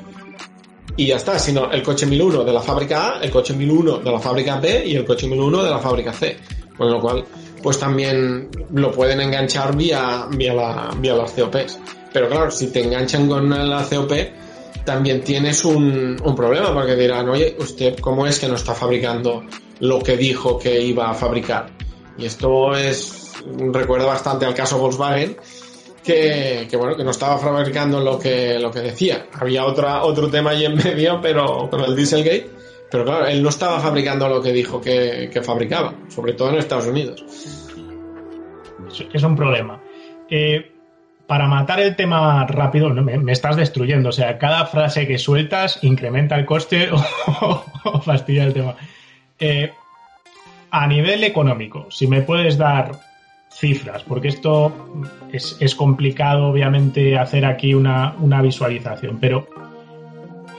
y 0.96 1.06
ya 1.06 1.16
está, 1.16 1.38
sino 1.38 1.70
el 1.70 1.82
coche 1.82 2.06
1001 2.06 2.44
de 2.44 2.52
la 2.52 2.60
fábrica 2.60 3.16
A, 3.16 3.20
el 3.22 3.30
coche 3.30 3.54
1001 3.54 3.98
de 3.98 4.10
la 4.10 4.18
fábrica 4.18 4.58
B 4.58 4.84
y 4.86 4.96
el 4.96 5.04
coche 5.04 5.26
1001 5.26 5.62
de 5.62 5.70
la 5.70 5.78
fábrica 5.78 6.12
C. 6.12 6.36
Con 6.76 6.90
lo 6.90 7.00
cual, 7.00 7.24
pues 7.62 7.78
también 7.78 8.48
lo 8.72 8.92
pueden 8.92 9.20
enganchar 9.20 9.76
vía, 9.76 10.26
vía, 10.30 10.54
la, 10.54 10.90
vía 10.98 11.14
las 11.14 11.32
COPs. 11.32 11.78
Pero 12.12 12.28
claro, 12.28 12.50
si 12.50 12.68
te 12.68 12.82
enganchan 12.82 13.28
con 13.28 13.50
la 13.50 13.84
COP, 13.84 14.12
también 14.84 15.22
tienes 15.22 15.64
un, 15.64 16.16
un 16.22 16.34
problema, 16.34 16.72
porque 16.72 16.96
dirán, 16.96 17.28
oye, 17.28 17.56
¿usted 17.58 17.98
cómo 17.98 18.26
es 18.26 18.38
que 18.38 18.48
no 18.48 18.54
está 18.54 18.74
fabricando 18.74 19.44
lo 19.80 19.98
que 19.98 20.16
dijo 20.16 20.58
que 20.58 20.80
iba 20.80 21.10
a 21.10 21.14
fabricar? 21.14 21.70
Y 22.16 22.24
esto 22.24 22.74
es, 22.74 23.32
recuerda 23.72 24.06
bastante 24.06 24.46
al 24.46 24.54
caso 24.54 24.78
Volkswagen, 24.78 25.36
que, 26.06 26.76
bueno, 26.76 26.96
que 26.96 27.04
no 27.04 27.10
estaba 27.10 27.36
fabricando 27.36 28.00
lo 28.00 28.18
que, 28.18 28.58
lo 28.58 28.70
que 28.70 28.80
decía. 28.80 29.26
Había 29.32 29.64
otra, 29.64 30.04
otro 30.04 30.30
tema 30.30 30.50
ahí 30.50 30.64
en 30.64 30.76
medio, 30.76 31.20
pero 31.20 31.68
con 31.68 31.80
el 31.80 31.96
Dieselgate. 31.96 32.50
Pero 32.90 33.04
claro, 33.04 33.26
él 33.26 33.42
no 33.42 33.48
estaba 33.48 33.80
fabricando 33.80 34.28
lo 34.28 34.40
que 34.40 34.52
dijo 34.52 34.80
que, 34.80 35.28
que 35.32 35.42
fabricaba, 35.42 35.94
sobre 36.08 36.34
todo 36.34 36.50
en 36.50 36.56
Estados 36.56 36.86
Unidos. 36.86 37.24
Es 39.12 39.22
un 39.24 39.34
problema. 39.34 39.82
Eh, 40.30 40.72
para 41.26 41.48
matar 41.48 41.80
el 41.80 41.96
tema 41.96 42.46
rápido, 42.46 42.90
me, 42.90 43.32
estás 43.32 43.56
destruyendo. 43.56 44.10
O 44.10 44.12
sea, 44.12 44.38
cada 44.38 44.66
frase 44.66 45.08
que 45.08 45.18
sueltas 45.18 45.80
incrementa 45.82 46.36
el 46.36 46.46
coste 46.46 46.88
o, 47.40 47.64
o 47.84 48.00
fastidia 48.00 48.44
el 48.44 48.54
tema. 48.54 48.76
Eh, 49.40 49.72
a 50.70 50.86
nivel 50.86 51.24
económico, 51.24 51.90
si 51.90 52.06
me 52.06 52.22
puedes 52.22 52.56
dar 52.56 53.05
cifras, 53.56 54.02
porque 54.02 54.28
esto 54.28 54.72
es, 55.32 55.56
es 55.60 55.74
complicado, 55.74 56.48
obviamente, 56.48 57.18
hacer 57.18 57.46
aquí 57.46 57.74
una, 57.74 58.14
una, 58.20 58.42
visualización, 58.42 59.18
pero 59.18 59.46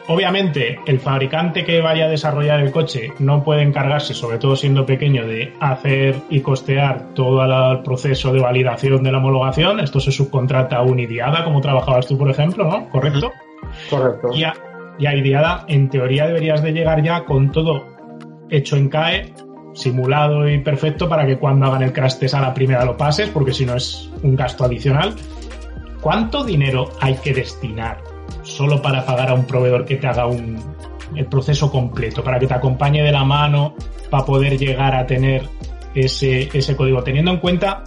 obviamente 0.07 0.79
el 0.87 0.99
fabricante 0.99 1.63
que 1.63 1.79
vaya 1.79 2.05
a 2.05 2.09
desarrollar 2.09 2.59
el 2.59 2.71
coche 2.71 3.13
no 3.19 3.43
puede 3.43 3.61
encargarse, 3.61 4.13
sobre 4.13 4.39
todo 4.39 4.55
siendo 4.55 4.85
pequeño, 4.85 5.27
de 5.27 5.53
hacer 5.59 6.15
y 6.29 6.41
costear 6.41 7.13
todo 7.13 7.43
el 7.43 7.83
proceso 7.83 8.33
de 8.33 8.39
validación 8.39 9.03
de 9.03 9.11
la 9.11 9.19
homologación. 9.19 9.79
Esto 9.79 9.99
se 9.99 10.11
subcontrata 10.11 10.77
a 10.77 10.81
Unidiada, 10.81 11.43
como 11.43 11.61
trabajabas 11.61 12.07
tú, 12.07 12.17
por 12.17 12.29
ejemplo, 12.29 12.63
¿no? 12.65 12.89
¿Correcto? 12.89 13.31
Correcto. 13.89 14.29
Y 14.33 14.43
a, 14.43 14.53
y 14.97 15.05
a 15.05 15.15
Idiada, 15.15 15.65
en 15.67 15.89
teoría, 15.89 16.25
deberías 16.25 16.63
de 16.63 16.71
llegar 16.71 17.03
ya 17.03 17.25
con 17.25 17.51
todo 17.51 17.85
hecho 18.49 18.75
en 18.75 18.89
CAE 18.89 19.33
simulado 19.77 20.49
y 20.49 20.57
perfecto 20.59 21.07
para 21.07 21.25
que 21.25 21.37
cuando 21.37 21.67
hagan 21.67 21.83
el 21.83 21.93
crash 21.93 22.15
test 22.15 22.33
a 22.33 22.41
la 22.41 22.53
primera 22.53 22.83
lo 22.83 22.97
pases, 22.97 23.29
porque 23.29 23.53
si 23.53 23.65
no 23.65 23.75
es 23.75 24.09
un 24.23 24.35
gasto 24.35 24.65
adicional. 24.65 25.13
¿Cuánto 26.01 26.43
dinero 26.43 26.89
hay 26.99 27.15
que 27.15 27.33
destinar 27.33 28.01
solo 28.41 28.81
para 28.81 29.05
pagar 29.05 29.29
a 29.29 29.33
un 29.33 29.45
proveedor 29.45 29.85
que 29.85 29.97
te 29.97 30.07
haga 30.07 30.25
un, 30.25 30.57
el 31.15 31.25
proceso 31.25 31.71
completo, 31.71 32.23
para 32.23 32.39
que 32.39 32.47
te 32.47 32.53
acompañe 32.53 33.03
de 33.03 33.11
la 33.11 33.23
mano, 33.23 33.75
para 34.09 34.25
poder 34.25 34.57
llegar 34.57 34.95
a 34.95 35.05
tener 35.05 35.43
ese, 35.93 36.49
ese 36.53 36.75
código, 36.75 37.03
teniendo 37.03 37.31
en 37.31 37.37
cuenta 37.37 37.83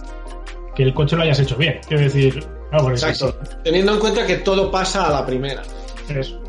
que 0.75 0.83
el 0.83 0.93
coche 0.93 1.15
lo 1.15 1.23
hayas 1.23 1.39
hecho 1.39 1.55
bien? 1.57 1.79
Quiero 1.87 2.03
decir, 2.03 2.45
no, 2.71 2.89
Exacto. 2.89 3.37
Teniendo 3.63 3.93
en 3.93 3.99
cuenta 3.99 4.25
que 4.25 4.37
todo 4.37 4.71
pasa 4.71 5.07
a 5.07 5.11
la 5.11 5.25
primera. 5.25 5.61
Eso. 6.07 6.41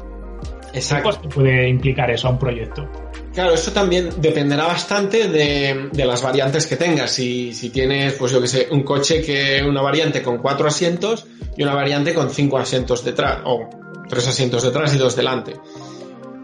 Exacto. 0.73 1.11
¿Qué 1.11 1.17
coste 1.17 1.29
puede 1.29 1.69
implicar 1.69 2.11
eso 2.11 2.29
a 2.29 2.31
un 2.31 2.39
proyecto? 2.39 2.89
Claro, 3.35 3.55
eso 3.55 3.73
también 3.73 4.11
dependerá 4.19 4.67
bastante 4.67 5.29
de, 5.29 5.91
las 6.05 6.23
variantes 6.23 6.67
que 6.67 6.77
tengas. 6.77 7.13
Si, 7.13 7.71
tienes, 7.73 8.13
pues 8.15 8.31
yo 8.31 8.41
que 8.41 8.49
sé, 8.49 8.69
un 8.71 8.83
coche 8.83 9.23
que 9.23 9.63
una 9.67 9.81
variante 9.81 10.23
con 10.23 10.39
cuatro 10.39 10.69
asientos 10.69 11.27
y 11.57 11.63
una 11.63 11.75
variante 11.75 12.13
con 12.13 12.31
cinco 12.31 12.59
asientos 12.59 13.05
detrás, 13.05 13.41
o 13.45 13.71
tres 14.09 14.29
asientos 14.29 14.63
detrás 14.63 14.95
y 14.95 14.99
dos 14.99 15.17
delante. 15.17 15.55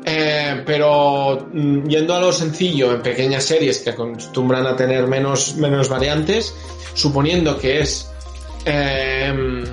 Eh, 0.05 0.62
pero 0.64 1.49
mm, 1.53 1.86
yendo 1.89 2.14
a 2.14 2.20
lo 2.20 2.32
sencillo, 2.32 2.93
en 2.93 3.03
pequeñas 3.03 3.45
series 3.45 3.80
que 3.80 3.91
acostumbran 3.91 4.66
a 4.66 4.74
tener 4.74 5.07
menos, 5.07 5.57
menos 5.57 5.91
variantes, 5.91 6.55
suponiendo 6.95 7.59
que 7.59 7.80
es 7.80 8.11
eh, 8.64 9.64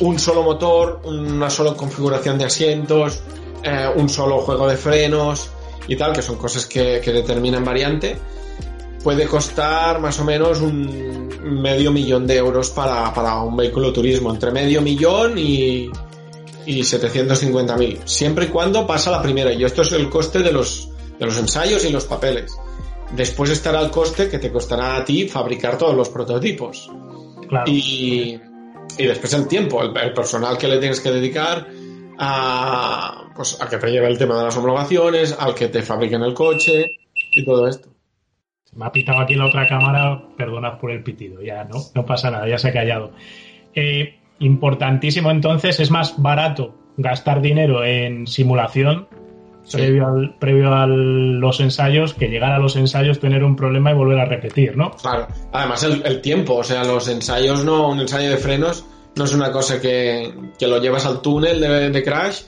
un 0.00 0.18
solo 0.18 0.42
motor, 0.42 1.00
una 1.04 1.48
sola 1.48 1.72
configuración 1.72 2.36
de 2.36 2.44
asientos, 2.44 3.22
eh, 3.62 3.88
un 3.96 4.10
solo 4.10 4.40
juego 4.40 4.68
de 4.68 4.76
frenos, 4.76 5.50
y 5.88 5.96
tal, 5.96 6.12
que 6.12 6.22
son 6.22 6.36
cosas 6.36 6.66
que, 6.66 7.00
que 7.02 7.12
determinan 7.12 7.64
variante, 7.64 8.16
puede 9.02 9.26
costar 9.26 10.00
más 10.00 10.20
o 10.20 10.24
menos 10.24 10.60
un 10.60 11.28
medio 11.62 11.90
millón 11.90 12.26
de 12.26 12.36
euros 12.36 12.70
para, 12.70 13.12
para 13.14 13.40
un 13.42 13.56
vehículo 13.56 13.92
turismo, 13.92 14.30
entre 14.30 14.50
medio 14.50 14.82
millón 14.82 15.38
y, 15.38 15.90
y 16.66 16.80
750.000, 16.80 18.00
siempre 18.04 18.46
y 18.46 18.48
cuando 18.48 18.86
pasa 18.86 19.10
la 19.10 19.22
primera. 19.22 19.52
Y 19.52 19.64
esto 19.64 19.82
es 19.82 19.92
el 19.92 20.10
coste 20.10 20.40
de 20.40 20.52
los, 20.52 20.90
de 21.18 21.24
los 21.24 21.38
ensayos 21.38 21.84
y 21.84 21.90
los 21.90 22.04
papeles. 22.04 22.54
Después 23.12 23.50
estará 23.50 23.80
el 23.80 23.90
coste 23.90 24.28
que 24.28 24.38
te 24.38 24.52
costará 24.52 24.96
a 24.96 25.04
ti 25.04 25.26
fabricar 25.26 25.78
todos 25.78 25.96
los 25.96 26.10
prototipos. 26.10 26.90
Claro. 27.48 27.64
Y, 27.70 28.38
y 28.98 29.06
después 29.06 29.32
el 29.32 29.48
tiempo, 29.48 29.82
el, 29.82 29.96
el 29.96 30.12
personal 30.12 30.58
que 30.58 30.68
le 30.68 30.78
tienes 30.78 31.00
que 31.00 31.10
dedicar, 31.10 31.66
a, 32.18 33.30
pues, 33.34 33.60
a 33.60 33.68
que 33.68 33.78
te 33.78 33.90
lleve 33.90 34.08
el 34.08 34.18
tema 34.18 34.38
de 34.38 34.44
las 34.44 34.56
homologaciones, 34.56 35.36
al 35.38 35.54
que 35.54 35.68
te 35.68 35.82
fabriquen 35.82 36.22
el 36.22 36.34
coche 36.34 36.86
y 37.32 37.44
todo 37.44 37.68
esto. 37.68 37.88
Me 38.74 38.86
ha 38.86 38.92
pitado 38.92 39.20
aquí 39.20 39.34
la 39.34 39.46
otra 39.46 39.66
cámara, 39.66 40.22
perdonad 40.36 40.78
por 40.78 40.90
el 40.90 41.02
pitido, 41.02 41.40
ya 41.42 41.64
no, 41.64 41.78
no 41.94 42.04
pasa 42.04 42.30
nada, 42.30 42.48
ya 42.48 42.58
se 42.58 42.68
ha 42.68 42.72
callado. 42.72 43.12
Eh, 43.74 44.18
importantísimo 44.40 45.30
entonces, 45.30 45.80
es 45.80 45.90
más 45.90 46.20
barato 46.20 46.74
gastar 46.96 47.40
dinero 47.40 47.84
en 47.84 48.26
simulación 48.26 49.08
sí. 49.64 49.76
previo, 49.76 50.06
al, 50.06 50.34
previo 50.38 50.74
a 50.74 50.86
los 50.86 51.60
ensayos 51.60 52.14
que 52.14 52.28
llegar 52.28 52.52
a 52.52 52.58
los 52.58 52.76
ensayos, 52.76 53.20
tener 53.20 53.44
un 53.44 53.56
problema 53.56 53.92
y 53.92 53.94
volver 53.94 54.18
a 54.18 54.24
repetir, 54.24 54.76
¿no? 54.76 54.90
Claro, 54.92 55.28
además 55.52 55.82
el, 55.84 56.02
el 56.04 56.20
tiempo, 56.20 56.56
o 56.56 56.64
sea, 56.64 56.84
los 56.84 57.08
ensayos 57.08 57.64
no, 57.64 57.88
un 57.88 58.00
ensayo 58.00 58.30
de 58.30 58.36
frenos 58.36 58.84
no 59.16 59.24
es 59.24 59.32
una 59.32 59.50
cosa 59.50 59.80
que, 59.80 60.32
que 60.58 60.66
lo 60.66 60.80
llevas 60.80 61.06
al 61.06 61.20
túnel 61.20 61.92
de, 61.92 62.02
Crash 62.02 62.42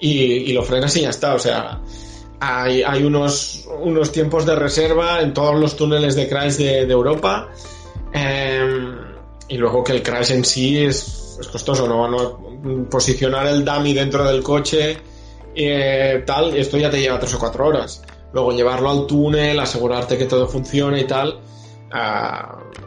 y, 0.00 0.10
y, 0.10 0.52
lo 0.52 0.62
frenas 0.62 0.96
y 0.96 1.02
ya 1.02 1.10
está. 1.10 1.34
O 1.34 1.38
sea, 1.38 1.80
hay, 2.40 2.82
hay 2.82 3.04
unos, 3.04 3.68
unos 3.80 4.12
tiempos 4.12 4.44
de 4.44 4.56
reserva 4.56 5.20
en 5.20 5.32
todos 5.32 5.54
los 5.58 5.76
túneles 5.76 6.16
de 6.16 6.28
Crash 6.28 6.56
de, 6.56 6.82
Europa. 6.82 7.48
Eh, 8.12 8.88
y 9.48 9.56
luego 9.56 9.84
que 9.84 9.92
el 9.92 10.02
Crash 10.02 10.32
en 10.32 10.44
sí 10.44 10.84
es, 10.84 11.38
es 11.40 11.46
costoso, 11.48 11.86
¿no? 11.86 12.88
Posicionar 12.90 13.46
el 13.46 13.64
dummy 13.64 13.94
dentro 13.94 14.24
del 14.24 14.42
coche, 14.42 14.98
eh, 15.54 16.22
tal, 16.26 16.56
esto 16.56 16.76
ya 16.76 16.90
te 16.90 17.00
lleva 17.00 17.18
tres 17.18 17.34
o 17.34 17.38
cuatro 17.38 17.66
horas. 17.66 18.02
Luego 18.32 18.52
llevarlo 18.52 18.90
al 18.90 19.06
túnel, 19.06 19.58
asegurarte 19.58 20.18
que 20.18 20.26
todo 20.26 20.46
funcione 20.46 21.00
y 21.00 21.04
tal. 21.06 21.40
Uh, 21.86 22.85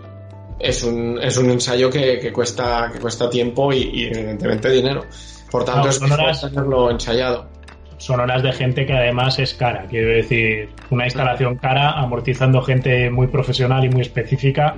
es 0.60 0.84
un, 0.84 1.20
es 1.22 1.38
un 1.38 1.50
ensayo 1.50 1.90
que, 1.90 2.20
que, 2.20 2.32
cuesta, 2.32 2.90
que 2.92 3.00
cuesta 3.00 3.30
tiempo 3.30 3.72
y, 3.72 3.78
y 3.78 4.06
evidentemente 4.06 4.70
dinero. 4.70 5.06
Por 5.50 5.66
tanto, 5.66 5.84
no, 5.84 5.90
es 5.90 6.02
mejor 6.02 6.20
horas, 6.20 6.42
tenerlo 6.42 6.92
ensayado. 6.92 7.50
Son 7.98 8.20
horas 8.20 8.44
de 8.44 8.52
gente 8.54 8.86
que 8.86 8.94
además 8.94 9.40
es 9.40 9.54
cara. 9.54 9.86
Quiero 9.90 10.10
decir, 10.10 10.70
una 10.90 11.06
instalación 11.06 11.58
cara, 11.58 11.92
amortizando 11.92 12.62
gente 12.62 13.10
muy 13.10 13.28
profesional 13.28 13.84
y 13.86 13.90
muy 13.90 14.02
específica, 14.02 14.76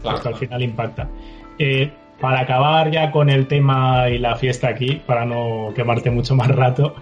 claro. 0.00 0.16
hasta 0.16 0.28
al 0.28 0.36
final 0.36 0.62
impacta. 0.62 1.08
Eh, 1.58 1.90
para 2.20 2.40
acabar 2.40 2.90
ya 2.90 3.10
con 3.10 3.28
el 3.28 3.48
tema 3.48 4.08
y 4.08 4.18
la 4.18 4.36
fiesta 4.36 4.68
aquí, 4.68 5.02
para 5.04 5.24
no 5.24 5.72
quemarte 5.74 6.08
mucho 6.10 6.36
más 6.36 6.48
rato, 6.48 6.94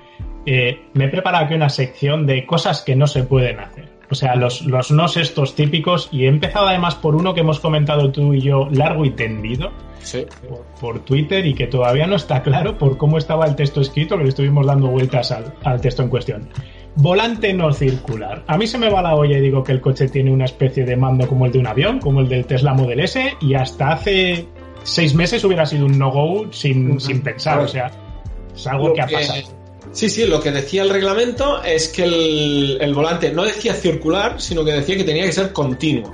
eh, 0.47 0.87
me 0.95 1.05
he 1.05 1.09
preparado 1.09 1.45
aquí 1.45 1.55
una 1.55 1.69
sección 1.69 2.27
de 2.27 2.47
cosas 2.47 2.83
que 2.83 2.97
no 2.97 3.07
se 3.07 3.25
pueden 3.25 3.61
hacer. 3.61 3.90
O 4.11 4.15
sea, 4.15 4.35
los, 4.35 4.63
los 4.63 4.91
nos 4.91 5.17
estos 5.17 5.55
típicos. 5.55 6.09
Y 6.13 6.25
he 6.25 6.29
empezado 6.29 6.67
además 6.67 6.95
por 6.97 7.15
uno 7.15 7.35
que 7.35 7.41
hemos 7.41 7.61
comentado 7.61 8.11
tú 8.11 8.35
y 8.35 8.41
yo 8.41 8.69
largo 8.71 9.05
y 9.05 9.11
tendido. 9.11 9.71
Sí. 10.01 10.27
Por, 10.49 10.65
por, 10.81 11.05
Twitter 11.05 11.45
y 11.47 11.55
que 11.55 11.67
todavía 11.67 12.07
no 12.07 12.17
está 12.17 12.43
claro 12.43 12.79
por 12.79 12.97
cómo 12.97 13.19
estaba 13.19 13.47
el 13.47 13.55
texto 13.55 13.83
escrito, 13.83 14.17
que 14.17 14.25
le 14.25 14.31
estuvimos 14.31 14.67
dando 14.67 14.89
vueltas 14.89 15.31
al, 15.31 15.55
al 15.63 15.81
texto 15.81 16.03
en 16.03 16.09
cuestión. 16.09 16.49
Volante 16.97 17.53
no 17.53 17.73
circular. 17.73 18.43
A 18.47 18.57
mí 18.57 18.67
se 18.67 18.79
me 18.79 18.91
va 18.91 19.03
la 19.03 19.15
olla 19.15 19.39
y 19.39 19.41
digo 19.41 19.63
que 19.63 19.73
el 19.73 19.81
coche 19.81 20.09
tiene 20.09 20.33
una 20.33 20.47
especie 20.47 20.85
de 20.85 20.97
mando 20.97 21.29
como 21.29 21.47
el 21.47 21.53
de 21.53 21.59
un 21.59 21.67
avión, 21.67 22.01
como 22.01 22.21
el 22.21 22.29
del 22.29 22.47
Tesla 22.47 22.75
Model 22.75 23.01
S, 23.01 23.37
y 23.41 23.55
hasta 23.55 23.93
hace 23.93 24.47
seis 24.83 25.15
meses 25.15 25.45
hubiera 25.45 25.67
sido 25.67 25.87
un 25.87 25.99
no-go 25.99 26.53
sin, 26.53 26.91
uh 26.91 26.95
-huh. 26.95 27.01
sin 27.01 27.23
pensar. 27.23 27.61
O 27.61 27.69
sea, 27.69 27.91
es 28.55 28.67
algo 28.67 28.89
Lo 28.89 28.95
que 28.95 29.03
ha 29.03 29.07
pasado. 29.07 29.61
Sí, 29.93 30.09
sí, 30.09 30.25
lo 30.27 30.41
que 30.41 30.53
decía 30.53 30.83
el 30.83 30.91
reglamento 30.91 31.63
es 31.63 31.89
que 31.89 32.05
el, 32.05 32.79
el, 32.81 32.95
volante 32.95 33.33
no 33.33 33.45
decía 33.45 33.75
circular, 33.75 34.41
sino 34.41 34.65
que 34.65 34.73
decía 34.73 34.97
que 34.97 35.05
tenía 35.05 35.25
que 35.25 35.33
ser 35.33 35.53
continuo. 35.53 36.13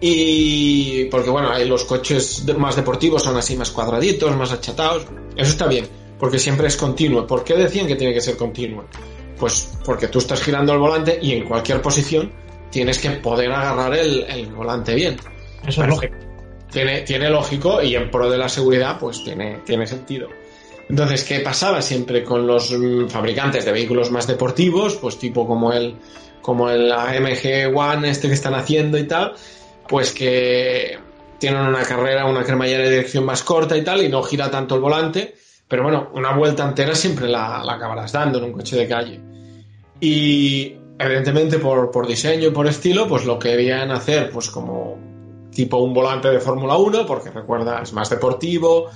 Y 0.00 1.06
porque 1.06 1.30
bueno, 1.30 1.56
los 1.64 1.84
coches 1.84 2.44
más 2.56 2.76
deportivos 2.76 3.22
son 3.22 3.36
así 3.36 3.56
más 3.56 3.70
cuadraditos, 3.70 4.36
más 4.36 4.52
achatados, 4.52 5.06
eso 5.36 5.50
está 5.50 5.66
bien. 5.66 5.88
porque 6.18 6.38
siempre 6.38 6.68
es 6.68 6.76
continuo. 6.76 7.26
¿Por 7.26 7.42
qué 7.42 7.54
decían 7.54 7.86
que 7.86 7.96
tiene 7.96 8.14
que 8.14 8.20
ser 8.20 8.36
continuo? 8.36 8.84
Pues 9.38 9.72
porque 9.84 10.08
tú 10.08 10.18
estás 10.18 10.42
girando 10.42 10.72
el 10.72 10.78
volante 10.78 11.18
y 11.20 11.32
en 11.32 11.44
cualquier 11.44 11.80
posición 11.80 12.32
tienes 12.70 12.98
que 12.98 13.10
poder 13.10 13.50
agarrar 13.50 13.94
el, 13.94 14.52
volante 14.54 14.94
bien. 14.94 15.16
Eso 15.66 15.82
es 15.82 15.88
lógico. 15.88 16.14
Tiene, 16.70 17.00
tiene 17.00 17.30
lógico 17.30 17.82
y 17.82 17.96
en 17.96 18.10
pro 18.10 18.30
de 18.30 18.36
la 18.36 18.48
seguridad, 18.48 18.98
pues 18.98 19.24
tiene, 19.24 19.60
tiene 19.64 19.86
sentido. 19.86 20.28
Entonces, 20.88 21.24
¿qué 21.24 21.40
pasaba 21.40 21.82
siempre 21.82 22.24
con 22.24 22.46
los 22.46 22.74
fabricantes 23.08 23.64
de 23.64 23.72
vehículos 23.72 24.10
más 24.10 24.26
deportivos? 24.26 24.96
Pues 24.96 25.18
tipo 25.18 25.46
como 25.46 25.72
el, 25.72 25.96
como 26.40 26.70
el 26.70 26.90
AMG 26.90 27.76
One 27.76 28.08
este 28.08 28.28
que 28.28 28.34
están 28.34 28.54
haciendo 28.54 28.96
y 28.96 29.06
tal, 29.06 29.34
pues 29.86 30.12
que 30.12 30.98
tienen 31.38 31.60
una 31.60 31.82
carrera, 31.82 32.26
una 32.26 32.42
cremallera 32.42 32.84
de 32.84 32.90
dirección 32.90 33.24
más 33.24 33.42
corta 33.42 33.76
y 33.76 33.84
tal, 33.84 34.02
y 34.02 34.08
no 34.08 34.22
gira 34.22 34.50
tanto 34.50 34.74
el 34.74 34.80
volante, 34.80 35.34
pero 35.68 35.82
bueno, 35.82 36.10
una 36.14 36.34
vuelta 36.34 36.66
entera 36.66 36.94
siempre 36.94 37.28
la, 37.28 37.60
acabarás 37.60 38.12
dando 38.12 38.38
en 38.38 38.44
un 38.44 38.52
coche 38.52 38.76
de 38.76 38.88
calle. 38.88 39.20
Y 40.00 40.74
evidentemente 40.98 41.58
por, 41.58 41.90
por 41.90 42.06
diseño 42.06 42.48
y 42.48 42.50
por 42.50 42.66
estilo, 42.66 43.06
pues 43.06 43.26
lo 43.26 43.38
querían 43.38 43.90
hacer 43.90 44.30
pues 44.30 44.48
como 44.48 44.98
tipo 45.52 45.76
un 45.78 45.92
volante 45.92 46.30
de 46.30 46.40
Fórmula 46.40 46.76
1, 46.76 47.04
porque 47.06 47.30
recuerda, 47.30 47.82
es 47.82 47.92
más 47.92 48.08
deportivo 48.08 48.86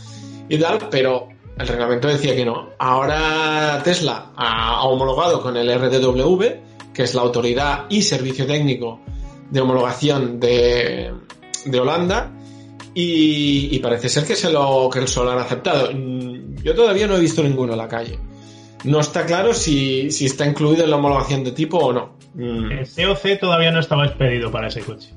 y 0.49 0.59
tal, 0.59 0.89
pero 0.91 1.29
el 1.59 1.69
reglamento 1.69 2.09
decía 2.09 2.35
que 2.35 2.45
no. 2.45 2.71
Ahora 2.79 3.81
Tesla 3.85 4.33
ha 4.37 4.83
homologado 4.85 5.43
con 5.43 5.57
el 5.57 5.69
RDW, 5.79 6.43
que 6.93 7.03
es 7.03 7.15
la 7.15 7.23
autoridad 7.23 7.87
y 7.89 8.03
servicio 8.03 8.47
técnico 8.47 9.01
de 9.51 9.61
homologación 9.61 10.41
de, 10.41 11.13
de 11.65 11.81
Holanda, 11.81 12.31
y, 12.95 13.79
parece 13.79 14.09
ser 14.09 14.25
que 14.25 14.37
se 14.37 14.51
lo 14.51 14.91
que 14.93 15.07
se 15.07 15.23
lo 15.23 15.31
han 15.31 15.39
aceptado. 15.39 15.91
Yo 15.91 16.75
todavía 16.75 17.07
no 17.07 17.17
he 17.17 17.21
visto 17.21 17.43
ninguno 17.43 17.73
en 17.73 17.79
la 17.79 17.89
calle. 17.89 18.19
No 18.85 19.01
está 19.01 19.25
claro 19.25 19.55
si, 19.55 20.09
está 20.09 20.47
incluido 20.47 20.85
en 20.85 20.91
la 20.91 20.97
homologación 20.97 21.45
de 21.45 21.53
tipo 21.53 21.79
o 21.79 21.93
no. 21.93 22.17
Mm. 22.35 22.73
El 22.73 22.89
COC 22.89 23.41
todavía 23.41 23.71
no 23.71 23.81
estaba 23.81 24.07
expedido 24.07 24.51
para 24.51 24.69
ese 24.69 24.81
coche. 24.81 25.11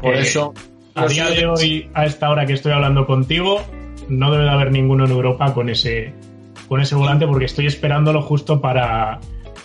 Por 0.00 0.14
eh, 0.14 0.20
eso. 0.20 0.52
A 0.94 1.06
día 1.06 1.30
de 1.30 1.46
hoy, 1.46 1.90
a 1.94 2.06
esta 2.06 2.28
hora 2.28 2.44
que 2.44 2.54
estoy 2.54 2.72
hablando 2.72 3.06
contigo, 3.06 3.62
no 4.08 4.30
debe 4.30 4.44
de 4.44 4.50
haber 4.50 4.70
ninguno 4.72 5.04
en 5.04 5.10
Europa 5.10 5.52
con 5.54 5.68
ese, 5.68 6.12
con 6.68 6.80
ese 6.80 6.94
volante 6.94 7.26
porque 7.26 7.46
estoy 7.46 7.66
esperándolo 7.66 8.22
justo 8.22 8.60
para 8.60 9.20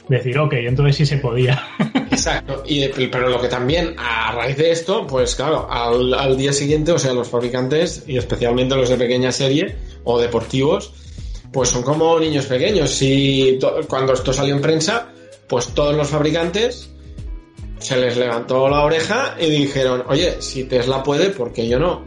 decir, 0.07 0.37
ok, 0.37 0.53
entonces 0.53 0.95
sí 0.95 1.05
se 1.05 1.17
podía. 1.17 1.61
Exacto, 2.11 2.63
y, 2.65 2.87
pero 2.87 3.29
lo 3.29 3.41
que 3.41 3.47
también, 3.47 3.95
a 3.97 4.31
raíz 4.31 4.57
de 4.57 4.71
esto, 4.71 5.07
pues 5.07 5.35
claro, 5.35 5.67
al, 5.69 6.37
día 6.37 6.53
siguiente, 6.53 6.91
o 6.91 6.99
sea, 6.99 7.13
los 7.13 7.29
fabricantes, 7.29 8.03
y 8.07 8.17
especialmente 8.17 8.75
los 8.75 8.89
de 8.89 8.97
pequeña 8.97 9.31
serie 9.31 9.75
o 10.03 10.19
deportivos, 10.19 10.93
pues 11.51 11.69
son 11.69 11.83
como 11.83 12.19
niños 12.19 12.45
pequeños. 12.45 12.91
Si 12.91 13.59
cuando 13.87 14.13
esto 14.13 14.33
salió 14.33 14.55
en 14.55 14.61
prensa, 14.61 15.09
pues 15.47 15.67
todos 15.69 15.95
los 15.95 16.07
fabricantes 16.07 16.89
se 17.79 17.97
les 17.97 18.17
levantó 18.17 18.69
la 18.69 18.81
oreja 18.81 19.35
y 19.39 19.49
dijeron, 19.49 20.03
oye, 20.07 20.41
si 20.41 20.63
Tesla 20.63 21.03
puede, 21.03 21.29
¿por 21.29 21.51
qué 21.51 21.67
yo 21.67 21.79
no? 21.79 22.03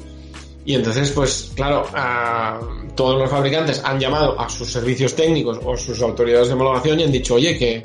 Y 0.66 0.74
entonces, 0.74 1.12
pues 1.12 1.52
claro, 1.54 1.86
todos 2.96 3.16
los 3.16 3.30
fabricantes 3.30 3.80
han 3.84 4.00
llamado 4.00 4.38
a 4.38 4.48
sus 4.48 4.68
servicios 4.68 5.14
técnicos 5.14 5.60
o 5.64 5.76
sus 5.76 6.02
autoridades 6.02 6.48
de 6.48 6.54
homologación 6.54 6.98
y 6.98 7.04
han 7.04 7.12
dicho, 7.12 7.34
oye, 7.34 7.56
que, 7.56 7.82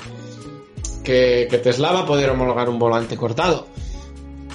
que, 1.04 1.58
Tesla 1.62 1.92
va 1.92 2.00
a 2.00 2.06
poder 2.06 2.30
homologar 2.30 2.68
un 2.68 2.80
volante 2.80 3.16
cortado. 3.16 3.68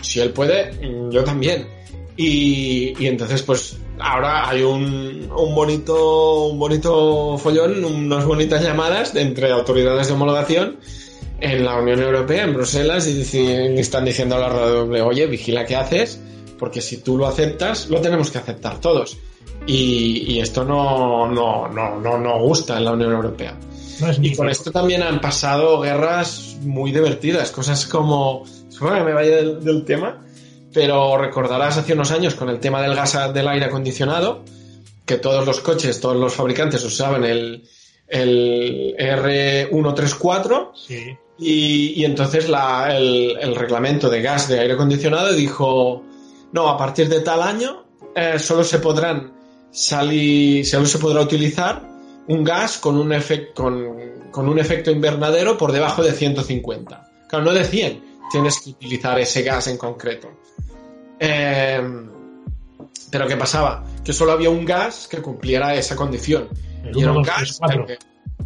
Si 0.02 0.20
él 0.20 0.32
puede, 0.32 0.78
yo 1.10 1.24
también. 1.24 1.70
Y, 2.18 3.02
y 3.02 3.08
entonces, 3.08 3.44
pues 3.44 3.78
ahora 3.98 4.50
hay 4.50 4.62
un, 4.62 5.32
un, 5.34 5.56
bonito, 5.56 6.48
un 6.48 6.60
bonito 6.60 7.38
follón, 7.38 7.86
unas 7.86 8.26
bonitas 8.26 8.62
llamadas 8.62 9.16
entre 9.16 9.52
autoridades 9.52 10.08
de 10.08 10.14
homologación 10.14 10.80
en 11.40 11.64
la 11.64 11.80
Unión 11.80 12.02
Europea, 12.02 12.44
en 12.44 12.54
Bruselas, 12.54 13.08
y, 13.08 13.22
están 13.80 14.04
diciendo 14.04 14.36
a 14.36 14.40
la 14.40 14.50
radio, 14.50 15.08
oye, 15.08 15.28
vigila 15.28 15.66
qué 15.66 15.78
haces 15.78 16.20
porque 16.58 16.82
si 16.82 16.98
tú 16.98 17.18
lo 17.18 17.28
aceptas, 17.28 17.90
lo 17.90 18.02
tenemos 18.02 18.32
que 18.32 18.38
aceptar 18.38 18.80
todos. 18.80 19.18
Y, 19.66 20.40
esto 20.40 20.64
no, 20.64 21.28
no, 21.28 21.68
no, 21.68 22.00
no, 22.00 22.18
no 22.18 22.40
gusta 22.40 22.78
en 22.78 22.86
la 22.86 22.94
Unión 22.94 23.12
Europea. 23.12 23.58
y 24.22 24.36
con 24.36 24.50
esto 24.50 24.72
también 24.72 25.04
han 25.04 25.20
pasado 25.20 25.82
guerras 25.82 26.58
muy 26.62 26.92
divertidas, 26.92 27.52
cosas 27.52 27.86
como, 27.86 28.46
bueno, 28.80 29.04
me 29.04 29.14
vaya 29.14 29.44
del, 29.44 29.84
tema, 29.84 30.26
pero 30.74 31.18
recordarás 31.18 31.78
hace 31.78 31.94
unos 31.94 32.12
años 32.12 32.36
con 32.36 32.50
el 32.50 32.60
tema 32.60 32.82
del 32.82 32.96
gas 32.96 33.34
del 33.34 33.48
aire 33.48 33.66
acondicionado, 33.66 34.44
que 35.06 35.18
todos 35.18 35.46
los 35.46 35.60
coches, 35.60 36.00
todos 36.00 36.16
los 36.16 36.34
fabricantes 36.34 36.84
usaban 36.86 37.26
el, 37.26 37.68
el 38.08 38.96
R134 38.98 40.72
y, 41.40 42.02
y, 42.02 42.06
entonces 42.06 42.48
la, 42.48 42.96
el, 42.96 43.38
el 43.40 43.56
reglamento 43.56 44.10
de 44.10 44.22
gas 44.22 44.48
de 44.48 44.60
aire 44.60 44.76
acondicionado 44.76 45.34
dijo 45.34 46.04
no, 46.52 46.70
a 46.70 46.78
partir 46.78 47.10
de 47.10 47.22
tal 47.22 47.42
año 47.42 47.86
eh, 48.16 48.40
solo 48.40 48.64
se 48.64 48.80
podrán 48.80 49.34
salir, 49.72 50.66
solo 50.66 50.86
se 50.86 51.00
podrá 51.00 51.22
utilizar 51.22 51.82
un 52.28 52.44
gas 52.44 52.78
con 52.78 52.98
un, 52.98 53.14
con, 53.54 54.50
un 54.50 54.60
efecto 54.60 54.92
invernadero 54.92 55.58
por 55.58 55.72
debajo 55.72 56.04
de 56.04 56.12
150. 56.12 57.12
Claro, 57.30 57.46
no 57.46 57.54
de 57.54 57.64
100, 57.64 58.04
tienes 58.32 58.60
que 58.60 58.72
utilizar 58.72 59.20
ese 59.20 59.44
gas 59.44 59.68
en 59.68 59.78
concreto. 59.78 60.30
Eh, 61.20 61.82
pero 63.10 63.28
¿qué 63.28 63.38
pasaba? 63.38 63.84
Que 64.04 64.14
solo 64.14 64.34
había 64.34 64.50
un 64.50 64.66
gas 64.66 65.08
que 65.08 65.22
cumpliera 65.22 65.76
esa 65.76 65.96
condición. 65.96 66.50
El 66.84 66.98
y 66.98 67.02
era 67.04 67.12
un 67.12 67.24
gas, 67.24 67.60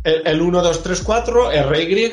el, 0.04 0.28
el 0.28 0.42
1, 0.42 0.62
2, 0.62 0.84
3, 0.84 1.02
4, 1.02 1.52
RY, 1.70 2.12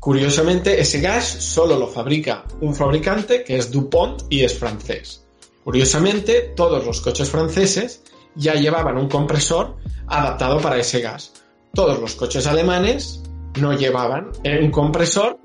Curiosamente, 0.00 0.80
ese 0.80 1.00
gas 1.00 1.26
solo 1.26 1.78
lo 1.78 1.86
fabrica 1.86 2.44
un 2.62 2.74
fabricante 2.74 3.44
que 3.44 3.56
es 3.56 3.70
DuPont 3.70 4.22
y 4.30 4.42
es 4.42 4.58
francés. 4.58 5.26
Curiosamente, 5.62 6.52
todos 6.56 6.86
los 6.86 7.02
coches 7.02 7.28
franceses 7.28 8.02
ya 8.34 8.54
llevaban 8.54 8.96
un 8.96 9.08
compresor 9.08 9.76
adaptado 10.06 10.58
para 10.60 10.78
ese 10.78 11.00
gas. 11.00 11.34
Todos 11.74 12.00
los 12.00 12.14
coches 12.14 12.46
alemanes 12.46 13.22
no 13.60 13.74
llevaban 13.74 14.32
un 14.42 14.70
compresor 14.70 15.38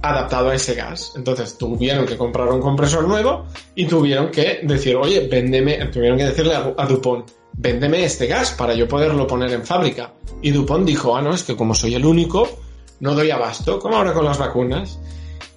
adaptado 0.00 0.48
a 0.48 0.54
ese 0.54 0.74
gas. 0.74 1.12
Entonces 1.14 1.58
tuvieron 1.58 2.06
que 2.06 2.16
comprar 2.16 2.48
un 2.48 2.62
compresor 2.62 3.06
nuevo 3.06 3.44
y 3.74 3.86
tuvieron 3.86 4.30
que 4.30 4.60
decir, 4.62 4.96
oye, 4.96 5.28
véndeme, 5.28 5.84
tuvieron 5.86 6.16
que 6.16 6.24
decirle 6.24 6.54
a, 6.54 6.86
Dupont, 6.86 7.28
véndeme 7.52 8.04
este 8.04 8.26
gas 8.26 8.52
para 8.52 8.72
yo 8.72 8.88
poderlo 8.88 9.26
poner 9.26 9.52
en 9.52 9.66
fábrica. 9.66 10.14
Y 10.40 10.50
Dupont 10.50 10.86
dijo, 10.86 11.14
ah, 11.14 11.20
no, 11.20 11.34
es 11.34 11.42
que 11.42 11.56
como 11.56 11.74
soy 11.74 11.94
el 11.94 12.06
único, 12.06 12.48
no 13.00 13.14
doy 13.14 13.30
abasto, 13.30 13.78
como 13.78 13.96
ahora 13.96 14.12
con 14.12 14.24
las 14.24 14.38
vacunas. 14.38 14.98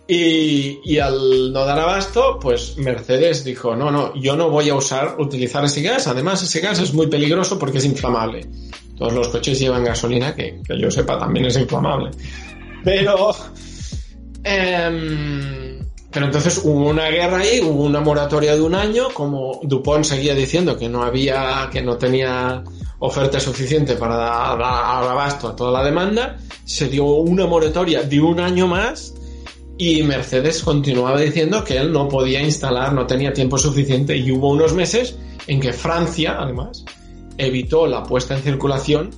Y, 0.08 0.98
al 0.98 1.54
no 1.54 1.64
dar 1.64 1.80
abasto, 1.80 2.38
pues 2.42 2.76
Mercedes 2.78 3.46
dijo, 3.46 3.78
no, 3.78 3.90
no, 3.92 4.14
yo 4.16 4.36
no 4.36 4.50
voy 4.50 4.70
a 4.70 4.76
usar, 4.76 5.16
utilizar 5.20 5.64
ese 5.64 5.82
gas. 5.82 6.08
Además, 6.08 6.44
ese 6.44 6.60
gas 6.60 6.80
es 6.80 6.94
muy 6.94 7.08
peligroso 7.08 7.58
porque 7.58 7.78
es 7.78 7.86
inflamable. 7.86 8.46
Todos 8.98 9.14
los 9.14 9.30
coches 9.30 9.58
llevan 9.58 9.86
gasolina, 9.86 10.36
que, 10.36 10.60
yo 10.78 10.92
sepa 10.92 11.18
también 11.18 11.46
es 11.46 11.58
inflamable. 11.58 12.12
Pero... 12.84 13.34
Em, 14.44 15.80
pero 16.12 16.26
entonces 16.26 16.60
hubo 16.64 16.90
una 16.90 17.08
guerra 17.08 17.38
ahí, 17.38 17.62
hubo 17.62 17.84
una 17.86 18.02
moratoria 18.02 18.54
de 18.54 18.62
un 18.62 18.76
año, 18.76 19.10
como 19.14 19.62
Dupont 19.64 20.04
seguía 20.04 20.36
diciendo 20.36 20.78
que 20.78 20.90
no 20.90 21.04
había, 21.04 21.70
que 21.72 21.82
no 21.82 21.98
tenía 21.98 22.64
oferta 23.02 23.40
suficiente 23.40 23.96
para 23.96 24.16
dar 24.16 24.62
abasto 24.62 25.48
a 25.48 25.56
toda 25.56 25.72
la 25.72 25.84
demanda, 25.84 26.38
se 26.66 26.88
dio 26.88 27.06
una 27.06 27.48
moratoria 27.48 28.04
de 28.04 28.22
un 28.22 28.40
año 28.40 28.68
más 28.68 29.16
y 29.78 30.04
Mercedes 30.04 30.62
continuaba 30.62 31.20
diciendo 31.20 31.64
que 31.64 31.78
él 31.78 31.92
no 31.92 32.08
podía 32.08 32.42
instalar, 32.42 32.94
no 32.94 33.08
tenía 33.08 33.34
tiempo 33.34 33.58
suficiente 33.58 34.16
y 34.16 34.32
hubo 34.32 34.52
unos 34.52 34.74
meses 34.74 35.18
en 35.48 35.60
que 35.60 35.74
Francia, 35.74 36.38
además, 36.40 36.86
evitó 37.40 37.88
la 37.88 38.04
puesta 38.04 38.36
en 38.36 38.44
circulación 38.44 39.10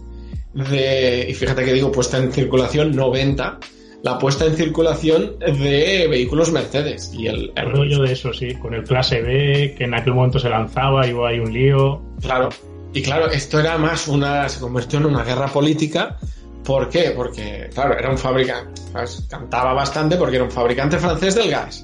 de, 0.53 1.27
y 1.29 1.34
fíjate 1.34 1.65
que 1.65 1.73
digo 1.73 1.91
puesta 1.91 2.17
en 2.17 2.31
circulación 2.31 2.95
90, 2.95 3.59
la 4.03 4.17
puesta 4.17 4.45
en 4.45 4.55
circulación 4.55 5.38
de 5.39 6.07
vehículos 6.09 6.53
Mercedes. 6.53 7.11
Y 7.13 7.27
el, 7.27 7.51
el 7.53 7.71
rollo 7.71 8.01
de 8.03 8.13
eso, 8.13 8.31
sí, 8.31 8.53
con 8.55 8.73
el 8.73 8.86
clase 8.86 9.21
B, 9.21 9.75
que 9.77 9.84
en 9.84 9.93
aquel 9.93 10.13
momento 10.13 10.39
se 10.39 10.49
lanzaba 10.49 11.05
y 11.05 11.13
hubo 11.13 11.25
ahí 11.25 11.39
un 11.39 11.51
lío. 11.51 12.01
Claro, 12.21 12.47
y 12.94 13.02
claro, 13.02 13.30
esto 13.32 13.60
era 13.60 13.78
más 13.78 14.08
una, 14.08 14.48
se 14.48 14.60
convirtió 14.60 15.00
en 15.00 15.08
una 15.08 15.24
guerra 15.24 15.48
política. 15.48 16.18
¿Por 16.64 16.89
qué? 16.89 17.12
Porque, 17.16 17.70
claro, 17.74 17.98
era 17.98 18.10
un 18.10 18.18
fabricante, 18.18 18.82
cantaba 19.28 19.74
bastante 19.74 20.16
porque 20.16 20.36
era 20.36 20.46
un 20.46 20.52
fabricante 20.52 20.98
francés 20.98 21.36
del 21.36 21.50
gas. 21.50 21.84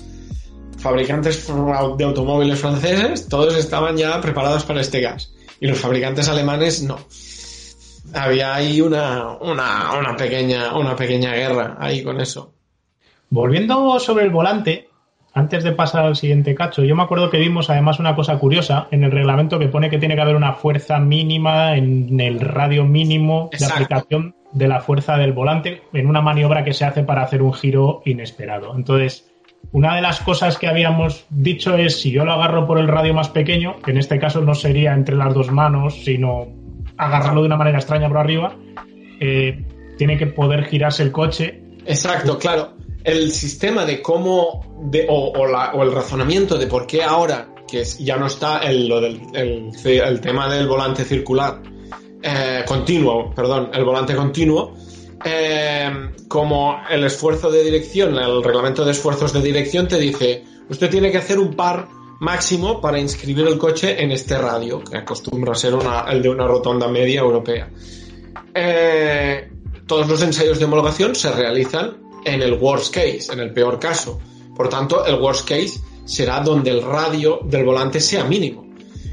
Fabricantes 0.78 1.48
de 1.48 2.04
automóviles 2.06 2.60
franceses, 2.60 3.28
todos 3.28 3.58
estaban 3.58 3.98
ya 3.98 4.22
preparados 4.22 4.64
para 4.64 4.82
este 4.82 5.02
gas. 5.02 5.34
Y 5.60 5.68
los 5.68 5.80
fabricantes 5.80 6.30
alemanes 6.30 6.84
no. 6.84 7.00
Había 8.14 8.56
ahí 8.56 8.80
una, 8.80 9.34
una, 9.42 9.94
una 10.00 10.16
pequeña, 10.16 10.78
una 10.78 10.96
pequeña 10.96 11.34
guerra 11.34 11.76
ahí 11.80 12.02
con 12.04 12.22
eso. 12.22 12.54
Volviendo 13.30 14.00
sobre 14.00 14.24
el 14.24 14.32
volante, 14.32 14.89
antes 15.40 15.64
de 15.64 15.72
pasar 15.72 16.04
al 16.04 16.18
siguiente 16.18 16.54
cacho, 16.54 16.84
yo 16.84 16.98
me 16.98 17.04
acuerdo 17.04 17.30
que 17.30 17.38
vimos 17.38 17.70
además 17.70 17.98
una 18.00 18.14
cosa 18.14 18.38
curiosa 18.38 18.88
en 18.92 19.06
el 19.06 19.12
reglamento 19.12 19.58
que 19.58 19.70
pone 19.70 19.90
que 19.90 19.98
tiene 19.98 20.16
que 20.16 20.22
haber 20.22 20.36
una 20.36 20.52
fuerza 20.52 21.00
mínima 21.00 21.78
en 21.78 22.20
el 22.20 22.42
radio 22.42 22.84
mínimo 22.84 23.50
de 23.58 23.66
aplicación 23.66 24.36
de 24.52 24.68
la 24.68 24.82
fuerza 24.82 25.16
del 25.16 25.32
volante 25.32 25.84
en 25.94 26.08
una 26.08 26.22
maniobra 26.22 26.66
que 26.66 26.74
se 26.74 26.84
hace 26.84 27.04
para 27.04 27.22
hacer 27.22 27.42
un 27.42 27.54
giro 27.54 28.02
inesperado. 28.06 28.76
Entonces, 28.76 29.32
una 29.72 29.96
de 29.96 30.02
las 30.02 30.20
cosas 30.20 30.58
que 30.58 30.68
habíamos 30.68 31.26
dicho 31.30 31.78
es 31.78 32.02
si 32.02 32.12
yo 32.12 32.26
lo 32.26 32.34
agarro 32.34 32.68
por 32.68 32.78
el 32.78 32.90
radio 32.90 33.14
más 33.14 33.30
pequeño, 33.30 33.78
que 33.82 33.92
en 33.92 33.98
este 33.98 34.20
caso 34.20 34.42
no 34.42 34.56
sería 34.56 34.94
entre 34.94 35.16
las 35.16 35.34
dos 35.34 35.52
manos, 35.52 36.04
sino 36.04 36.48
agarrarlo 36.98 37.42
de 37.42 37.48
una 37.48 37.58
manera 37.58 37.78
extraña 37.78 38.10
por 38.10 38.18
arriba, 38.18 38.56
eh, 39.22 39.64
tiene 39.98 40.18
que 40.18 40.28
poder 40.28 40.66
girarse 40.66 41.02
el 41.04 41.14
coche. 41.14 41.62
Exacto, 41.86 42.38
claro 42.38 42.79
el 43.04 43.32
sistema 43.32 43.86
de 43.86 44.02
cómo, 44.02 44.66
de, 44.82 45.08
o, 45.10 45.84
el 45.84 45.92
razonamiento 45.92 46.58
de 46.58 46.68
por 46.68 46.86
qué 46.86 47.04
ahora, 47.04 47.54
que 47.68 47.84
ya 48.00 48.18
no 48.18 48.28
está 48.28 48.60
el, 48.60 48.88
lo 48.88 49.00
del, 49.00 49.22
el, 49.34 50.22
tema 50.22 50.54
del 50.54 50.68
volante 50.68 51.06
circular, 51.06 51.62
eh, 52.22 52.64
continuo, 52.68 53.34
perdón, 53.34 53.70
el 53.74 53.86
volante 53.86 54.16
continuo, 54.16 54.74
eh, 55.24 55.90
como 56.28 56.82
el 56.90 57.04
esfuerzo 57.04 57.52
de 57.52 57.64
dirección, 57.64 58.18
el 58.18 58.44
reglamento 58.44 58.86
de 58.86 58.92
esfuerzos 58.92 59.34
de 59.34 59.42
dirección 59.42 59.88
te 59.88 59.98
dice, 59.98 60.44
usted 60.70 60.90
tiene 60.90 61.12
que 61.12 61.18
hacer 61.18 61.40
un 61.40 61.54
par 61.56 61.88
máximo 62.20 62.82
para 62.82 63.00
inscribir 63.00 63.48
el 63.48 63.58
coche 63.58 64.02
en 64.02 64.12
este 64.12 64.38
radio, 64.38 64.84
que 64.84 64.98
acostumbra 64.98 65.54
a 65.54 65.56
ser 65.56 65.74
el 66.10 66.22
de 66.22 66.30
una 66.30 66.48
rotonda 66.48 66.88
media 66.88 67.22
europea. 67.22 67.70
Eh, 68.54 69.50
todos 69.88 70.08
los 70.08 70.22
ensayos 70.22 70.60
de 70.60 70.66
homologación 70.66 71.16
se 71.16 71.32
realizan 71.32 72.09
en 72.26 72.42
el 72.42 72.54
worst 72.54 72.94
case, 72.94 73.32
en 73.32 73.40
el 73.40 73.54
peor 73.54 73.80
caso. 73.80 74.20
Por 74.56 74.70
tanto, 74.70 75.06
el 75.06 75.16
worst 75.16 75.48
case 75.48 75.80
será 76.06 76.42
donde 76.42 76.72
el 76.72 76.82
radio 76.82 77.40
del 77.44 77.64
volante 77.64 78.02
sea 78.02 78.24
mínimo. 78.24 78.66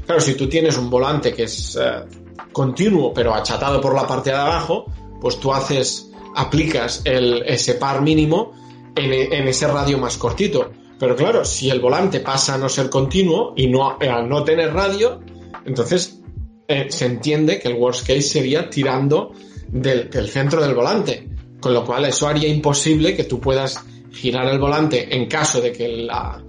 Claro, 0.05 0.21
si 0.21 0.33
tú 0.33 0.47
tienes 0.47 0.77
un 0.77 0.89
volante 0.89 1.33
que 1.33 1.43
es 1.43 1.77
eh, 1.79 2.03
continuo 2.51 3.13
pero 3.13 3.33
achatado 3.33 3.79
por 3.79 3.93
la 3.93 4.07
parte 4.07 4.31
de 4.31 4.37
abajo, 4.37 4.85
pues 5.21 5.39
tú 5.39 5.53
haces, 5.53 6.11
aplicas 6.35 7.01
el, 7.05 7.43
ese 7.45 7.75
par 7.75 8.01
mínimo 8.01 8.53
en, 8.95 9.47
ese 9.47 9.67
radio 9.67 9.97
más 9.97 10.17
cortito. 10.17 10.71
Pero 10.99 11.15
claro, 11.15 11.45
si 11.45 11.69
el 11.69 11.79
volante 11.79 12.19
pasa 12.21 12.55
a 12.55 12.57
no 12.57 12.67
ser 12.67 12.89
continuo 12.89 13.53
y 13.55 13.67
no, 13.67 13.97
al 13.99 14.27
no 14.27 14.43
tener 14.43 14.73
radio, 14.73 15.21
entonces 15.65 16.19
eh, 16.67 16.87
se 16.89 17.05
entiende 17.05 17.59
que 17.59 17.67
el 17.67 17.75
worst 17.75 18.01
case 18.07 18.21
sería 18.21 18.69
tirando 18.69 19.33
del, 19.67 20.09
del 20.09 20.29
centro 20.29 20.61
del 20.61 20.73
volante. 20.73 21.36
Con 21.59 21.73
lo 21.73 21.83
cual 21.83 22.05
eso 22.05 22.27
haría 22.27 22.47
imposible 22.47 23.15
que 23.15 23.23
tú 23.23 23.39
puedas 23.39 23.83
girar 24.11 24.47
el 24.47 24.59
volante 24.59 25.15
en 25.15 25.27
caso 25.27 25.61
de 25.61 25.71
que 25.71 25.87
la, 25.87 26.43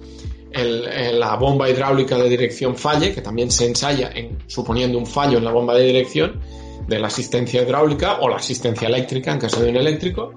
la 0.52 1.36
bomba 1.36 1.68
hidráulica 1.68 2.16
de 2.16 2.28
dirección 2.28 2.76
falle, 2.76 3.12
que 3.12 3.20
también 3.20 3.50
se 3.50 3.66
ensaya 3.66 4.10
en, 4.14 4.38
suponiendo 4.46 4.98
un 4.98 5.06
fallo 5.06 5.38
en 5.38 5.44
la 5.44 5.52
bomba 5.52 5.74
de 5.74 5.84
dirección 5.84 6.40
de 6.86 6.98
la 6.98 7.08
asistencia 7.08 7.62
hidráulica 7.62 8.18
o 8.20 8.28
la 8.28 8.36
asistencia 8.36 8.88
eléctrica 8.88 9.32
en 9.32 9.38
caso 9.38 9.62
de 9.62 9.70
un 9.70 9.76
eléctrico. 9.76 10.32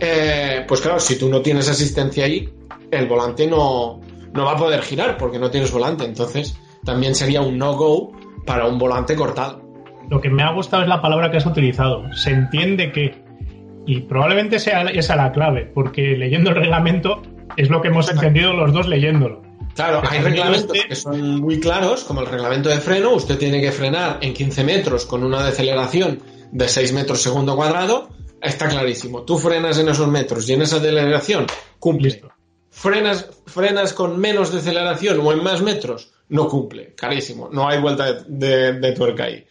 Eh, 0.00 0.64
pues 0.68 0.80
claro, 0.80 1.00
si 1.00 1.18
tú 1.18 1.28
no 1.28 1.40
tienes 1.40 1.68
asistencia 1.68 2.24
ahí, 2.24 2.48
el 2.90 3.06
volante 3.06 3.46
no, 3.46 4.00
no 4.32 4.44
va 4.44 4.52
a 4.52 4.56
poder 4.56 4.82
girar 4.82 5.16
porque 5.16 5.38
no 5.38 5.50
tienes 5.50 5.72
volante. 5.72 6.04
Entonces 6.04 6.56
también 6.84 7.14
sería 7.14 7.40
un 7.40 7.56
no-go 7.58 8.12
para 8.46 8.66
un 8.66 8.78
volante 8.78 9.16
cortado. 9.16 9.62
Lo 10.10 10.20
que 10.20 10.30
me 10.30 10.42
ha 10.42 10.52
gustado 10.52 10.82
es 10.82 10.88
la 10.88 11.02
palabra 11.02 11.30
que 11.30 11.38
has 11.38 11.46
utilizado. 11.46 12.04
Se 12.14 12.30
entiende 12.30 12.92
que 12.92 13.27
y 13.88 14.02
probablemente 14.02 14.58
sea 14.58 14.82
esa 14.82 15.16
la 15.16 15.32
clave, 15.32 15.64
porque 15.64 16.14
leyendo 16.14 16.50
el 16.50 16.56
reglamento 16.56 17.22
es 17.56 17.70
lo 17.70 17.80
que 17.80 17.88
hemos 17.88 18.10
entendido 18.10 18.52
los 18.52 18.70
dos 18.70 18.86
leyéndolo. 18.86 19.40
Claro, 19.74 20.02
hay 20.06 20.20
reglamentos 20.20 20.76
este 20.76 20.88
que 20.88 20.94
son 20.94 21.40
muy 21.40 21.58
claros, 21.58 22.04
como 22.04 22.20
el 22.20 22.26
reglamento 22.26 22.68
de 22.68 22.80
freno, 22.80 23.14
usted 23.14 23.38
tiene 23.38 23.62
que 23.62 23.72
frenar 23.72 24.18
en 24.20 24.34
15 24.34 24.62
metros 24.62 25.06
con 25.06 25.24
una 25.24 25.42
deceleración 25.42 26.20
de 26.52 26.68
6 26.68 26.92
metros 26.92 27.22
segundo 27.22 27.56
cuadrado, 27.56 28.10
está 28.42 28.68
clarísimo. 28.68 29.22
Tú 29.22 29.38
frenas 29.38 29.78
en 29.78 29.88
esos 29.88 30.08
metros 30.08 30.46
y 30.50 30.52
en 30.52 30.62
esa 30.62 30.80
deceleración, 30.80 31.46
cumple. 31.78 32.20
Frenas, 32.68 33.30
frenas 33.46 33.94
con 33.94 34.18
menos 34.20 34.52
deceleración 34.52 35.18
o 35.20 35.32
en 35.32 35.42
más 35.42 35.62
metros, 35.62 36.12
no 36.28 36.46
cumple. 36.46 36.94
Carísimo. 36.94 37.48
No 37.50 37.66
hay 37.66 37.80
vuelta 37.80 38.12
de, 38.26 38.74
de 38.74 38.92
tuerca 38.92 39.24
ahí. 39.24 39.46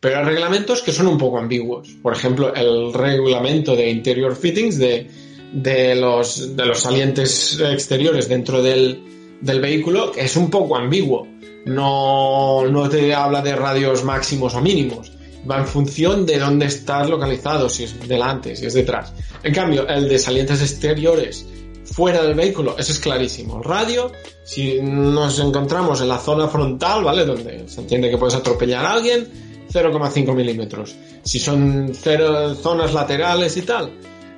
Pero 0.00 0.18
hay 0.18 0.24
reglamentos 0.24 0.82
que 0.82 0.92
son 0.92 1.06
un 1.06 1.18
poco 1.18 1.38
ambiguos. 1.38 1.88
Por 2.02 2.14
ejemplo, 2.14 2.54
el 2.54 2.92
reglamento 2.92 3.76
de 3.76 3.90
interior 3.90 4.34
fittings 4.34 4.78
de, 4.78 5.10
de, 5.52 5.94
los, 5.94 6.56
de 6.56 6.66
los 6.66 6.80
salientes 6.80 7.60
exteriores 7.60 8.28
dentro 8.28 8.62
del, 8.62 9.38
del 9.42 9.60
vehículo 9.60 10.12
es 10.16 10.36
un 10.36 10.50
poco 10.50 10.76
ambiguo. 10.76 11.28
No, 11.66 12.66
no 12.66 12.88
te 12.88 13.14
habla 13.14 13.42
de 13.42 13.54
radios 13.54 14.02
máximos 14.02 14.54
o 14.54 14.62
mínimos. 14.62 15.12
Va 15.48 15.58
en 15.58 15.66
función 15.66 16.24
de 16.24 16.38
dónde 16.38 16.66
estás 16.66 17.08
localizado, 17.08 17.68
si 17.68 17.84
es 17.84 18.08
delante, 18.08 18.56
si 18.56 18.66
es 18.66 18.74
detrás. 18.74 19.12
En 19.42 19.52
cambio, 19.52 19.86
el 19.86 20.08
de 20.08 20.18
salientes 20.18 20.62
exteriores 20.62 21.46
fuera 21.84 22.22
del 22.22 22.34
vehículo, 22.34 22.76
eso 22.78 22.92
es 22.92 22.98
clarísimo. 22.98 23.58
El 23.58 23.64
radio, 23.64 24.12
si 24.44 24.80
nos 24.80 25.38
encontramos 25.38 26.00
en 26.00 26.08
la 26.08 26.18
zona 26.18 26.48
frontal, 26.48 27.04
¿vale? 27.04 27.24
Donde 27.24 27.68
se 27.68 27.80
entiende 27.80 28.10
que 28.10 28.18
puedes 28.18 28.34
atropellar 28.34 28.84
a 28.84 28.92
alguien, 28.92 29.49
0,5 29.72 30.34
milímetros. 30.34 30.94
Si 31.22 31.38
son 31.38 31.92
cero, 31.94 32.54
zonas 32.54 32.92
laterales 32.92 33.56
y 33.56 33.62
tal, 33.62 33.92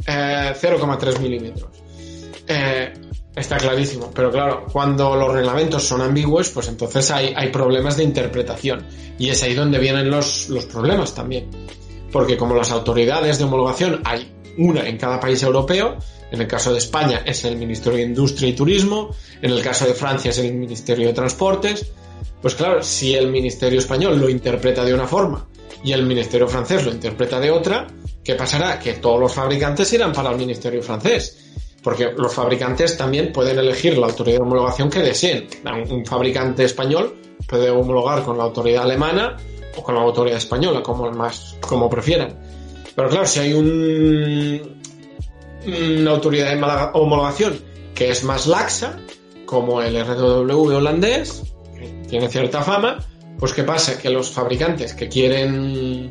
0,3 0.06 1.16
eh, 1.16 1.18
milímetros. 1.18 1.70
Eh, 2.46 2.92
está 3.34 3.56
clarísimo. 3.56 4.10
Pero 4.14 4.30
claro, 4.30 4.66
cuando 4.70 5.16
los 5.16 5.32
reglamentos 5.32 5.84
son 5.84 6.00
ambiguos, 6.00 6.50
pues 6.50 6.68
entonces 6.68 7.10
hay, 7.10 7.32
hay 7.36 7.50
problemas 7.50 7.96
de 7.96 8.04
interpretación. 8.04 8.86
Y 9.18 9.28
es 9.30 9.42
ahí 9.42 9.54
donde 9.54 9.78
vienen 9.78 10.10
los, 10.10 10.48
los 10.48 10.66
problemas 10.66 11.14
también. 11.14 11.50
Porque 12.10 12.36
como 12.36 12.54
las 12.54 12.70
autoridades 12.70 13.38
de 13.38 13.44
homologación 13.44 14.02
hay 14.04 14.32
una 14.58 14.86
en 14.86 14.98
cada 14.98 15.18
país 15.18 15.42
europeo, 15.42 15.96
en 16.30 16.40
el 16.40 16.46
caso 16.46 16.72
de 16.72 16.78
España 16.78 17.22
es 17.24 17.44
el 17.44 17.56
Ministerio 17.56 17.98
de 17.98 18.04
Industria 18.04 18.48
y 18.48 18.52
Turismo, 18.54 19.14
en 19.40 19.50
el 19.50 19.62
caso 19.62 19.86
de 19.86 19.94
Francia 19.94 20.30
es 20.30 20.38
el 20.38 20.52
Ministerio 20.54 21.06
de 21.06 21.14
Transportes, 21.14 21.92
pues 22.42 22.56
claro, 22.56 22.82
si 22.82 23.14
el 23.14 23.30
Ministerio 23.30 23.78
español 23.78 24.18
lo 24.18 24.28
interpreta 24.28 24.84
de 24.84 24.92
una 24.92 25.06
forma 25.06 25.46
y 25.84 25.92
el 25.92 26.04
Ministerio 26.04 26.48
francés 26.48 26.84
lo 26.84 26.90
interpreta 26.90 27.38
de 27.38 27.52
otra, 27.52 27.86
¿qué 28.24 28.34
pasará? 28.34 28.80
Que 28.80 28.94
todos 28.94 29.20
los 29.20 29.32
fabricantes 29.32 29.92
irán 29.92 30.12
para 30.12 30.30
el 30.30 30.36
Ministerio 30.36 30.82
francés. 30.82 31.38
Porque 31.82 32.12
los 32.16 32.34
fabricantes 32.34 32.96
también 32.96 33.32
pueden 33.32 33.58
elegir 33.58 33.96
la 33.98 34.06
autoridad 34.06 34.38
de 34.38 34.42
homologación 34.42 34.90
que 34.90 35.00
deseen. 35.00 35.48
Un 35.90 36.04
fabricante 36.04 36.64
español 36.64 37.16
puede 37.48 37.70
homologar 37.70 38.22
con 38.22 38.38
la 38.38 38.44
autoridad 38.44 38.84
alemana 38.84 39.36
o 39.76 39.82
con 39.82 39.94
la 39.94 40.02
autoridad 40.02 40.38
española, 40.38 40.82
como 40.82 41.10
más, 41.10 41.56
como 41.60 41.88
prefieran. 41.88 42.38
Pero 42.94 43.08
claro, 43.08 43.26
si 43.26 43.40
hay 43.40 43.52
un, 43.52 44.80
una 45.66 46.10
autoridad 46.10 46.54
de 46.54 46.90
homologación 46.94 47.58
que 47.94 48.10
es 48.10 48.22
más 48.22 48.46
laxa, 48.46 48.98
como 49.44 49.82
el 49.82 50.00
RW 50.04 50.76
holandés, 50.76 51.51
tiene 52.12 52.28
cierta 52.28 52.62
fama, 52.62 52.98
pues 53.38 53.54
¿qué 53.54 53.64
pasa? 53.64 53.98
Que 53.98 54.10
los 54.10 54.30
fabricantes 54.30 54.92
que 54.92 55.08
quieren 55.08 56.10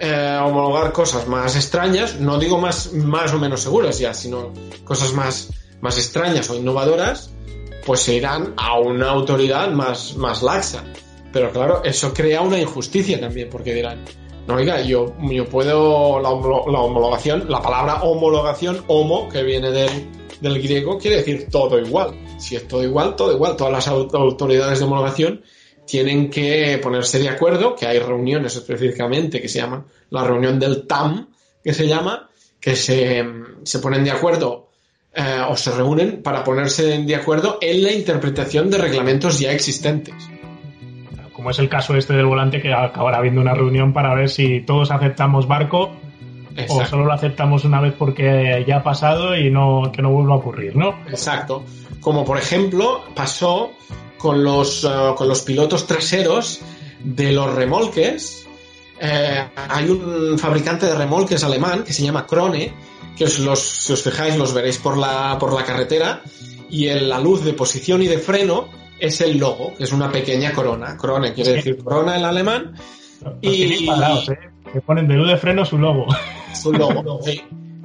eh, 0.00 0.40
homologar 0.42 0.90
cosas 0.90 1.28
más 1.28 1.54
extrañas, 1.54 2.18
no 2.18 2.38
digo 2.38 2.58
más, 2.58 2.94
más 2.94 3.34
o 3.34 3.38
menos 3.38 3.60
seguras 3.60 3.98
ya, 3.98 4.14
sino 4.14 4.54
cosas 4.84 5.12
más, 5.12 5.50
más 5.82 5.98
extrañas 5.98 6.48
o 6.48 6.56
innovadoras, 6.56 7.30
pues 7.84 8.00
se 8.00 8.14
irán 8.14 8.54
a 8.56 8.78
una 8.78 9.10
autoridad 9.10 9.70
más, 9.70 10.16
más 10.16 10.42
laxa. 10.42 10.82
Pero 11.30 11.52
claro, 11.52 11.82
eso 11.84 12.14
crea 12.14 12.40
una 12.40 12.58
injusticia 12.58 13.20
también, 13.20 13.50
porque 13.50 13.74
dirán, 13.74 14.06
no, 14.48 14.54
oiga, 14.54 14.80
yo, 14.80 15.14
yo 15.30 15.44
puedo, 15.44 16.20
la, 16.20 16.30
homologación, 16.30 17.50
la 17.50 17.60
palabra 17.60 18.02
homologación, 18.02 18.82
homo, 18.86 19.28
que 19.28 19.42
viene 19.42 19.70
del, 19.70 19.90
del 20.40 20.62
griego 20.62 20.98
quiere 20.98 21.18
decir 21.18 21.48
todo 21.50 21.78
igual. 21.78 22.14
Si 22.38 22.56
es 22.56 22.66
todo 22.66 22.82
igual, 22.82 23.14
todo 23.14 23.34
igual. 23.34 23.56
Todas 23.56 23.72
las 23.74 23.88
autoridades 23.88 24.78
de 24.78 24.84
homologación 24.86 25.42
tienen 25.84 26.30
que 26.30 26.80
ponerse 26.82 27.18
de 27.18 27.28
acuerdo, 27.28 27.76
que 27.76 27.86
hay 27.86 27.98
reuniones 27.98 28.56
específicamente 28.56 29.42
que 29.42 29.48
se 29.48 29.58
llaman 29.58 29.84
la 30.08 30.24
reunión 30.24 30.58
del 30.58 30.86
TAM, 30.86 31.28
que 31.62 31.74
se 31.74 31.86
llama, 31.86 32.30
que 32.58 32.74
se, 32.74 33.22
se 33.64 33.78
ponen 33.80 34.02
de 34.02 34.12
acuerdo 34.12 34.70
eh, 35.12 35.42
o 35.46 35.58
se 35.58 35.72
reúnen 35.72 36.22
para 36.22 36.42
ponerse 36.42 37.02
de 37.02 37.14
acuerdo 37.14 37.58
en 37.60 37.82
la 37.82 37.92
interpretación 37.92 38.70
de 38.70 38.78
reglamentos 38.78 39.38
ya 39.40 39.52
existentes. 39.52 40.14
Como 41.38 41.52
es 41.52 41.60
el 41.60 41.68
caso 41.68 41.94
este 41.94 42.14
del 42.14 42.26
volante, 42.26 42.60
que 42.60 42.74
acabará 42.74 43.18
habiendo 43.18 43.40
una 43.40 43.54
reunión 43.54 43.92
para 43.92 44.12
ver 44.12 44.28
si 44.28 44.60
todos 44.62 44.90
aceptamos 44.90 45.46
barco 45.46 45.92
o 46.68 46.84
solo 46.84 47.04
lo 47.04 47.12
aceptamos 47.12 47.64
una 47.64 47.80
vez 47.80 47.94
porque 47.96 48.64
ya 48.66 48.78
ha 48.78 48.82
pasado 48.82 49.36
y 49.36 49.48
no, 49.48 49.92
que 49.92 50.02
no 50.02 50.10
vuelva 50.10 50.34
a 50.34 50.38
ocurrir, 50.38 50.74
¿no? 50.74 50.98
Exacto. 51.08 51.62
Como 52.00 52.24
por 52.24 52.38
ejemplo 52.38 53.04
pasó 53.14 53.70
con 54.16 54.42
los, 54.42 54.82
eh, 54.82 54.88
con 55.14 55.28
los 55.28 55.42
pilotos 55.42 55.86
traseros 55.86 56.60
de 57.04 57.30
los 57.30 57.54
remolques. 57.54 58.44
Eh, 59.00 59.44
hay 59.54 59.90
un 59.90 60.40
fabricante 60.40 60.86
de 60.86 60.96
remolques 60.96 61.44
alemán 61.44 61.84
que 61.84 61.92
se 61.92 62.02
llama 62.02 62.26
Krone, 62.26 62.74
que 63.16 63.26
os 63.26 63.38
los, 63.38 63.60
si 63.60 63.92
os 63.92 64.02
fijáis 64.02 64.36
los 64.36 64.52
veréis 64.52 64.78
por 64.78 64.98
la, 64.98 65.36
por 65.38 65.52
la 65.52 65.62
carretera, 65.62 66.20
y 66.68 66.88
en 66.88 67.08
la 67.08 67.20
luz 67.20 67.44
de 67.44 67.52
posición 67.52 68.02
y 68.02 68.08
de 68.08 68.18
freno 68.18 68.87
es 68.98 69.20
el 69.20 69.38
logo, 69.38 69.74
que 69.76 69.84
es 69.84 69.92
una 69.92 70.10
pequeña 70.10 70.52
corona. 70.52 70.96
Corona 70.96 71.32
quiere 71.32 71.54
decir 71.54 71.82
corona 71.82 72.16
en 72.16 72.24
alemán. 72.24 72.74
y 73.40 73.86
parados, 73.86 74.28
¿eh? 74.30 74.38
que 74.72 74.80
ponen 74.80 75.08
de 75.08 75.14
luz 75.14 75.28
de 75.28 75.36
freno 75.36 75.64
su 75.64 75.78
logo. 75.78 76.06
Su 76.54 76.72
logo, 76.72 77.20
sí. 77.22 77.40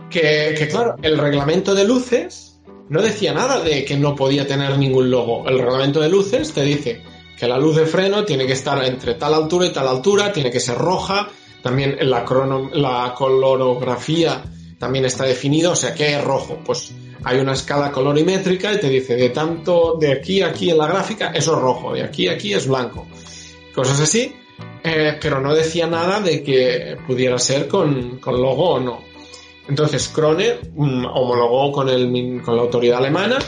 Que, 0.09 0.55
que 0.57 0.67
claro, 0.67 0.95
el 1.01 1.17
reglamento 1.17 1.73
de 1.73 1.85
luces 1.85 2.61
no 2.89 3.01
decía 3.01 3.33
nada 3.33 3.59
de 3.61 3.83
que 3.85 3.97
no 3.97 4.15
podía 4.15 4.47
tener 4.47 4.77
ningún 4.77 5.09
logo. 5.09 5.47
El 5.47 5.59
reglamento 5.59 5.99
de 5.99 6.09
luces 6.09 6.53
te 6.53 6.63
dice 6.63 7.01
que 7.37 7.47
la 7.47 7.57
luz 7.57 7.75
de 7.75 7.85
freno 7.85 8.23
tiene 8.23 8.45
que 8.45 8.53
estar 8.53 8.83
entre 8.85 9.15
tal 9.15 9.33
altura 9.33 9.65
y 9.67 9.73
tal 9.73 9.87
altura, 9.87 10.31
tiene 10.31 10.51
que 10.51 10.59
ser 10.59 10.77
roja, 10.77 11.29
también 11.61 11.97
la, 12.01 12.23
crono, 12.23 12.69
la 12.73 13.13
colorografía 13.17 14.43
también 14.77 15.05
está 15.05 15.23
definido, 15.23 15.71
o 15.71 15.75
sea, 15.75 15.95
¿qué 15.95 16.15
es 16.15 16.23
rojo? 16.23 16.59
Pues 16.63 16.93
hay 17.23 17.39
una 17.39 17.53
escala 17.53 17.91
colorimétrica 17.91 18.73
y 18.73 18.79
te 18.79 18.89
dice 18.89 19.15
de 19.15 19.29
tanto 19.29 19.97
de 19.99 20.13
aquí 20.13 20.41
a 20.41 20.47
aquí 20.47 20.69
en 20.69 20.77
la 20.77 20.87
gráfica, 20.87 21.31
eso 21.31 21.55
es 21.55 21.61
rojo, 21.61 21.93
de 21.93 22.03
aquí 22.03 22.27
a 22.27 22.33
aquí 22.33 22.53
es 22.53 22.67
blanco. 22.67 23.07
Cosas 23.73 23.99
así, 24.01 24.33
eh, 24.83 25.17
pero 25.21 25.39
no 25.39 25.53
decía 25.55 25.87
nada 25.87 26.19
de 26.19 26.43
que 26.43 26.97
pudiera 27.07 27.37
ser 27.39 27.67
con, 27.67 28.19
con 28.19 28.41
logo 28.41 28.71
o 28.71 28.79
no. 28.79 29.01
Entonces, 29.67 30.09
Krone 30.09 30.59
mm, 30.75 31.05
homologó 31.05 31.71
con, 31.71 31.89
el, 31.89 32.41
con 32.43 32.55
la 32.55 32.63
autoridad 32.63 32.99
alemana, 32.99 33.39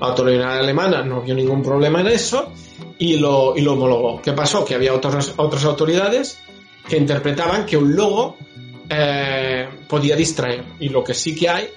la 0.00 0.06
autoridad 0.06 0.58
alemana 0.58 1.02
no 1.02 1.20
vio 1.20 1.34
ningún 1.34 1.62
problema 1.62 2.00
en 2.00 2.08
eso 2.08 2.52
y 2.98 3.16
lo, 3.16 3.56
y 3.56 3.60
lo 3.60 3.74
homologó. 3.74 4.20
¿Qué 4.20 4.32
pasó? 4.32 4.64
Que 4.64 4.74
había 4.74 4.94
otras, 4.94 5.34
otras 5.36 5.64
autoridades 5.64 6.38
que 6.88 6.96
interpretaban 6.96 7.66
que 7.66 7.76
un 7.76 7.94
logo 7.94 8.36
eh, 8.88 9.68
podía 9.88 10.16
distraer. 10.16 10.64
Y 10.80 10.88
lo 10.88 11.04
que 11.04 11.14
sí 11.14 11.34
que 11.36 11.48
hay, 11.48 11.68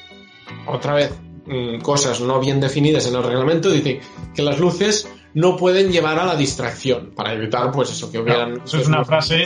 otra 0.67 0.95
vez, 0.95 1.11
mm, 1.45 1.79
cosas 1.81 2.21
no 2.21 2.39
bien 2.39 2.59
definidas 2.59 3.07
en 3.07 3.15
el 3.15 3.23
reglamento, 3.23 3.69
dice 3.69 3.99
que 4.33 4.41
las 4.41 4.59
luces 4.59 5.07
no 5.33 5.57
pueden 5.57 5.91
llevar 5.91 6.19
a 6.19 6.25
la 6.25 6.35
distracción 6.35 7.11
para 7.15 7.33
evitar, 7.33 7.71
pues 7.71 7.91
eso, 7.91 8.11
que 8.11 8.19
hubieran. 8.19 8.61
eso 8.63 8.77
es 8.77 8.87
una 8.87 9.03
frase. 9.03 9.43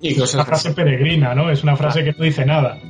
y 0.00 0.20
es 0.22 0.34
una 0.34 0.44
frase 0.44 0.72
peregrina, 0.72 1.34
¿no? 1.34 1.50
Es 1.50 1.62
una 1.62 1.76
frase 1.76 2.04
que 2.04 2.12
no 2.12 2.24
dice 2.24 2.44
nada. 2.44 2.80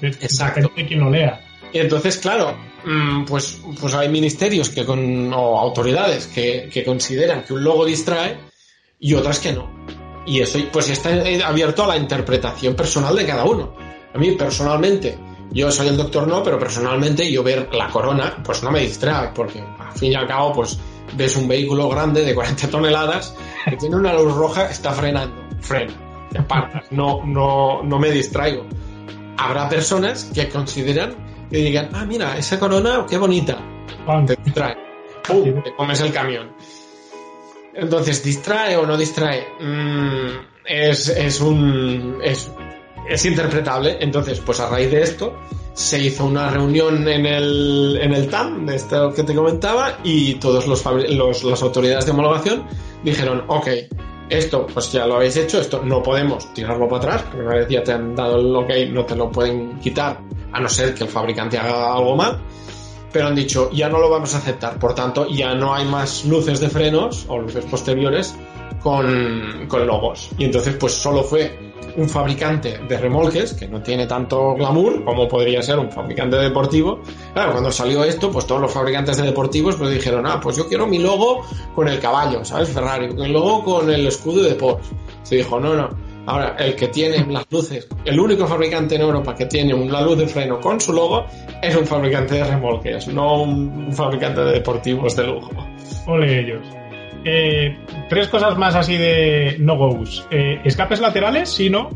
Exacto. 0.00 0.72
De 0.74 0.86
quien 0.86 1.00
lo 1.00 1.10
lea. 1.10 1.40
Y 1.72 1.78
entonces, 1.78 2.18
claro, 2.18 2.56
mm, 2.84 3.24
pues, 3.24 3.60
pues 3.80 3.94
hay 3.94 4.08
ministerios 4.08 4.70
que 4.70 4.84
con, 4.84 5.32
o 5.32 5.58
autoridades 5.58 6.26
que, 6.28 6.68
que 6.72 6.84
consideran 6.84 7.42
que 7.42 7.52
un 7.52 7.64
logo 7.64 7.84
distrae 7.84 8.38
y 8.98 9.14
otras 9.14 9.38
que 9.40 9.52
no. 9.52 9.68
Y 10.26 10.40
eso 10.40 10.58
pues 10.72 10.88
está 10.88 11.10
abierto 11.46 11.84
a 11.84 11.88
la 11.88 11.96
interpretación 11.96 12.74
personal 12.74 13.14
de 13.14 13.26
cada 13.26 13.44
uno. 13.44 13.76
A 14.14 14.18
mí 14.18 14.32
personalmente, 14.32 15.18
yo 15.54 15.70
soy 15.70 15.88
el 15.88 15.96
doctor 15.96 16.26
no, 16.26 16.42
pero 16.42 16.58
personalmente 16.58 17.30
yo 17.30 17.42
ver 17.42 17.72
la 17.72 17.88
corona 17.88 18.42
pues 18.44 18.62
no 18.62 18.70
me 18.70 18.80
distrae, 18.80 19.30
porque 19.34 19.60
al 19.60 19.92
fin 19.92 20.12
y 20.12 20.14
al 20.14 20.26
cabo 20.26 20.52
pues 20.52 20.78
ves 21.16 21.36
un 21.36 21.46
vehículo 21.46 21.88
grande 21.88 22.24
de 22.24 22.34
40 22.34 22.68
toneladas 22.70 23.34
que 23.64 23.76
tiene 23.76 23.96
una 23.96 24.12
luz 24.12 24.34
roja, 24.34 24.68
está 24.68 24.92
frenando, 24.92 25.42
frena, 25.60 25.94
te 26.30 26.38
apartas, 26.38 26.90
no, 26.90 27.24
no, 27.24 27.82
no 27.82 27.98
me 27.98 28.10
distraigo. 28.10 28.66
Habrá 29.36 29.68
personas 29.68 30.30
que 30.34 30.48
consideran 30.48 31.14
que 31.50 31.58
digan, 31.58 31.90
ah, 31.92 32.04
mira, 32.04 32.36
esa 32.36 32.58
corona, 32.58 33.06
qué 33.08 33.16
bonita, 33.16 33.58
te 34.26 34.36
distrae, 34.42 34.76
¡pum! 35.26 35.62
te 35.62 35.74
comes 35.76 36.00
el 36.00 36.12
camión. 36.12 36.52
Entonces, 37.74 38.22
¿distrae 38.22 38.76
o 38.76 38.86
no 38.86 38.96
distrae? 38.96 39.46
Mm, 39.60 40.28
es, 40.64 41.08
es, 41.08 41.40
un. 41.40 42.20
Es, 42.22 42.50
es, 43.08 43.24
interpretable. 43.24 43.98
Entonces, 44.00 44.40
pues 44.40 44.60
a 44.60 44.68
raíz 44.68 44.90
de 44.90 45.02
esto, 45.02 45.34
se 45.72 45.98
hizo 45.98 46.26
una 46.26 46.50
reunión 46.50 47.06
en 47.08 47.26
el, 47.26 47.98
en 48.00 48.12
el 48.14 48.28
TAM, 48.28 48.66
de 48.66 48.76
esto 48.76 49.12
que 49.12 49.24
te 49.24 49.34
comentaba, 49.34 49.98
y 50.04 50.34
todos 50.34 50.66
los, 50.66 50.84
los 50.84 51.44
las 51.44 51.62
autoridades 51.62 52.06
de 52.06 52.12
homologación 52.12 52.64
dijeron, 53.02 53.44
ok, 53.48 53.68
esto 54.28 54.66
pues 54.66 54.90
ya 54.92 55.06
lo 55.06 55.16
habéis 55.16 55.36
hecho, 55.36 55.60
esto 55.60 55.82
no 55.84 56.02
podemos 56.02 56.52
tirarlo 56.54 56.88
para 56.88 57.14
atrás, 57.14 57.22
porque 57.22 57.46
una 57.46 57.56
vez 57.56 57.68
ya 57.68 57.82
te 57.82 57.92
han 57.92 58.14
dado 58.14 58.38
el 58.38 58.54
ok, 58.54 58.70
no 58.90 59.04
te 59.04 59.16
lo 59.16 59.30
pueden 59.30 59.78
quitar, 59.80 60.20
a 60.52 60.60
no 60.60 60.68
ser 60.68 60.94
que 60.94 61.04
el 61.04 61.10
fabricante 61.10 61.58
haga 61.58 61.94
algo 61.94 62.16
mal 62.16 62.40
pero 63.14 63.28
han 63.28 63.34
dicho 63.36 63.70
ya 63.70 63.88
no 63.88 64.00
lo 64.00 64.10
vamos 64.10 64.34
a 64.34 64.38
aceptar, 64.38 64.76
por 64.76 64.92
tanto 64.92 65.28
ya 65.28 65.54
no 65.54 65.72
hay 65.72 65.84
más 65.86 66.24
luces 66.24 66.58
de 66.58 66.68
frenos 66.68 67.24
o 67.28 67.38
luces 67.38 67.64
posteriores 67.64 68.34
con, 68.82 69.66
con 69.68 69.86
logos. 69.86 70.30
Y 70.36 70.44
entonces 70.44 70.74
pues 70.74 70.94
solo 70.94 71.22
fue 71.22 71.63
un 71.96 72.08
fabricante 72.08 72.78
de 72.88 72.98
remolques 72.98 73.54
que 73.54 73.68
no 73.68 73.82
tiene 73.82 74.06
tanto 74.06 74.54
glamour 74.54 75.04
como 75.04 75.28
podría 75.28 75.62
ser 75.62 75.78
un 75.78 75.90
fabricante 75.90 76.36
deportivo. 76.36 77.00
Claro, 77.32 77.52
cuando 77.52 77.70
salió 77.70 78.04
esto, 78.04 78.30
pues 78.30 78.46
todos 78.46 78.60
los 78.60 78.72
fabricantes 78.72 79.16
de 79.16 79.24
deportivos 79.24 79.76
pues 79.76 79.90
dijeron, 79.90 80.26
ah, 80.26 80.40
pues 80.42 80.56
yo 80.56 80.68
quiero 80.68 80.86
mi 80.86 80.98
logo 80.98 81.44
con 81.74 81.88
el 81.88 82.00
caballo, 82.00 82.44
¿sabes? 82.44 82.70
Ferrari, 82.70 83.06
el 83.06 83.32
logo 83.32 83.62
con 83.64 83.90
el 83.90 84.06
escudo 84.06 84.42
de 84.42 84.54
Porsche. 84.54 84.94
Se 85.22 85.36
dijo, 85.36 85.60
no, 85.60 85.74
no, 85.74 85.90
Ahora, 86.26 86.56
el 86.58 86.74
que 86.74 86.88
tiene 86.88 87.26
las 87.26 87.44
luces, 87.50 87.86
el 88.04 88.18
único 88.18 88.46
fabricante 88.46 88.94
en 88.94 89.02
Europa 89.02 89.34
que 89.34 89.44
tiene 89.46 89.74
una 89.74 90.00
luz 90.00 90.16
de 90.16 90.26
freno 90.26 90.58
con 90.58 90.80
su 90.80 90.92
logo 90.92 91.26
es 91.60 91.76
un 91.76 91.86
fabricante 91.86 92.36
de 92.36 92.44
remolques, 92.44 93.08
no 93.08 93.42
un 93.42 93.92
fabricante 93.92 94.40
de 94.40 94.52
deportivos 94.52 95.14
de 95.16 95.24
lujo. 95.24 95.50
Ole 96.06 96.40
ellos. 96.40 96.83
Eh, 97.24 97.78
tres 98.08 98.28
cosas 98.28 98.56
más 98.58 98.74
así 98.74 98.96
de 98.96 99.56
no-goes. 99.58 100.24
Eh, 100.30 100.60
¿Escapes 100.64 101.00
laterales? 101.00 101.48
Sí, 101.48 101.70
¿no? 101.70 101.90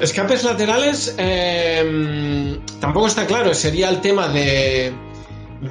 Escapes 0.00 0.44
laterales 0.44 1.14
eh, 1.18 2.58
tampoco 2.80 3.06
está 3.06 3.26
claro. 3.26 3.52
Sería 3.54 3.88
el 3.88 4.00
tema 4.00 4.28
de 4.28 4.92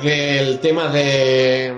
del 0.03 0.59
tema 0.59 0.87
de 0.87 1.73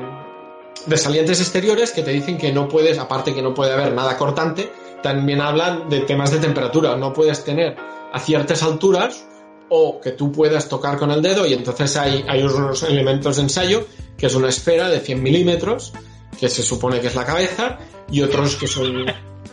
de 0.85 0.97
salientes 0.97 1.41
exteriores 1.41 1.91
que 1.91 2.01
te 2.01 2.11
dicen 2.11 2.37
que 2.37 2.51
no 2.51 2.67
puedes, 2.67 2.97
aparte 2.97 3.33
que 3.33 3.41
no 3.41 3.53
puede 3.53 3.73
haber 3.73 3.93
nada 3.93 4.17
cortante, 4.17 4.71
también 5.03 5.41
hablan 5.41 5.89
de 5.89 6.01
temas 6.01 6.31
de 6.31 6.39
temperatura. 6.39 6.95
No 6.95 7.13
puedes 7.13 7.43
tener 7.43 7.75
a 8.11 8.19
ciertas 8.19 8.63
alturas 8.63 9.27
o 9.69 9.99
que 9.99 10.11
tú 10.11 10.31
puedas 10.31 10.69
tocar 10.69 10.97
con 10.97 11.11
el 11.11 11.21
dedo 11.21 11.45
y 11.45 11.53
entonces 11.53 11.97
hay, 11.97 12.23
hay 12.27 12.41
unos 12.43 12.83
elementos 12.83 13.35
de 13.35 13.43
ensayo 13.43 13.85
que 14.17 14.27
es 14.27 14.35
una 14.35 14.47
esfera 14.47 14.89
de 14.89 15.01
100 15.01 15.21
milímetros 15.21 15.93
que 16.39 16.49
se 16.49 16.63
supone 16.63 16.99
que 16.99 17.07
es 17.07 17.15
la 17.15 17.25
cabeza 17.25 17.79
y 18.11 18.21
otros 18.21 18.55
que 18.55 18.67
son 18.67 19.05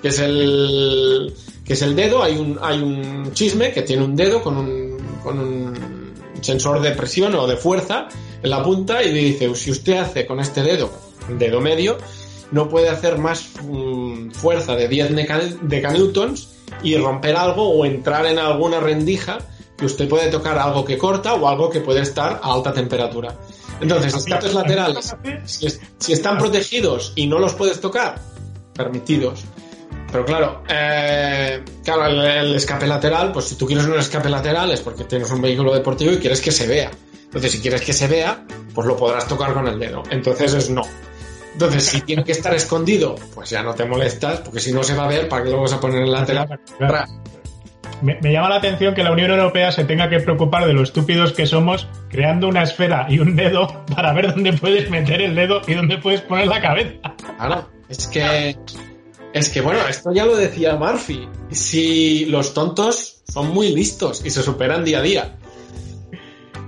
que 0.03 0.09
es 0.09 0.19
el 0.19 1.35
que 1.65 1.73
es 1.73 1.83
el 1.83 1.97
dedo 1.97 2.23
hay 2.23 2.37
un 2.37 2.59
hay 2.63 2.81
un 2.81 3.33
chisme 3.33 3.73
que 3.73 3.83
tiene 3.83 4.05
un 4.05 4.15
dedo 4.15 4.43
con 4.43 4.57
un 4.57 4.99
con 5.23 5.39
un 5.39 6.13
sensor 6.41 6.81
de 6.81 6.91
presión 6.93 7.35
o 7.35 7.47
de 7.47 7.57
fuerza 7.57 8.09
en 8.43 8.51
la 8.51 8.63
punta 8.63 9.03
y 9.03 9.13
dice 9.13 9.55
si 9.55 9.71
usted 9.71 9.99
hace 9.99 10.27
con 10.27 10.41
este 10.41 10.63
dedo 10.63 10.91
dedo 11.39 11.61
medio 11.61 11.97
no 12.51 12.69
puede 12.69 12.89
hacer 12.89 13.19
más 13.19 13.49
mm, 13.63 14.31
fuerza 14.31 14.77
de 14.77 14.89
10 14.89 15.15
decanewtons 15.63 16.49
y 16.83 16.97
romper 16.97 17.37
algo 17.37 17.69
o 17.69 17.85
entrar 17.85 18.27
en 18.27 18.39
alguna 18.39 18.81
rendija 18.81 19.39
que 19.77 19.87
usted 19.87 20.09
puede 20.09 20.31
tocar 20.31 20.59
algo 20.59 20.85
que 20.85 20.99
corta 20.99 21.35
o 21.35 21.49
algo 21.49 21.71
que 21.71 21.81
puede 21.81 22.01
estar 22.01 22.41
a 22.43 22.53
alta 22.53 22.73
temperatura. 22.73 23.35
Entonces, 23.81 24.15
escapes 24.15 24.55
laterales, 24.55 25.17
si, 25.45 26.13
están 26.13 26.39
protegidos 26.39 27.13
y 27.17 27.27
no 27.27 27.39
los 27.39 27.55
puedes 27.55 27.81
tocar, 27.81 28.21
permitidos. 28.75 29.45
Pero 30.11 30.25
claro, 30.25 30.63
eh, 30.69 31.65
claro, 31.83 32.07
el, 32.07 32.55
escape 32.55 32.87
lateral, 32.87 33.33
pues 33.33 33.47
si 33.47 33.57
tú 33.57 33.67
quieres 33.67 33.85
un 33.85 33.99
escape 33.99 34.29
lateral 34.29 34.71
es 34.71 34.81
porque 34.81 35.05
tienes 35.05 35.31
un 35.31 35.43
vehículo 35.43 35.75
deportivo 35.75 36.13
y 36.13 36.19
quieres 36.19 36.41
que 36.41 36.53
se 36.53 36.67
vea. 36.67 36.91
Entonces, 37.25 37.51
si 37.51 37.61
quieres 37.61 37.81
que 37.81 37.93
se 37.93 38.07
vea, 38.07 38.45
pues 38.73 38.87
lo 38.87 38.97
podrás 38.97 39.27
tocar 39.27 39.53
con 39.53 39.67
el 39.67 39.79
dedo. 39.79 40.05
Entonces 40.11 40.55
es 40.55 40.71
no. 40.71 40.83
Entonces, 41.55 41.85
si 41.85 42.01
tiene 42.01 42.25
que 42.25 42.33
estar 42.33 42.55
escondido, 42.55 43.17
pues 43.35 43.51
ya 43.51 43.63
no 43.63 43.75
te 43.75 43.85
molestas, 43.85 44.41
porque 44.41 44.61
si 44.61 44.73
no 44.73 44.83
se 44.85 44.95
va 44.95 45.05
a 45.05 45.09
ver, 45.09 45.29
¿para 45.29 45.45
qué 45.45 45.51
lo 45.51 45.61
vas 45.61 45.73
a 45.73 45.81
poner 45.81 46.03
en 46.03 46.13
la 46.13 46.21
lateral? 46.21 46.61
Me, 48.05 48.33
llama 48.33 48.51
la 48.51 48.57
atención 48.57 48.95
que 48.95 49.03
la 49.03 49.13
Unión 49.13 49.31
Europea 49.31 49.73
se 49.73 49.85
tenga 49.85 50.11
que 50.11 50.21
preocupar 50.21 50.67
de 50.67 50.75
lo 50.75 50.83
estúpidos 50.83 51.33
que 51.33 51.47
somos 51.47 51.89
creando 52.11 52.49
una 52.49 52.63
esfera 52.63 53.07
y 53.09 53.19
un 53.19 53.35
dedo 53.35 53.83
para 53.95 54.13
ver 54.13 54.35
dónde 54.35 54.53
puedes 54.53 54.91
meter 54.91 55.23
el 55.23 55.35
dedo 55.35 55.63
y 55.67 55.73
dónde 55.73 55.97
puedes 55.97 56.21
poner 56.21 56.47
la 56.47 56.61
cabeza. 56.61 57.15
Claro, 57.39 57.71
es 57.89 58.07
que. 58.09 58.57
Es 59.33 59.49
que 59.49 59.63
bueno, 59.63 59.81
esto 59.89 60.13
ya 60.13 60.27
lo 60.27 60.37
decía 60.37 60.77
Murphy. 60.77 61.27
Si 61.51 62.27
los 62.27 62.53
tontos 62.53 63.23
son 63.27 63.55
muy 63.55 63.75
listos 63.75 64.25
y 64.25 64.31
se 64.31 64.43
superan 64.43 64.85
día 64.85 64.99
a 64.99 65.03
día. 65.03 65.37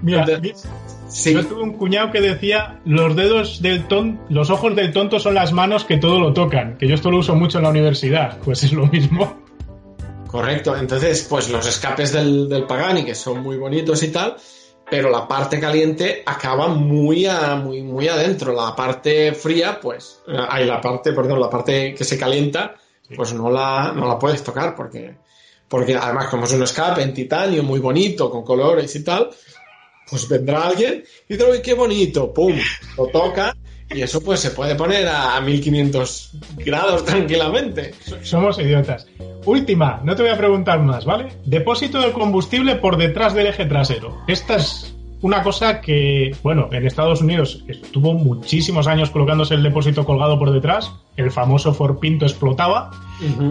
Mira, 0.03 0.25
yo 0.27 1.47
tuve 1.47 1.63
un 1.63 1.75
cuñado 1.75 2.11
que 2.13 2.21
decía, 2.21 2.81
los 2.85 3.15
dedos 3.15 3.61
del 3.61 3.87
tonto, 3.87 4.23
los 4.31 4.51
ojos 4.51 4.75
del 4.75 4.93
tonto 4.93 5.21
son 5.21 5.35
las 5.35 5.53
manos 5.53 5.85
que 5.85 5.99
todo 5.99 6.19
lo 6.19 6.33
tocan, 6.33 6.77
que 6.79 6.89
yo 6.89 6.95
esto 6.95 7.11
lo 7.11 7.19
uso 7.19 7.35
mucho 7.35 7.59
en 7.59 7.65
la 7.65 7.71
universidad, 7.71 8.39
pues 8.45 8.65
es 8.65 8.73
lo 8.73 8.87
mismo. 8.87 9.47
Correcto, 10.37 10.77
entonces 10.77 11.27
pues 11.31 11.49
los 11.49 11.67
escapes 11.67 12.13
del, 12.13 12.47
del 12.47 12.67
Pagani, 12.67 13.07
que 13.07 13.15
son 13.15 13.43
muy 13.43 13.57
bonitos 13.57 14.03
y 14.03 14.09
tal, 14.09 14.37
pero 14.91 15.09
la 15.09 15.27
parte 15.27 15.59
caliente 15.59 16.23
acaba 16.27 16.69
muy, 16.69 17.27
muy, 17.63 17.83
muy 17.83 18.07
adentro. 18.07 18.53
La 18.53 18.77
parte 18.77 19.33
fría, 19.33 19.81
pues, 19.81 20.21
hay 20.27 20.67
la 20.67 20.79
parte, 20.79 21.15
perdón, 21.15 21.41
la 21.41 21.49
parte 21.49 21.95
que 21.95 22.05
se 22.05 22.19
calienta, 22.19 22.75
pues 23.17 23.33
no 23.33 23.51
la, 23.51 23.95
no 23.97 24.07
la 24.07 24.19
puedes 24.19 24.45
tocar 24.45 24.77
porque, 24.77 25.17
porque 25.69 25.95
además 25.95 26.27
como 26.27 26.45
es 26.45 26.53
un 26.53 26.65
escape 26.65 27.01
en 27.01 27.15
titanio 27.15 27.63
muy 27.63 27.81
bonito, 27.81 28.31
con 28.31 28.45
colores 28.45 28.95
y 28.95 29.03
tal, 29.03 29.31
pues 30.11 30.29
vendrá 30.29 30.67
alguien 30.67 31.03
y 31.31 31.33
dice, 31.33 31.51
uy, 31.51 31.63
qué 31.63 31.73
bonito, 31.73 32.35
pum, 32.35 32.55
lo 32.99 33.07
toca 33.07 33.57
y 33.91 34.03
eso 34.03 34.23
pues 34.23 34.41
se 34.41 34.51
puede 34.51 34.75
poner 34.75 35.07
a 35.09 35.41
1500 35.41 36.31
grados 36.59 37.05
tranquilamente. 37.05 37.95
Somos 38.23 38.59
idiotas. 38.59 39.07
Última, 39.45 40.01
no 40.03 40.17
te 40.17 40.23
voy 40.23 40.33
a 40.33 40.37
preguntar 40.37 40.81
más, 40.81 41.05
¿vale? 41.05 41.29
Depósito 41.45 42.01
de 42.01 42.13
combustible 42.13 42.77
por 42.77 42.97
detrás 42.97 43.35
del 43.35 43.47
eje 43.47 43.65
trasero. 43.67 44.23
Esta 44.27 44.57
es 44.57 44.97
una 45.23 45.43
cosa 45.43 45.81
que, 45.81 46.37
bueno, 46.43 46.69
en 46.73 46.85
Estados 46.85 47.21
Unidos 47.21 47.65
estuvo 47.69 48.13
muchísimos 48.13 48.87
años 48.87 49.11
colocándose 49.11 49.55
el 49.55 49.63
depósito 49.63 50.05
colgado 50.05 50.39
por 50.39 50.53
detrás. 50.53 50.93
El 51.17 51.31
famoso 51.31 51.73
Ford 51.73 51.99
Pinto 51.99 52.27
explotaba. 52.27 52.91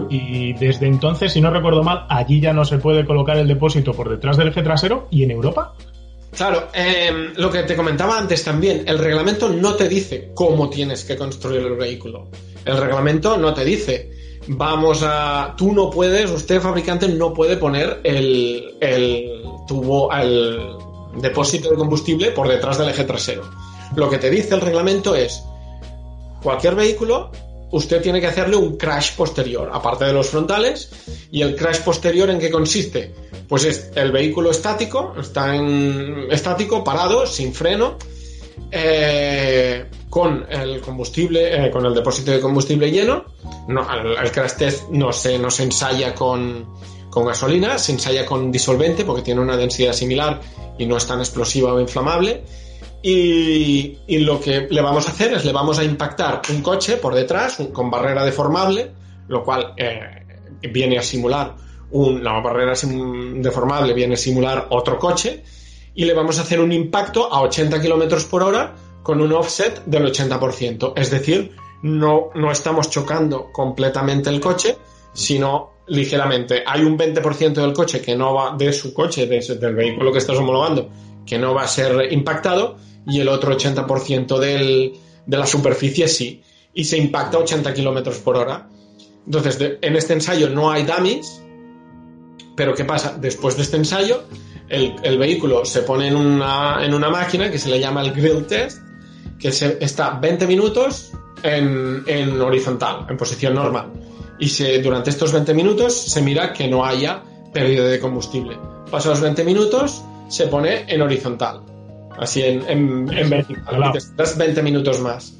Y 0.08 0.52
desde 0.54 0.86
entonces, 0.86 1.32
si 1.32 1.40
no 1.40 1.50
recuerdo 1.50 1.82
mal, 1.82 2.06
allí 2.08 2.40
ya 2.40 2.52
no 2.52 2.64
se 2.64 2.78
puede 2.78 3.04
colocar 3.04 3.36
el 3.36 3.48
depósito 3.48 3.94
por 3.94 4.08
detrás 4.08 4.36
del 4.36 4.48
eje 4.48 4.62
trasero. 4.62 5.08
¿Y 5.10 5.24
en 5.24 5.32
Europa? 5.32 5.74
Claro, 6.36 6.68
em, 6.74 7.32
lo 7.36 7.50
que 7.50 7.62
te 7.62 7.74
comentaba 7.74 8.18
antes 8.18 8.44
también, 8.44 8.84
el 8.86 8.98
reglamento 8.98 9.48
no 9.48 9.74
te 9.74 9.88
dice 9.88 10.32
cómo 10.34 10.68
tienes 10.68 11.04
que 11.04 11.16
construir 11.16 11.62
el 11.62 11.76
vehículo. 11.76 12.28
El 12.64 12.76
reglamento 12.76 13.38
no 13.38 13.54
te 13.54 13.64
dice, 13.64 14.10
vamos 14.48 15.02
a... 15.02 15.54
Tú 15.56 15.72
no 15.72 15.88
puedes, 15.88 16.30
usted 16.30 16.60
fabricante 16.60 17.08
no 17.08 17.32
puede 17.32 17.56
poner 17.56 18.00
el, 18.04 18.76
el 18.80 19.42
tubo, 19.66 20.12
el 20.12 20.58
depósito 21.22 21.70
de 21.70 21.76
combustible 21.76 22.32
por 22.32 22.48
detrás 22.48 22.76
del 22.76 22.90
eje 22.90 23.04
trasero. 23.04 23.42
Lo 23.94 24.10
que 24.10 24.18
te 24.18 24.28
dice 24.28 24.54
el 24.54 24.60
reglamento 24.60 25.14
es, 25.14 25.42
cualquier 26.42 26.74
vehículo 26.74 27.30
usted 27.72 28.02
tiene 28.02 28.20
que 28.20 28.26
hacerle 28.26 28.56
un 28.56 28.76
crash 28.76 29.12
posterior, 29.16 29.70
aparte 29.72 30.04
de 30.04 30.12
los 30.12 30.28
frontales. 30.28 30.90
¿Y 31.30 31.42
el 31.42 31.56
crash 31.56 31.80
posterior 31.80 32.30
en 32.30 32.38
qué 32.38 32.50
consiste? 32.50 33.12
Pues 33.48 33.64
es 33.64 33.90
el 33.94 34.12
vehículo 34.12 34.50
estático, 34.50 35.14
está 35.20 35.54
en 35.54 36.26
estático, 36.30 36.82
parado, 36.82 37.26
sin 37.26 37.52
freno, 37.52 37.96
eh, 38.70 39.86
con 40.08 40.46
el 40.48 40.80
combustible, 40.80 41.66
eh, 41.66 41.70
con 41.70 41.84
el 41.86 41.94
depósito 41.94 42.30
de 42.30 42.40
combustible 42.40 42.90
lleno. 42.90 43.24
No, 43.68 43.86
el, 43.92 44.30
crash 44.30 44.54
test 44.54 44.88
no 44.90 45.12
se, 45.12 45.38
no 45.38 45.50
se 45.50 45.64
ensaya 45.64 46.14
con, 46.14 46.66
con 47.10 47.26
gasolina, 47.26 47.78
se 47.78 47.92
ensaya 47.92 48.24
con 48.24 48.50
disolvente 48.50 49.04
porque 49.04 49.22
tiene 49.22 49.40
una 49.40 49.56
densidad 49.56 49.92
similar 49.92 50.40
y 50.78 50.86
no 50.86 50.96
es 50.96 51.06
tan 51.06 51.20
explosiva 51.20 51.72
o 51.72 51.80
inflamable. 51.80 52.44
Y, 53.08 54.18
lo 54.18 54.40
que 54.40 54.66
le 54.68 54.80
vamos 54.80 55.06
a 55.06 55.12
hacer 55.12 55.32
es 55.32 55.44
le 55.44 55.52
vamos 55.52 55.78
a 55.78 55.84
impactar 55.84 56.42
un 56.50 56.60
coche 56.60 56.96
por 56.96 57.14
detrás 57.14 57.56
con 57.72 57.88
barrera 57.88 58.24
deformable, 58.24 58.90
lo 59.28 59.44
cual 59.44 59.74
eh, 59.76 60.26
viene 60.72 60.98
a 60.98 61.02
simular 61.02 61.54
un, 61.92 62.24
la 62.24 62.40
barrera 62.40 62.72
deformable 62.72 63.94
viene 63.94 64.14
a 64.14 64.16
simular 64.16 64.66
otro 64.70 64.98
coche 64.98 65.44
y 65.94 66.04
le 66.04 66.14
vamos 66.14 66.40
a 66.40 66.42
hacer 66.42 66.60
un 66.60 66.72
impacto 66.72 67.32
a 67.32 67.42
80 67.42 67.80
km 67.80 68.24
por 68.24 68.42
hora 68.42 68.74
con 69.04 69.20
un 69.20 69.32
offset 69.32 69.84
del 69.84 70.06
80%. 70.06 70.94
Es 70.96 71.12
decir, 71.12 71.52
no, 71.82 72.30
no 72.34 72.50
estamos 72.50 72.90
chocando 72.90 73.52
completamente 73.52 74.30
el 74.30 74.40
coche, 74.40 74.76
sino 75.12 75.74
ligeramente. 75.86 76.64
Hay 76.66 76.82
un 76.82 76.98
20% 76.98 77.52
del 77.52 77.72
coche 77.72 78.00
que 78.00 78.16
no 78.16 78.34
va, 78.34 78.56
de 78.56 78.72
su 78.72 78.92
coche, 78.92 79.26
del 79.26 79.76
vehículo 79.76 80.10
que 80.10 80.18
estás 80.18 80.36
homologando, 80.36 80.90
que 81.24 81.38
no 81.38 81.54
va 81.54 81.62
a 81.62 81.68
ser 81.68 82.12
impactado 82.12 82.76
y 83.06 83.20
el 83.20 83.28
otro 83.28 83.56
80% 83.56 84.38
del, 84.38 84.92
de 85.26 85.36
la 85.36 85.46
superficie 85.46 86.08
sí. 86.08 86.42
Y 86.74 86.84
se 86.84 86.98
impacta 86.98 87.38
a 87.38 87.40
80 87.40 87.72
kilómetros 87.72 88.18
por 88.18 88.36
hora. 88.36 88.68
Entonces, 89.24 89.58
en 89.80 89.96
este 89.96 90.12
ensayo 90.12 90.50
no 90.50 90.70
hay 90.70 90.84
dummies, 90.84 91.42
pero 92.54 92.74
¿qué 92.74 92.84
pasa? 92.84 93.16
Después 93.18 93.56
de 93.56 93.62
este 93.62 93.76
ensayo, 93.76 94.24
el, 94.68 95.18
vehículo 95.18 95.64
se 95.64 95.82
pone 95.82 96.08
en 96.08 96.16
una, 96.16 96.84
en 96.84 96.92
una, 96.94 97.08
máquina 97.08 97.50
que 97.50 97.58
se 97.58 97.68
le 97.68 97.80
llama 97.80 98.02
el 98.02 98.12
grill 98.12 98.46
test, 98.46 98.78
que 99.38 99.52
se, 99.52 99.78
está 99.80 100.10
20 100.10 100.46
minutos 100.46 101.12
en, 101.42 102.04
en, 102.06 102.40
horizontal, 102.40 103.06
en 103.08 103.16
posición 103.16 103.54
normal. 103.54 103.92
Y 104.38 104.48
se, 104.48 104.80
durante 104.82 105.10
estos 105.10 105.32
20 105.32 105.54
minutos 105.54 105.94
se 105.94 106.20
mira 106.22 106.52
que 106.52 106.68
no 106.68 106.84
haya 106.84 107.22
pérdida 107.52 107.84
de 107.84 107.98
combustible. 107.98 108.58
Pasados 108.90 109.20
20 109.20 109.44
minutos, 109.44 110.02
se 110.28 110.46
pone 110.46 110.84
en 110.88 111.02
horizontal 111.02 111.62
así 112.18 112.42
en, 112.42 112.62
en, 112.68 113.30
vertical. 113.30 113.92
das 114.16 114.36
20 114.36 114.62
minutos 114.62 115.00
más. 115.00 115.34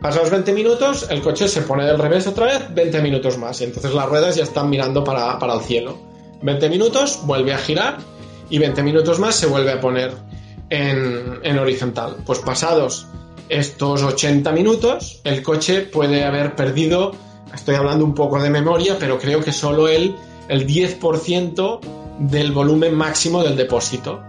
Pasados 0.00 0.30
20 0.30 0.52
minutos, 0.52 1.06
el 1.10 1.22
coche 1.22 1.48
se 1.48 1.62
pone 1.62 1.86
del 1.86 1.98
revés 1.98 2.26
otra 2.26 2.46
vez, 2.46 2.74
20 2.74 3.00
minutos 3.00 3.38
más. 3.38 3.60
Y 3.60 3.64
entonces 3.64 3.94
las 3.94 4.06
ruedas 4.06 4.36
ya 4.36 4.42
están 4.42 4.68
mirando 4.68 5.02
para, 5.02 5.38
el 5.40 5.60
cielo. 5.62 5.96
20 6.42 6.68
minutos, 6.68 7.20
vuelve 7.24 7.54
a 7.54 7.58
girar 7.58 7.98
y 8.50 8.58
20 8.58 8.82
minutos 8.82 9.18
más 9.18 9.34
se 9.34 9.46
vuelve 9.46 9.72
a 9.72 9.80
poner 9.80 10.12
en, 10.68 11.40
en 11.42 11.58
horizontal. 11.58 12.16
Pues 12.26 12.40
pasados 12.40 13.06
estos 13.48 14.02
80 14.02 14.52
minutos, 14.52 15.20
el 15.24 15.42
coche 15.42 15.82
puede 15.82 16.24
haber 16.24 16.54
perdido, 16.54 17.12
estoy 17.54 17.76
hablando 17.76 18.04
un 18.04 18.14
poco 18.14 18.42
de 18.42 18.50
memoria, 18.50 18.96
pero 18.98 19.18
creo 19.18 19.40
que 19.40 19.52
solo 19.52 19.88
el, 19.88 20.16
el 20.48 20.66
10% 20.66 21.80
del 22.18 22.52
volumen 22.52 22.94
máximo 22.94 23.42
del 23.42 23.56
depósito. 23.56 24.22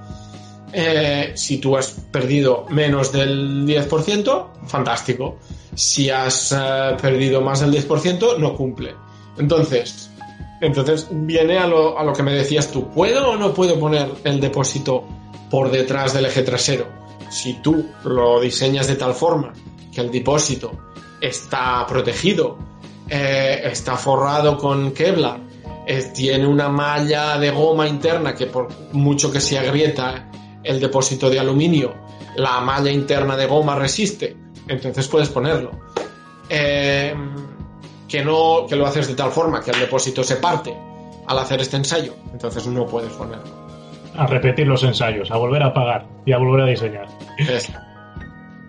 Eh, 0.74 1.32
si 1.36 1.58
tú 1.58 1.78
has 1.78 1.92
perdido 2.12 2.66
menos 2.70 3.12
del 3.12 3.66
10%, 3.66 4.48
fantástico. 4.66 5.38
Si 5.74 6.10
has 6.10 6.52
eh, 6.52 6.96
perdido 7.02 7.42
más 7.42 7.62
del 7.62 7.72
10%, 7.72 8.38
no 8.38 8.56
cumple. 8.56 8.96
Entonces, 9.38 10.10
entonces 10.62 11.08
viene 11.12 11.58
a 11.58 11.68
lo, 11.68 11.98
a 11.98 12.04
lo 12.04 12.14
que 12.14 12.24
me 12.24 12.34
decías 12.34 12.72
tú. 12.72 12.90
¿Puedo 12.90 13.32
o 13.32 13.36
no 13.38 13.54
puedo 13.54 13.80
poner 13.80 14.10
el 14.24 14.40
depósito 14.40 15.04
por 15.50 15.72
detrás 15.72 16.14
del 16.14 16.26
eje 16.26 16.44
trasero? 16.44 16.88
Si 17.30 17.54
tú 17.62 17.86
lo 18.04 18.40
diseñas 18.40 18.88
de 18.88 18.96
tal 18.96 19.14
forma 19.14 19.54
que 19.94 20.02
el 20.02 20.12
depósito 20.12 20.72
está 21.22 21.86
protegido, 21.88 22.58
eh, 23.10 23.62
está 23.66 23.98
forrado 23.98 24.58
con 24.58 24.92
Kevlar, 24.92 25.40
tiene 26.14 26.48
una 26.48 26.70
malla 26.70 27.38
de 27.38 27.52
goma 27.52 27.88
interna 27.88 28.34
que 28.34 28.48
por 28.48 28.70
mucho 28.94 29.32
que 29.32 29.40
se 29.40 29.58
agrieta 29.60 30.30
el 30.66 30.80
depósito 30.80 31.30
de 31.30 31.40
aluminio, 31.40 31.94
la 32.36 32.60
malla 32.60 32.92
interna 32.92 33.38
de 33.38 33.46
goma 33.46 33.76
resiste, 33.76 34.36
entonces 34.68 35.08
puedes 35.08 35.30
ponerlo. 35.30 35.72
Eh, 36.50 37.14
que 38.08 38.24
no, 38.24 38.66
que 38.68 38.76
lo 38.76 38.86
haces 38.86 39.08
de 39.08 39.16
tal 39.16 39.32
forma 39.32 39.62
que 39.62 39.72
el 39.72 39.80
depósito 39.80 40.24
se 40.24 40.36
parte 40.36 40.76
al 41.28 41.40
hacer 41.40 41.62
este 41.62 41.78
ensayo, 41.78 42.14
entonces 42.32 42.68
no 42.68 42.86
puedes 42.86 43.12
ponerlo. 43.14 43.66
A 44.16 44.28
repetir 44.28 44.68
los 44.68 44.84
ensayos, 44.84 45.32
a 45.32 45.38
volver 45.38 45.64
a 45.64 45.74
pagar 45.74 46.08
y 46.26 46.32
a 46.32 46.38
volver 46.38 46.62
a 46.62 46.68
diseñar. 46.68 47.08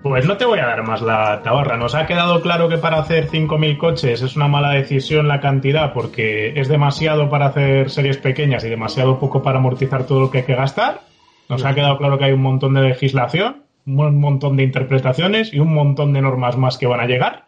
Pues 0.03 0.25
no 0.25 0.37
te 0.37 0.45
voy 0.45 0.61
a 0.61 0.67
dar 0.67 0.85
más 0.85 1.03
la 1.03 1.43
tabarra. 1.43 1.77
Nos 1.77 1.97
ha 1.97 2.07
quedado 2.07 2.41
claro 2.41 2.69
que 2.69 2.79
para 2.79 2.99
hacer 2.99 3.29
5.000 3.29 3.77
coches 3.77 4.23
es 4.23 4.37
una 4.37 4.47
mala 4.47 4.71
decisión 4.71 5.27
la 5.27 5.41
cantidad 5.41 5.93
porque 5.93 6.53
es 6.61 6.69
demasiado 6.69 7.29
para 7.29 7.47
hacer 7.47 7.91
series 7.91 8.17
pequeñas 8.17 8.63
y 8.65 8.69
demasiado 8.69 9.19
poco 9.19 9.43
para 9.43 9.59
amortizar 9.59 10.07
todo 10.07 10.21
lo 10.21 10.31
que 10.31 10.39
hay 10.39 10.45
que 10.45 10.55
gastar. 10.55 11.01
Nos 11.49 11.65
ha 11.65 11.75
quedado 11.75 11.99
claro 11.99 12.19
que 12.19 12.25
hay 12.25 12.33
un 12.33 12.43
montón 12.43 12.75
de 12.75 12.83
legislación, 12.83 13.63
un 13.87 14.21
montón 14.21 14.57
de 14.57 14.65
interpretaciones 14.65 15.53
y 15.53 15.61
un 15.61 15.73
montón 15.73 16.13
de 16.13 16.21
normas 16.21 16.57
más 16.57 16.79
que 16.79 16.87
van 16.87 17.01
a 17.01 17.07
llegar. 17.07 17.47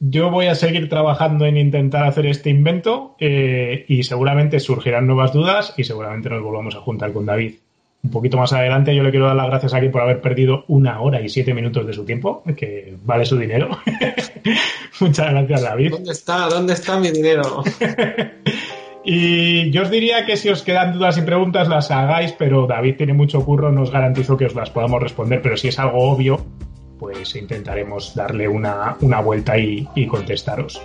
Yo 0.00 0.30
voy 0.30 0.46
a 0.46 0.54
seguir 0.54 0.88
trabajando 0.88 1.46
en 1.46 1.56
intentar 1.56 2.04
hacer 2.04 2.26
este 2.26 2.50
invento 2.50 3.14
eh, 3.20 3.84
y 3.88 4.02
seguramente 4.02 4.60
surgirán 4.60 5.06
nuevas 5.06 5.32
dudas 5.32 5.72
y 5.76 5.84
seguramente 5.84 6.28
nos 6.28 6.42
volvamos 6.42 6.74
a 6.74 6.80
juntar 6.80 7.12
con 7.12 7.26
David. 7.26 7.54
Un 8.02 8.10
poquito 8.10 8.36
más 8.36 8.52
adelante 8.52 8.94
yo 8.94 9.02
le 9.02 9.10
quiero 9.10 9.26
dar 9.26 9.36
las 9.36 9.46
gracias 9.46 9.72
aquí 9.72 9.88
por 9.88 10.02
haber 10.02 10.20
perdido 10.20 10.66
una 10.68 11.00
hora 11.00 11.22
y 11.22 11.30
siete 11.30 11.54
minutos 11.54 11.86
de 11.86 11.94
su 11.94 12.04
tiempo, 12.04 12.42
que 12.54 12.98
vale 13.02 13.24
su 13.24 13.38
dinero. 13.38 13.70
Muchas 15.00 15.30
gracias, 15.30 15.62
David. 15.62 15.90
¿Dónde 15.92 16.12
está? 16.12 16.48
¿Dónde 16.48 16.74
está 16.74 17.00
mi 17.00 17.10
dinero? 17.10 17.64
Y 19.04 19.70
yo 19.70 19.82
os 19.82 19.90
diría 19.90 20.24
que 20.24 20.36
si 20.36 20.48
os 20.48 20.62
quedan 20.62 20.94
dudas 20.94 21.18
y 21.18 21.22
preguntas 21.22 21.68
las 21.68 21.90
hagáis, 21.90 22.32
pero 22.32 22.66
David 22.66 22.96
tiene 22.96 23.12
mucho 23.12 23.44
curro, 23.44 23.70
no 23.70 23.82
os 23.82 23.90
garantizo 23.90 24.36
que 24.36 24.46
os 24.46 24.54
las 24.54 24.70
podamos 24.70 25.02
responder, 25.02 25.42
pero 25.42 25.58
si 25.58 25.68
es 25.68 25.78
algo 25.78 26.10
obvio, 26.10 26.40
pues 26.98 27.36
intentaremos 27.36 28.14
darle 28.14 28.48
una, 28.48 28.96
vuelta 29.22 29.58
y, 29.58 29.86
contestaros. 30.06 30.80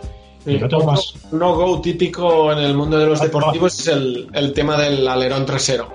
no, 0.46 0.80
más... 0.84 1.14
no 1.32 1.56
go 1.56 1.80
típico 1.80 2.52
en 2.52 2.60
el 2.60 2.74
mundo 2.74 3.00
de 3.00 3.06
los 3.06 3.22
deportivos 3.22 3.80
es 3.80 3.88
el, 3.88 4.54
tema 4.54 4.78
del 4.78 5.08
alerón 5.08 5.46
trasero. 5.46 5.94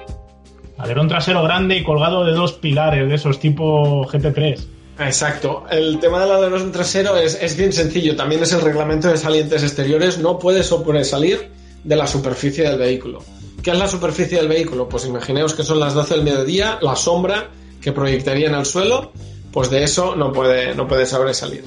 Alerón 0.79 1.09
trasero 1.09 1.43
grande 1.43 1.77
y 1.77 1.83
colgado 1.83 2.25
de 2.25 2.33
dos 2.33 2.55
pilares, 2.55 3.07
de 3.07 3.17
esos 3.17 3.39
tipo 3.39 4.07
GT3. 4.07 4.67
Exacto. 5.01 5.65
El 5.71 5.99
tema 5.99 6.21
del 6.21 6.31
alerón 6.31 6.73
trasero 6.73 7.19
es, 7.19 7.41
es 7.43 7.55
bien 7.55 7.73
sencillo. 7.73 8.17
También 8.17 8.43
es 8.43 8.53
el 8.53 8.63
reglamento 8.63 9.09
de 9.09 9.19
salientes 9.19 9.63
exteriores. 9.63 10.19
No 10.19 10.39
puedes 10.39 10.73
salir 11.09 11.51
de 11.85 11.97
la 11.97 12.07
superficie 12.07 12.65
del 12.65 12.79
vehículo. 12.79 13.23
¿Qué 13.63 13.71
es 13.71 13.79
la 13.79 13.89
superficie 13.89 14.39
del 14.39 14.49
vehículo? 14.49 14.89
Pues 14.89 15.07
imaginaos 15.07 15.55
que 15.55 15.63
son 15.63 15.81
las 15.81 15.95
12 15.95 16.17
del 16.17 16.25
mediodía, 16.25 16.79
la 16.83 16.97
sombra 16.97 17.49
que 17.81 17.93
proyectaría 17.93 18.49
en 18.49 18.55
el 18.55 18.67
suelo, 18.67 19.13
pues 19.53 19.71
de 19.71 19.85
eso 19.85 20.17
no 20.17 20.33
puede, 20.33 20.75
no 20.75 20.89
puede 20.89 21.07
sobresalir. 21.07 21.65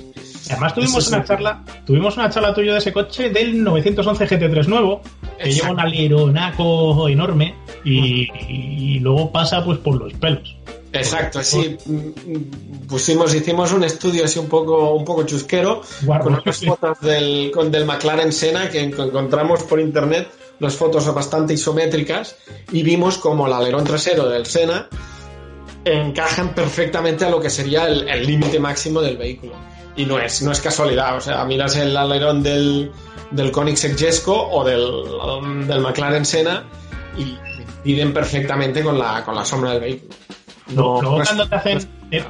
Además 0.50 0.74
tuvimos 0.74 1.08
una 1.08 1.24
charla, 1.24 1.64
tuvimos 1.86 2.18
una 2.18 2.30
charla 2.30 2.54
tuya 2.54 2.74
de 2.74 2.80
ese 2.80 2.94
coche 2.94 3.30
del 3.30 3.64
911 3.64 4.28
GT3 4.28 4.68
nuevo, 4.68 5.02
que 5.42 5.52
lleva 5.52 5.72
un 5.72 5.80
aleronaco 5.80 7.08
enorme 7.08 7.56
y, 7.84 9.00
luego 9.00 9.32
pasa 9.32 9.64
pues 9.64 9.78
por 9.80 9.96
los 9.96 10.14
pelos. 10.14 10.57
Exacto, 11.00 11.44
sí. 11.44 11.78
Pusimos, 12.88 13.34
hicimos 13.34 13.72
un 13.74 13.84
estudio 13.84 14.26
así 14.26 14.40
un 14.40 14.48
poco, 14.48 14.94
un 14.94 15.06
poco 15.06 15.24
chusquero 15.24 15.82
con 16.06 16.34
unas 16.34 16.64
fotos 16.66 17.00
del, 17.02 17.52
con, 17.54 17.72
del 17.72 17.86
McLaren 17.86 18.32
Senna 18.32 18.70
que 18.70 18.82
encontramos 18.82 19.64
por 19.64 19.80
internet, 19.80 20.30
las 20.60 20.76
fotos 20.76 21.14
bastante 21.14 21.54
isométricas 21.54 22.36
y 22.72 22.84
vimos 22.84 23.18
como 23.18 23.48
el 23.48 23.54
alerón 23.54 23.84
trasero 23.84 24.28
del 24.28 24.46
Senna 24.46 24.88
encajan 25.86 26.54
perfectamente 26.54 27.26
a 27.26 27.30
lo 27.30 27.40
que 27.40 27.50
sería 27.50 27.88
el 27.88 28.26
límite 28.26 28.60
máximo 28.60 29.02
del 29.02 29.18
vehículo 29.18 29.56
y 29.98 30.06
no 30.06 30.20
es, 30.20 30.42
no 30.44 30.52
es 30.52 30.62
casualidad. 30.62 31.18
O 31.18 31.22
sea, 31.22 31.44
miras 31.44 31.76
el 31.76 31.98
alerón 31.98 32.42
del, 32.44 32.92
del 33.32 33.52
Koenigsegg 33.52 33.98
Jesko 33.98 34.50
o 34.50 34.64
del, 34.64 35.68
del 35.68 35.82
McLaren 35.82 36.24
Senna 36.24 36.64
y 37.18 37.36
piden 37.84 38.14
perfectamente 38.14 38.84
con 38.84 38.98
la, 38.98 39.26
con 39.26 39.36
la 39.36 39.44
sombra 39.44 39.72
del 39.72 39.82
vehículo. 39.82 40.16
Luego, 40.74 41.22
cuando, 41.24 41.48
te 41.48 41.56
hacen, 41.56 41.80
eh, 42.12 42.24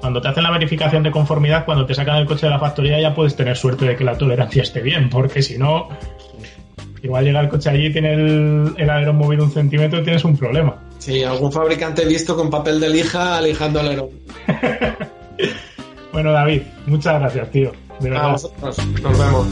cuando 0.00 0.20
te 0.20 0.28
hacen 0.28 0.42
la 0.42 0.50
verificación 0.50 1.02
de 1.02 1.10
conformidad, 1.10 1.64
cuando 1.64 1.86
te 1.86 1.94
sacan 1.94 2.16
el 2.16 2.26
coche 2.26 2.46
de 2.46 2.50
la 2.50 2.58
factoría, 2.58 3.00
ya 3.00 3.14
puedes 3.14 3.36
tener 3.36 3.56
suerte 3.56 3.84
de 3.86 3.96
que 3.96 4.04
la 4.04 4.16
tolerancia 4.18 4.62
esté 4.62 4.80
bien, 4.80 5.08
porque 5.08 5.42
si 5.42 5.58
no, 5.58 5.88
igual 7.02 7.24
llega 7.24 7.40
el 7.40 7.48
coche 7.48 7.70
allí 7.70 7.86
y 7.86 7.92
tiene 7.92 8.14
el, 8.14 8.74
el 8.76 8.90
alerón 8.90 9.16
movido 9.16 9.44
un 9.44 9.52
centímetro 9.52 10.00
y 10.00 10.04
tienes 10.04 10.24
un 10.24 10.36
problema. 10.36 10.76
Sí, 10.98 11.22
algún 11.22 11.52
fabricante 11.52 12.04
visto 12.04 12.36
con 12.36 12.50
papel 12.50 12.80
de 12.80 12.88
lija 12.88 13.40
lijando 13.40 13.80
alerón. 13.80 14.10
Bueno, 16.12 16.32
David, 16.32 16.62
muchas 16.86 17.20
gracias, 17.20 17.50
tío. 17.50 17.72
De 18.00 18.10
verdad. 18.10 18.30
A 18.30 18.32
vosotros. 18.32 18.78
Nos 19.02 19.18
vemos. 19.18 19.46